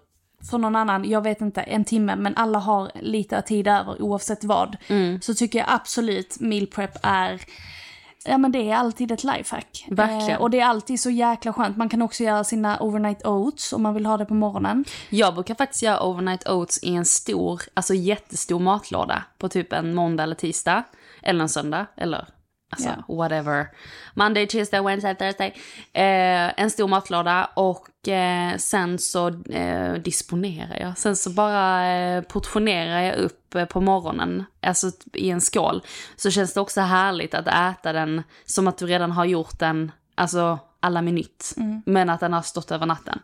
för 0.50 0.58
någon 0.58 0.76
annan, 0.76 1.10
jag 1.10 1.22
vet 1.22 1.42
inte, 1.42 1.62
en 1.62 1.86
timme, 1.86 2.16
men 2.16 2.36
alla 2.36 2.60
har 2.60 2.92
lite 3.02 3.42
tid 3.42 3.68
över 3.68 4.02
oavsett 4.02 4.44
vad. 4.44 4.78
Mm. 4.88 5.22
Så 5.22 5.34
tycker 5.34 5.60
jag 5.60 5.68
absolut 5.70 6.40
meal 6.40 6.68
prep 6.68 6.98
är 7.04 7.42
Ja 8.26 8.38
men 8.38 8.52
det 8.52 8.72
är 8.72 8.76
alltid 8.76 9.12
ett 9.12 9.24
lifehack. 9.24 9.86
Verkligen. 9.90 10.30
Eh, 10.30 10.42
och 10.42 10.50
det 10.50 10.60
är 10.60 10.66
alltid 10.66 11.00
så 11.00 11.10
jäkla 11.10 11.54
skönt. 11.54 11.78
Man 11.78 11.90
kan 11.90 12.02
också 12.02 12.24
göra 12.24 12.44
sina 12.44 12.80
overnight 12.80 13.26
oats 13.26 13.74
om 13.74 13.84
man 13.84 13.94
vill 13.94 14.06
ha 14.06 14.18
det 14.18 14.26
på 14.26 14.34
morgonen. 14.34 14.86
Jag 15.10 15.34
brukar 15.34 15.56
faktiskt 15.56 15.84
göra 15.84 16.04
overnight 16.04 16.48
oats 16.50 16.84
i 16.84 16.96
en 16.96 17.06
stor, 17.06 17.62
alltså 17.74 17.94
jättestor 17.94 18.60
matlåda 18.60 19.24
på 19.38 19.50
typ 19.50 19.74
en 19.74 19.96
måndag 19.96 20.24
eller 20.24 20.36
tisdag. 20.36 20.84
Eller 21.22 21.42
en 21.42 21.50
söndag, 21.50 21.86
eller 21.98 22.28
alltså 22.70 22.90
Ja. 23.08 23.16
whatever. 23.16 23.68
Monday, 24.14 24.48
Tuesday, 24.48 24.82
Wednesday, 24.82 25.16
Thursday. 25.16 25.48
Eh, 25.94 26.62
en 26.62 26.70
stor 26.72 26.88
matlåda 26.88 27.50
och 27.54 28.08
eh, 28.08 28.58
sen 28.58 29.00
så 29.00 29.28
eh, 29.52 29.94
disponerar 29.94 30.78
jag. 30.80 30.98
Sen 30.98 31.16
så 31.16 31.30
bara 31.30 31.88
eh, 31.94 32.22
portionerar 32.24 33.02
jag 33.02 33.16
upp 33.16 33.56
eh, 33.56 33.66
på 33.66 33.82
morgonen, 33.82 34.44
alltså 34.62 34.92
i 35.14 35.30
en 35.30 35.42
skål. 35.42 35.82
Så 36.16 36.32
känns 36.32 36.54
det 36.54 36.62
också 36.62 36.82
härligt 36.82 37.34
att 37.34 37.48
äta 37.48 37.94
den 37.94 38.24
som 38.46 38.68
att 38.68 38.78
du 38.78 38.86
redan 38.86 39.12
har 39.12 39.26
gjort 39.26 39.60
den, 39.60 39.92
alltså 40.16 40.60
alla 40.80 41.02
minut. 41.02 41.54
Men 41.86 42.10
att 42.10 42.20
den 42.20 42.34
har 42.34 42.42
stått 42.42 42.72
över 42.72 42.86
natten. 42.86 43.20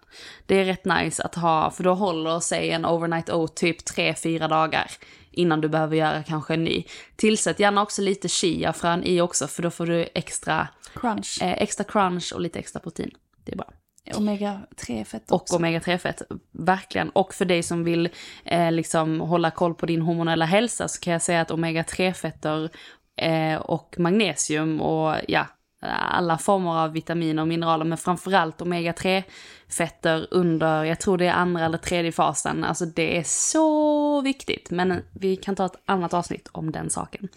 Det 0.45 0.55
är 0.55 0.65
rätt 0.65 0.85
nice 0.85 1.23
att 1.23 1.35
ha, 1.35 1.71
för 1.71 1.83
då 1.83 1.93
håller 1.93 2.39
sig 2.39 2.71
en 2.71 2.85
overnight 2.85 3.29
oat 3.29 3.55
typ 3.55 3.77
3-4 3.89 4.49
dagar 4.49 4.91
innan 5.35 5.61
du 5.61 5.69
behöver 5.69 5.95
göra 5.97 6.23
kanske 6.23 6.53
en 6.53 6.63
ny. 6.63 6.83
Tillsätt 7.15 7.59
gärna 7.59 7.81
också 7.81 8.01
lite 8.01 8.27
chiafrön 8.29 9.03
i 9.03 9.21
också 9.21 9.47
för 9.47 9.63
då 9.63 9.69
får 9.71 9.85
du 9.85 10.09
extra, 10.15 10.67
Crunch. 10.93 11.39
eh, 11.41 11.53
extra 11.63 11.83
crunch 11.83 12.33
och 12.33 12.41
lite 12.41 12.59
extra 12.59 12.79
protein. 12.79 13.11
Det 13.43 13.51
är 13.51 13.55
bra. 13.57 13.69
Omega 14.15 14.61
3-fett 14.77 15.31
Och 15.31 15.41
också. 15.41 15.55
omega-3-fett, 15.57 16.21
verkligen. 16.51 17.09
Och 17.09 17.33
för 17.33 17.45
dig 17.45 17.63
som 17.63 17.83
vill 17.83 18.09
eh, 18.45 18.71
liksom 18.71 19.19
hålla 19.19 19.51
koll 19.51 19.73
på 19.75 19.85
din 19.85 20.01
hormonella 20.01 20.45
hälsa 20.45 20.87
så 20.87 20.99
kan 20.99 21.13
jag 21.13 21.21
säga 21.21 21.41
att 21.41 21.51
omega-3-fetter 21.51 22.69
eh, 23.17 23.55
och 23.55 23.95
magnesium 23.97 24.81
och 24.81 25.15
ja, 25.27 25.47
alla 25.91 26.37
former 26.37 26.83
av 26.83 26.91
vitaminer 26.91 27.41
och 27.41 27.47
mineraler, 27.47 27.85
men 27.85 27.97
framförallt 27.97 28.61
omega-3-fetter 28.61 30.27
under, 30.31 30.83
jag 30.83 30.99
tror 30.99 31.17
det 31.17 31.25
är 31.25 31.33
andra 31.33 31.65
eller 31.65 31.77
tredje 31.77 32.11
fasen. 32.11 32.63
Alltså 32.63 32.85
det 32.85 33.17
är 33.17 33.23
så 33.23 34.21
viktigt, 34.21 34.69
men 34.71 35.01
vi 35.13 35.35
kan 35.35 35.55
ta 35.55 35.65
ett 35.65 35.81
annat 35.85 36.13
avsnitt 36.13 36.47
om 36.51 36.71
den 36.71 36.89
saken. 36.89 37.27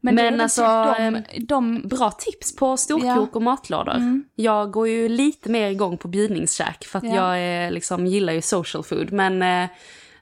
Men, 0.00 0.14
Men 0.14 0.40
alltså, 0.40 0.94
typ 0.98 1.24
de, 1.38 1.44
de, 1.46 1.88
Bra 1.88 2.10
tips 2.10 2.56
på 2.56 2.76
storkok 2.76 3.06
Ja. 3.06 3.28
och 3.32 3.42
matlådor. 3.42 4.22
Jag 4.34 4.70
går 4.70 4.88
ju 4.88 5.08
lite 5.08 5.50
mer 5.50 5.70
igång 5.70 5.98
på 5.98 6.08
bjudningskäk 6.08 6.84
för 6.84 6.98
att 6.98 7.04
Ja. 7.04 7.14
jag 7.14 7.38
är, 7.38 7.70
liksom, 7.70 8.06
gillar 8.06 8.32
ju 8.32 8.42
social 8.42 8.84
food. 8.84 9.12
Men 9.12 9.42
eh, 9.42 9.68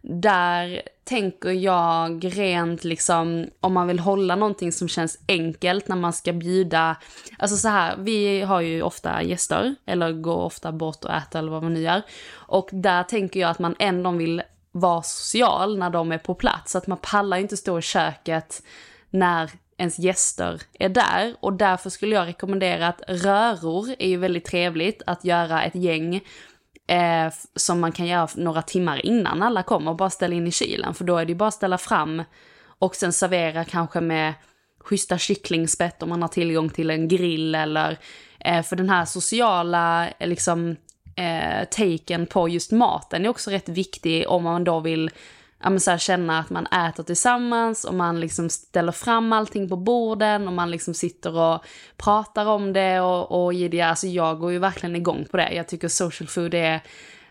där 0.06 0.82
tänker 1.04 1.50
jag 1.50 2.38
rent 2.38 2.84
liksom 2.84 3.46
om 3.60 3.72
man 3.72 3.88
vill 3.88 3.98
hålla 3.98 4.36
någonting 4.36 4.72
som 4.72 4.88
känns 4.88 5.18
enkelt 5.28 5.88
när 5.88 5.96
man 5.96 6.12
ska 6.12 6.32
bjuda. 6.32 6.96
Alltså 7.38 7.56
så 7.56 7.68
här, 7.68 7.96
vi 7.98 8.40
har 8.40 8.60
ju 8.60 8.82
ofta 8.82 9.22
gäster 9.22 9.74
eller 9.86 10.12
går 10.12 10.36
ofta 10.36 10.72
bort 10.72 11.04
och 11.04 11.14
äter 11.14 11.38
eller 11.38 11.50
vad 11.50 11.62
man 11.62 11.74
nu 11.74 11.80
gör. 11.80 12.02
Och 12.32 12.68
där 12.72 13.02
tänker 13.02 13.40
jag 13.40 13.50
att 13.50 13.58
man 13.58 13.74
ändå 13.78 14.10
vill 14.10 14.42
vara 14.72 15.02
social 15.02 15.78
när 15.78 15.90
de 15.90 16.12
är 16.12 16.18
på 16.18 16.34
plats. 16.34 16.72
Så 16.72 16.78
Att 16.78 16.86
man 16.86 16.98
pallar 16.98 17.36
ju 17.36 17.42
inte 17.42 17.56
stå 17.56 17.78
i 17.78 17.82
köket 17.82 18.62
när 19.10 19.50
ens 19.76 19.98
gäster 19.98 20.62
är 20.78 20.88
där. 20.88 21.34
Och 21.40 21.52
därför 21.52 21.90
skulle 21.90 22.14
jag 22.14 22.26
rekommendera 22.26 22.88
att 22.88 23.02
röror 23.08 23.88
är 23.98 24.08
ju 24.08 24.16
väldigt 24.16 24.44
trevligt 24.44 25.02
att 25.06 25.24
göra 25.24 25.62
ett 25.62 25.74
gäng 25.74 26.20
eh, 26.86 27.32
som 27.56 27.80
man 27.80 27.92
kan 27.92 28.06
göra 28.06 28.28
några 28.34 28.62
timmar 28.62 29.06
innan 29.06 29.42
alla 29.42 29.62
kommer 29.62 29.90
och 29.90 29.96
bara 29.96 30.10
ställa 30.10 30.34
in 30.34 30.46
i 30.46 30.52
kylen. 30.52 30.94
För 30.94 31.04
då 31.04 31.16
är 31.16 31.24
det 31.24 31.32
ju 31.32 31.38
bara 31.38 31.48
att 31.48 31.54
ställa 31.54 31.78
fram 31.78 32.22
och 32.78 32.96
sen 32.96 33.12
servera 33.12 33.64
kanske 33.64 34.00
med 34.00 34.34
schyssta 34.84 35.18
kycklingspett 35.18 36.02
om 36.02 36.08
man 36.08 36.22
har 36.22 36.28
tillgång 36.28 36.70
till 36.70 36.90
en 36.90 37.08
grill 37.08 37.54
eller 37.54 37.98
eh, 38.40 38.62
för 38.62 38.76
den 38.76 38.90
här 38.90 39.04
sociala 39.04 40.08
eh, 40.08 40.28
liksom 40.28 40.76
eh, 41.16 41.64
taken 41.70 42.26
på 42.26 42.48
just 42.48 42.72
maten 42.72 43.24
är 43.24 43.28
också 43.28 43.50
rätt 43.50 43.68
viktig 43.68 44.28
om 44.28 44.42
man 44.42 44.64
då 44.64 44.80
vill 44.80 45.10
ja, 45.64 45.70
men 45.70 45.80
så 45.80 45.90
här, 45.90 45.98
känna 45.98 46.38
att 46.38 46.50
man 46.50 46.66
äter 46.66 47.02
tillsammans 47.02 47.84
och 47.84 47.94
man 47.94 48.20
liksom 48.20 48.50
ställer 48.50 48.92
fram 48.92 49.32
allting 49.32 49.68
på 49.68 49.76
borden 49.76 50.48
och 50.48 50.52
man 50.54 50.70
liksom 50.70 50.94
sitter 50.94 51.36
och 51.36 51.64
pratar 51.96 52.46
om 52.46 52.72
det 52.72 53.00
och, 53.00 53.44
och 53.44 53.54
ger 53.54 53.84
alltså 53.84 54.06
jag 54.06 54.38
går 54.38 54.52
ju 54.52 54.58
verkligen 54.58 54.96
igång 54.96 55.26
på 55.30 55.36
det. 55.36 55.52
Jag 55.52 55.68
tycker 55.68 55.88
social 55.88 56.28
food 56.28 56.54
är, 56.54 56.80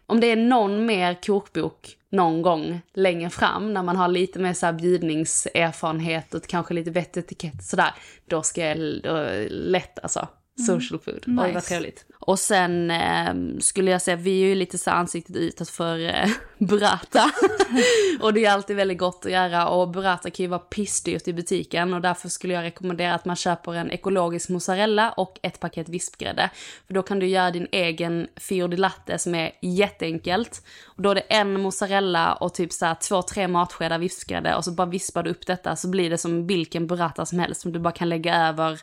om 0.05 0.19
det 0.19 0.27
är 0.27 0.35
någon 0.35 0.85
mer 0.85 1.17
kokbok 1.25 1.97
någon 2.09 2.41
gång 2.41 2.81
längre 2.93 3.29
fram 3.29 3.73
när 3.73 3.83
man 3.83 3.95
har 3.95 4.07
lite 4.07 4.39
mer 4.39 4.53
så 4.53 4.65
här 4.65 4.73
bjudningserfarenhet 4.73 6.33
och 6.33 6.47
kanske 6.47 6.73
lite 6.73 6.91
vett 6.91 7.17
etikett 7.17 7.63
sådär, 7.63 7.93
då 8.25 8.43
ska 8.43 8.61
jag 8.65 9.01
då, 9.03 9.27
lätt 9.49 9.99
alltså. 9.99 10.27
Social 10.59 10.99
food. 10.99 11.23
Oj 11.27 11.33
vad 11.35 11.53
Nice. 11.53 11.67
trevligt. 11.67 12.05
Och 12.19 12.39
sen 12.39 12.91
eh, 12.91 13.33
skulle 13.59 13.91
jag 13.91 14.01
säga, 14.01 14.17
vi 14.17 14.43
är 14.43 14.47
ju 14.47 14.55
lite 14.55 14.77
så 14.77 14.91
ansiktet 14.91 15.35
utåt 15.35 15.69
för 15.69 15.99
eh, 15.99 16.29
burrata. 16.57 17.31
och 18.21 18.33
det 18.33 18.45
är 18.45 18.51
alltid 18.51 18.75
väldigt 18.75 18.97
gott 18.97 19.25
att 19.25 19.31
göra 19.31 19.67
och 19.67 19.89
burrata 19.89 20.29
kan 20.29 20.43
ju 20.43 20.47
vara 20.47 20.59
pissdyrt 20.59 21.27
i 21.27 21.33
butiken 21.33 21.93
och 21.93 22.01
därför 22.01 22.29
skulle 22.29 22.53
jag 22.53 22.63
rekommendera 22.63 23.13
att 23.13 23.25
man 23.25 23.35
köper 23.35 23.73
en 23.73 23.91
ekologisk 23.91 24.49
mozzarella 24.49 25.11
och 25.11 25.39
ett 25.41 25.59
paket 25.59 25.89
vispgrädde. 25.89 26.49
För 26.87 26.93
då 26.93 27.03
kan 27.03 27.19
du 27.19 27.27
göra 27.27 27.51
din 27.51 27.67
egen 27.71 28.27
fior 28.35 28.67
di 28.67 28.77
latte 28.77 29.17
som 29.17 29.35
är 29.35 29.51
jätteenkelt. 29.61 30.65
Och 30.85 31.01
då 31.01 31.09
är 31.09 31.15
det 31.15 31.21
en 31.21 31.61
mozzarella 31.61 32.33
och 32.33 32.53
typ 32.53 32.73
så 32.73 32.85
här 32.85 32.95
två, 32.95 33.21
tre 33.21 33.47
matskedar 33.47 33.99
vispgrädde 33.99 34.55
och 34.55 34.63
så 34.63 34.71
bara 34.71 34.87
vispar 34.87 35.23
du 35.23 35.29
upp 35.29 35.47
detta 35.47 35.75
så 35.75 35.89
blir 35.89 36.09
det 36.09 36.17
som 36.17 36.47
vilken 36.47 36.87
burrata 36.87 37.25
som 37.25 37.39
helst 37.39 37.61
som 37.61 37.71
du 37.71 37.79
bara 37.79 37.93
kan 37.93 38.09
lägga 38.09 38.47
över 38.47 38.79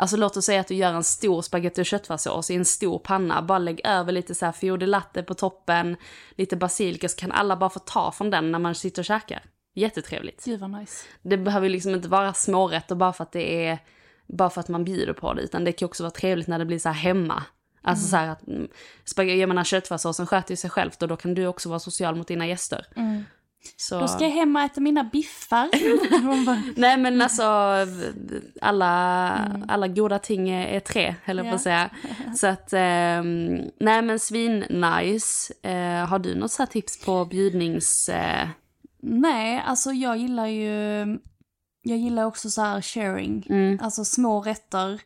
Alltså 0.00 0.16
låt 0.16 0.36
oss 0.36 0.44
säga 0.44 0.60
att 0.60 0.68
du 0.68 0.74
gör 0.74 0.92
en 0.92 1.04
stor 1.04 1.42
spagetti 1.42 1.82
och 1.82 1.86
köttfärssås 1.86 2.50
i 2.50 2.54
en 2.54 2.64
stor 2.64 2.98
panna. 2.98 3.42
Bara 3.42 3.58
lägg 3.58 3.80
över 3.84 4.12
lite 4.12 4.34
så 4.34 4.44
här 4.44 4.52
fior 4.52 4.78
latte 4.78 5.22
på 5.22 5.34
toppen, 5.34 5.96
lite 6.30 6.56
basilika 6.56 7.08
så 7.08 7.16
kan 7.16 7.32
alla 7.32 7.56
bara 7.56 7.70
få 7.70 7.78
ta 7.78 8.12
från 8.12 8.30
den 8.30 8.52
när 8.52 8.58
man 8.58 8.74
sitter 8.74 9.02
och 9.02 9.06
käkar. 9.06 9.42
Jättetrevligt. 9.74 10.44
Gud 10.44 10.60
vad 10.60 10.70
nice. 10.70 11.06
Det 11.22 11.36
behöver 11.36 11.66
ju 11.66 11.72
liksom 11.72 11.94
inte 11.94 12.08
vara 12.08 12.34
smårätter 12.34 12.94
bara 12.94 13.12
för 13.12 13.22
att 13.22 13.32
det 13.32 13.66
är 13.66 13.78
bara 14.26 14.50
för 14.50 14.60
att 14.60 14.68
man 14.68 14.84
bjuder 14.84 15.12
på 15.12 15.34
det, 15.34 15.42
utan 15.42 15.64
det 15.64 15.72
kan 15.72 15.86
också 15.86 16.02
vara 16.02 16.10
trevligt 16.10 16.46
när 16.46 16.58
det 16.58 16.64
blir 16.64 16.78
så 16.78 16.88
här 16.88 16.96
hemma. 16.96 17.42
Alltså 17.82 18.08
så 18.08 18.16
här 18.16 18.28
att, 18.28 18.46
mm, 18.46 18.68
jag 19.16 19.48
menar 19.48 19.64
köttfärssåsen 19.64 20.26
sköter 20.26 20.52
ju 20.52 20.56
sig 20.56 20.70
självt 20.70 21.02
och 21.02 21.08
då 21.08 21.16
kan 21.16 21.34
du 21.34 21.46
också 21.46 21.68
vara 21.68 21.80
social 21.80 22.16
mot 22.16 22.28
dina 22.28 22.46
gäster. 22.46 22.86
Så... 23.76 24.00
Då 24.00 24.08
ska 24.08 24.24
jag 24.24 24.30
hem 24.30 24.56
och 24.56 24.62
äta 24.62 24.80
mina 24.80 25.04
biffar. 25.04 25.68
Nej 26.80 26.96
men 26.96 27.22
alltså, 27.22 27.42
alla, 28.60 28.92
alla 29.68 29.88
goda 29.88 30.18
ting 30.18 30.50
är, 30.50 30.80
tre, 30.80 31.14
höll 31.24 31.36
jag 31.36 31.48
på 31.48 31.54
att 31.54 31.62
säga. 31.62 31.90
Så 32.36 32.46
att, 32.46 32.72
ehm, 32.72 33.60
nej 33.80 34.02
men 34.02 34.18
svin 34.18 34.58
nice. 34.58 35.54
Eh, 35.62 36.06
har 36.06 36.18
du 36.18 36.34
något 36.34 36.52
så 36.52 36.66
tips 36.66 37.04
på 37.04 37.24
bjudnings... 37.24 38.08
Eh, 38.08 38.48
Nej, 39.02 39.62
alltså 39.66 39.92
jag 39.92 40.16
gillar 40.16 40.46
ju... 40.46 41.18
Jag 41.82 41.98
gillar 41.98 42.24
också 42.24 42.50
så 42.50 42.62
här 42.62 42.82
sharing. 42.82 43.46
Mm. 43.50 43.78
Alltså 43.82 44.04
små 44.04 44.40
rätter. 44.40 45.00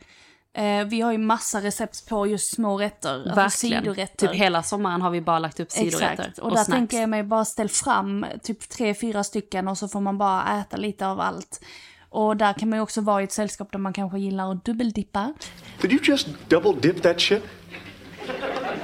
Eh, 0.55 0.85
vi 0.85 1.01
har 1.01 1.13
ju 1.13 1.19
massa 1.19 1.61
recept 1.61 2.07
på 2.09 2.27
just 2.27 2.55
små 2.55 2.79
rätter. 2.79 3.33
Alltså 3.39 3.59
sidorätter. 3.59 4.27
Typ 4.29 4.37
hela 4.37 4.63
sommaren 4.63 5.03
har 5.03 5.11
vi 5.11 5.21
bara 5.21 5.39
lagt 5.39 5.61
upp 5.61 5.71
sidorätter. 5.71 6.13
Exakt, 6.13 6.39
och, 6.39 6.45
Och, 6.45 6.51
där 6.51 6.65
snacks. 6.65 6.79
tänker 6.79 7.01
jag 7.01 7.09
mig 7.09 7.23
bara 7.23 7.45
ställ 7.45 7.69
fram 7.69 8.27
typ 8.43 8.69
tre, 8.69 8.95
fyra 8.95 9.25
stycken 9.25 9.69
och 9.69 9.79
så 9.79 9.89
får 9.89 10.01
man 10.01 10.19
bara 10.19 10.61
äta 10.61 10.77
lite 10.77 11.07
av 11.07 11.21
allt. 11.21 11.61
Och 12.09 12.37
där 12.37 12.53
kan 12.53 12.69
man 12.69 12.79
ju 12.79 12.83
också 12.83 13.01
vara 13.01 13.21
i 13.21 13.25
ett 13.25 13.33
sällskap 13.33 13.73
där 13.73 13.79
man 13.79 13.93
kanske 13.93 14.19
gillar 14.19 14.53
att 14.53 14.65
dubbeldippa. 14.65 15.33
Did 15.81 15.93
you 15.93 16.01
just 16.05 16.29
double 16.49 16.73
dip 16.81 17.03
that 17.03 17.21
chip? 17.21 17.43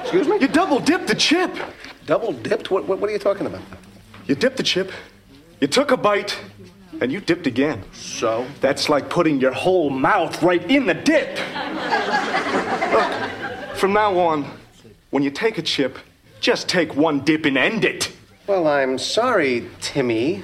Excuse 0.02 0.30
me? 0.30 0.36
You 0.36 0.48
double 0.48 0.78
dipped 0.86 1.06
the 1.08 1.14
chip! 1.16 1.50
Double 2.06 2.32
dipped? 2.32 2.70
What, 2.70 2.88
what, 2.88 3.00
what 3.00 3.02
are 3.02 3.10
you 3.12 3.18
talking 3.18 3.46
about? 3.46 3.60
You 4.26 4.38
dipped 4.38 4.56
the 4.56 4.62
chip, 4.62 4.92
you 5.60 5.68
took 5.72 5.92
a 5.92 5.96
bite, 5.96 6.34
and 7.01 7.12
you 7.12 7.20
dipped 7.20 7.46
again. 7.46 7.82
So? 7.92 8.46
That's 8.61 8.88
like 8.88 9.09
putting 9.09 9.40
your 9.40 9.53
whole 9.53 9.90
mouth 9.90 10.42
right 10.42 10.70
in 10.70 10.86
the 10.86 10.94
dip. 10.94 11.38
Look, 12.92 13.76
from 13.76 13.92
now 13.92 14.18
on, 14.18 14.44
when 15.11 15.22
you 15.22 15.30
take 15.30 15.59
a 15.59 15.62
chip, 15.62 15.98
just 16.40 16.68
take 16.68 16.96
one 16.96 17.20
dip 17.20 17.46
and 17.46 17.57
end 17.59 17.84
it. 17.84 18.12
Well, 18.46 18.66
I'm 18.66 18.98
sorry, 18.98 19.64
Timmy. 19.80 20.42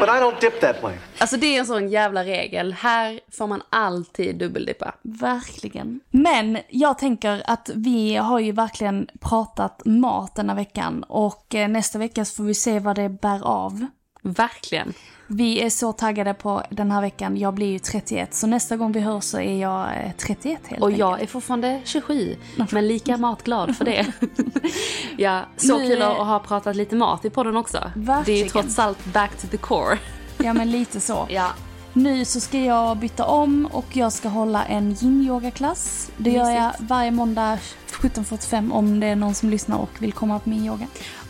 But 0.00 0.08
I 0.08 0.20
don't 0.20 0.40
dip 0.40 0.60
that 0.60 0.82
way. 0.82 0.94
Alltså 1.18 1.36
det 1.36 1.56
är 1.56 1.60
en 1.60 1.66
sån 1.66 1.88
jävla 1.88 2.24
regel. 2.24 2.72
Här 2.72 3.20
får 3.32 3.46
man 3.46 3.62
alltid 3.70 4.36
dubbeldippa. 4.36 4.94
Verkligen. 5.02 6.00
Men 6.10 6.58
jag 6.68 6.98
tänker 6.98 7.42
att 7.46 7.70
vi 7.74 8.16
har 8.16 8.38
ju 8.40 8.52
verkligen 8.52 9.08
pratat 9.20 9.82
mat 9.84 10.34
denna 10.34 10.54
veckan 10.54 11.02
och 11.02 11.54
eh, 11.54 11.68
nästa 11.68 11.98
vecka 11.98 12.24
så 12.24 12.34
får 12.34 12.44
vi 12.44 12.54
se 12.54 12.78
vad 12.78 12.96
det 12.96 13.08
bär 13.08 13.46
av. 13.46 13.86
Verkligen. 14.32 14.92
Vi 15.28 15.62
är 15.62 15.70
så 15.70 15.92
taggade 15.92 16.34
på 16.34 16.62
den 16.70 16.90
här 16.90 17.00
veckan. 17.00 17.36
Jag 17.36 17.54
blir 17.54 17.66
ju 17.72 17.78
31, 17.78 18.34
så 18.34 18.46
nästa 18.46 18.76
gång 18.76 18.92
vi 18.92 19.00
hörs 19.00 19.24
så 19.24 19.38
är 19.40 19.60
jag 19.60 19.86
eh, 19.86 20.12
31 20.18 20.58
helt 20.66 20.82
Och 20.82 20.88
enkelt. 20.88 20.98
jag 21.00 21.20
är 21.22 21.26
fortfarande 21.26 21.80
27, 21.84 22.36
men 22.70 22.88
lika 22.88 23.16
matglad 23.16 23.76
för 23.76 23.84
det. 23.84 24.06
Ja, 25.18 25.42
så 25.56 25.78
Nu 25.78 25.88
kul 25.88 26.02
att 26.02 26.16
ha 26.16 26.38
pratat 26.38 26.76
lite 26.76 26.96
mat 26.96 27.24
i 27.24 27.30
podden 27.30 27.56
också. 27.56 27.78
Det 27.94 28.00
är 28.00 28.00
ju 28.00 28.04
Verkligen. 28.12 28.48
trots 28.48 28.78
allt 28.78 29.04
back 29.04 29.36
to 29.40 29.46
the 29.46 29.56
core. 29.56 29.98
Ja 30.38 30.52
men 30.52 30.70
lite 30.70 31.00
så. 31.00 31.26
Ja. 31.30 31.50
Nu 31.92 32.24
så 32.24 32.40
ska 32.40 32.58
jag 32.58 32.96
byta 32.96 33.24
om 33.26 33.68
och 33.72 33.96
jag 33.96 34.12
ska 34.12 34.28
hålla 34.28 34.64
en 34.64 34.96
yin-yoga-klass. 35.00 36.10
Det 36.16 36.30
gör 36.30 36.50
jag 36.50 36.72
varje 36.78 37.10
måndag 37.10 37.58
17.45 37.90 38.72
om 38.72 39.00
det 39.00 39.06
är 39.06 39.16
någon 39.16 39.34
som 39.34 39.50
lyssnar 39.50 39.76
och 39.78 39.90
vill 39.98 40.12
komma 40.12 40.38
på 40.38 40.48
min 40.50 40.64
yoga. 40.64 40.86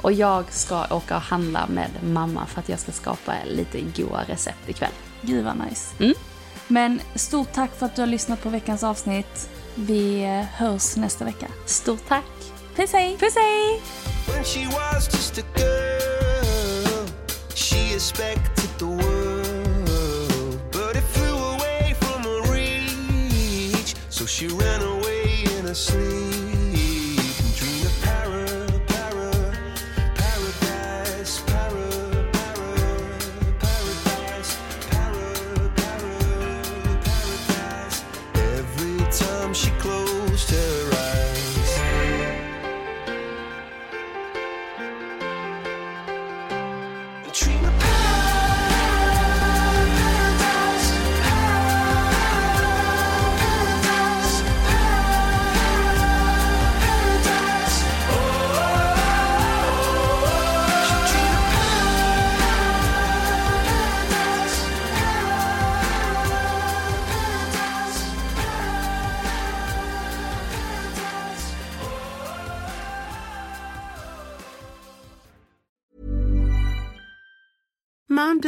Och 0.06 0.12
jag 0.12 0.52
ska 0.52 0.86
åka 0.90 1.16
och 1.16 1.22
handla 1.22 1.66
med 1.66 1.90
mamma 2.02 2.46
för 2.46 2.60
att 2.60 2.68
jag 2.68 2.78
ska 2.78 2.92
skapa 2.92 3.32
lite 3.44 3.80
goda 3.80 4.24
recept 4.28 4.68
ikväll. 4.68 4.90
Gud 5.22 5.44
vad 5.44 5.56
nice. 5.56 5.94
Mm. 5.98 6.14
Men 6.66 7.00
stort 7.14 7.52
tack 7.52 7.78
för 7.78 7.86
att 7.86 7.96
du 7.96 8.02
har 8.02 8.06
lyssnat 8.06 8.42
på 8.42 8.48
veckans 8.48 8.82
avsnitt. 8.84 9.50
Vi 9.74 10.24
eh, 10.24 10.42
hörs 10.42 10.96
nästa 10.96 11.24
vecka. 11.24 11.46
Stort 11.64 12.08
tack! 12.08 12.24
Puss 12.76 12.92
hej! 12.92 13.16
Puss 13.18 13.34
hej! 13.34 13.82
When 14.26 14.44
she 14.44 14.66
was 14.66 15.08
just 15.12 15.38
a 15.38 15.42
girl, 15.56 17.06
she 17.54 17.94
expected 17.94 18.70
the 18.78 18.84
world, 18.84 20.60
but 20.72 20.96
it 20.96 21.04
flew 21.04 21.36
away 21.36 21.94
from 22.00 22.22
her 22.22 22.52
reach. 22.52 23.96
So 24.08 24.26
she 24.26 24.46
ran 24.46 24.82
away 24.82 25.44
in 25.58 25.66
her 25.66 25.74
sleep 25.74 26.25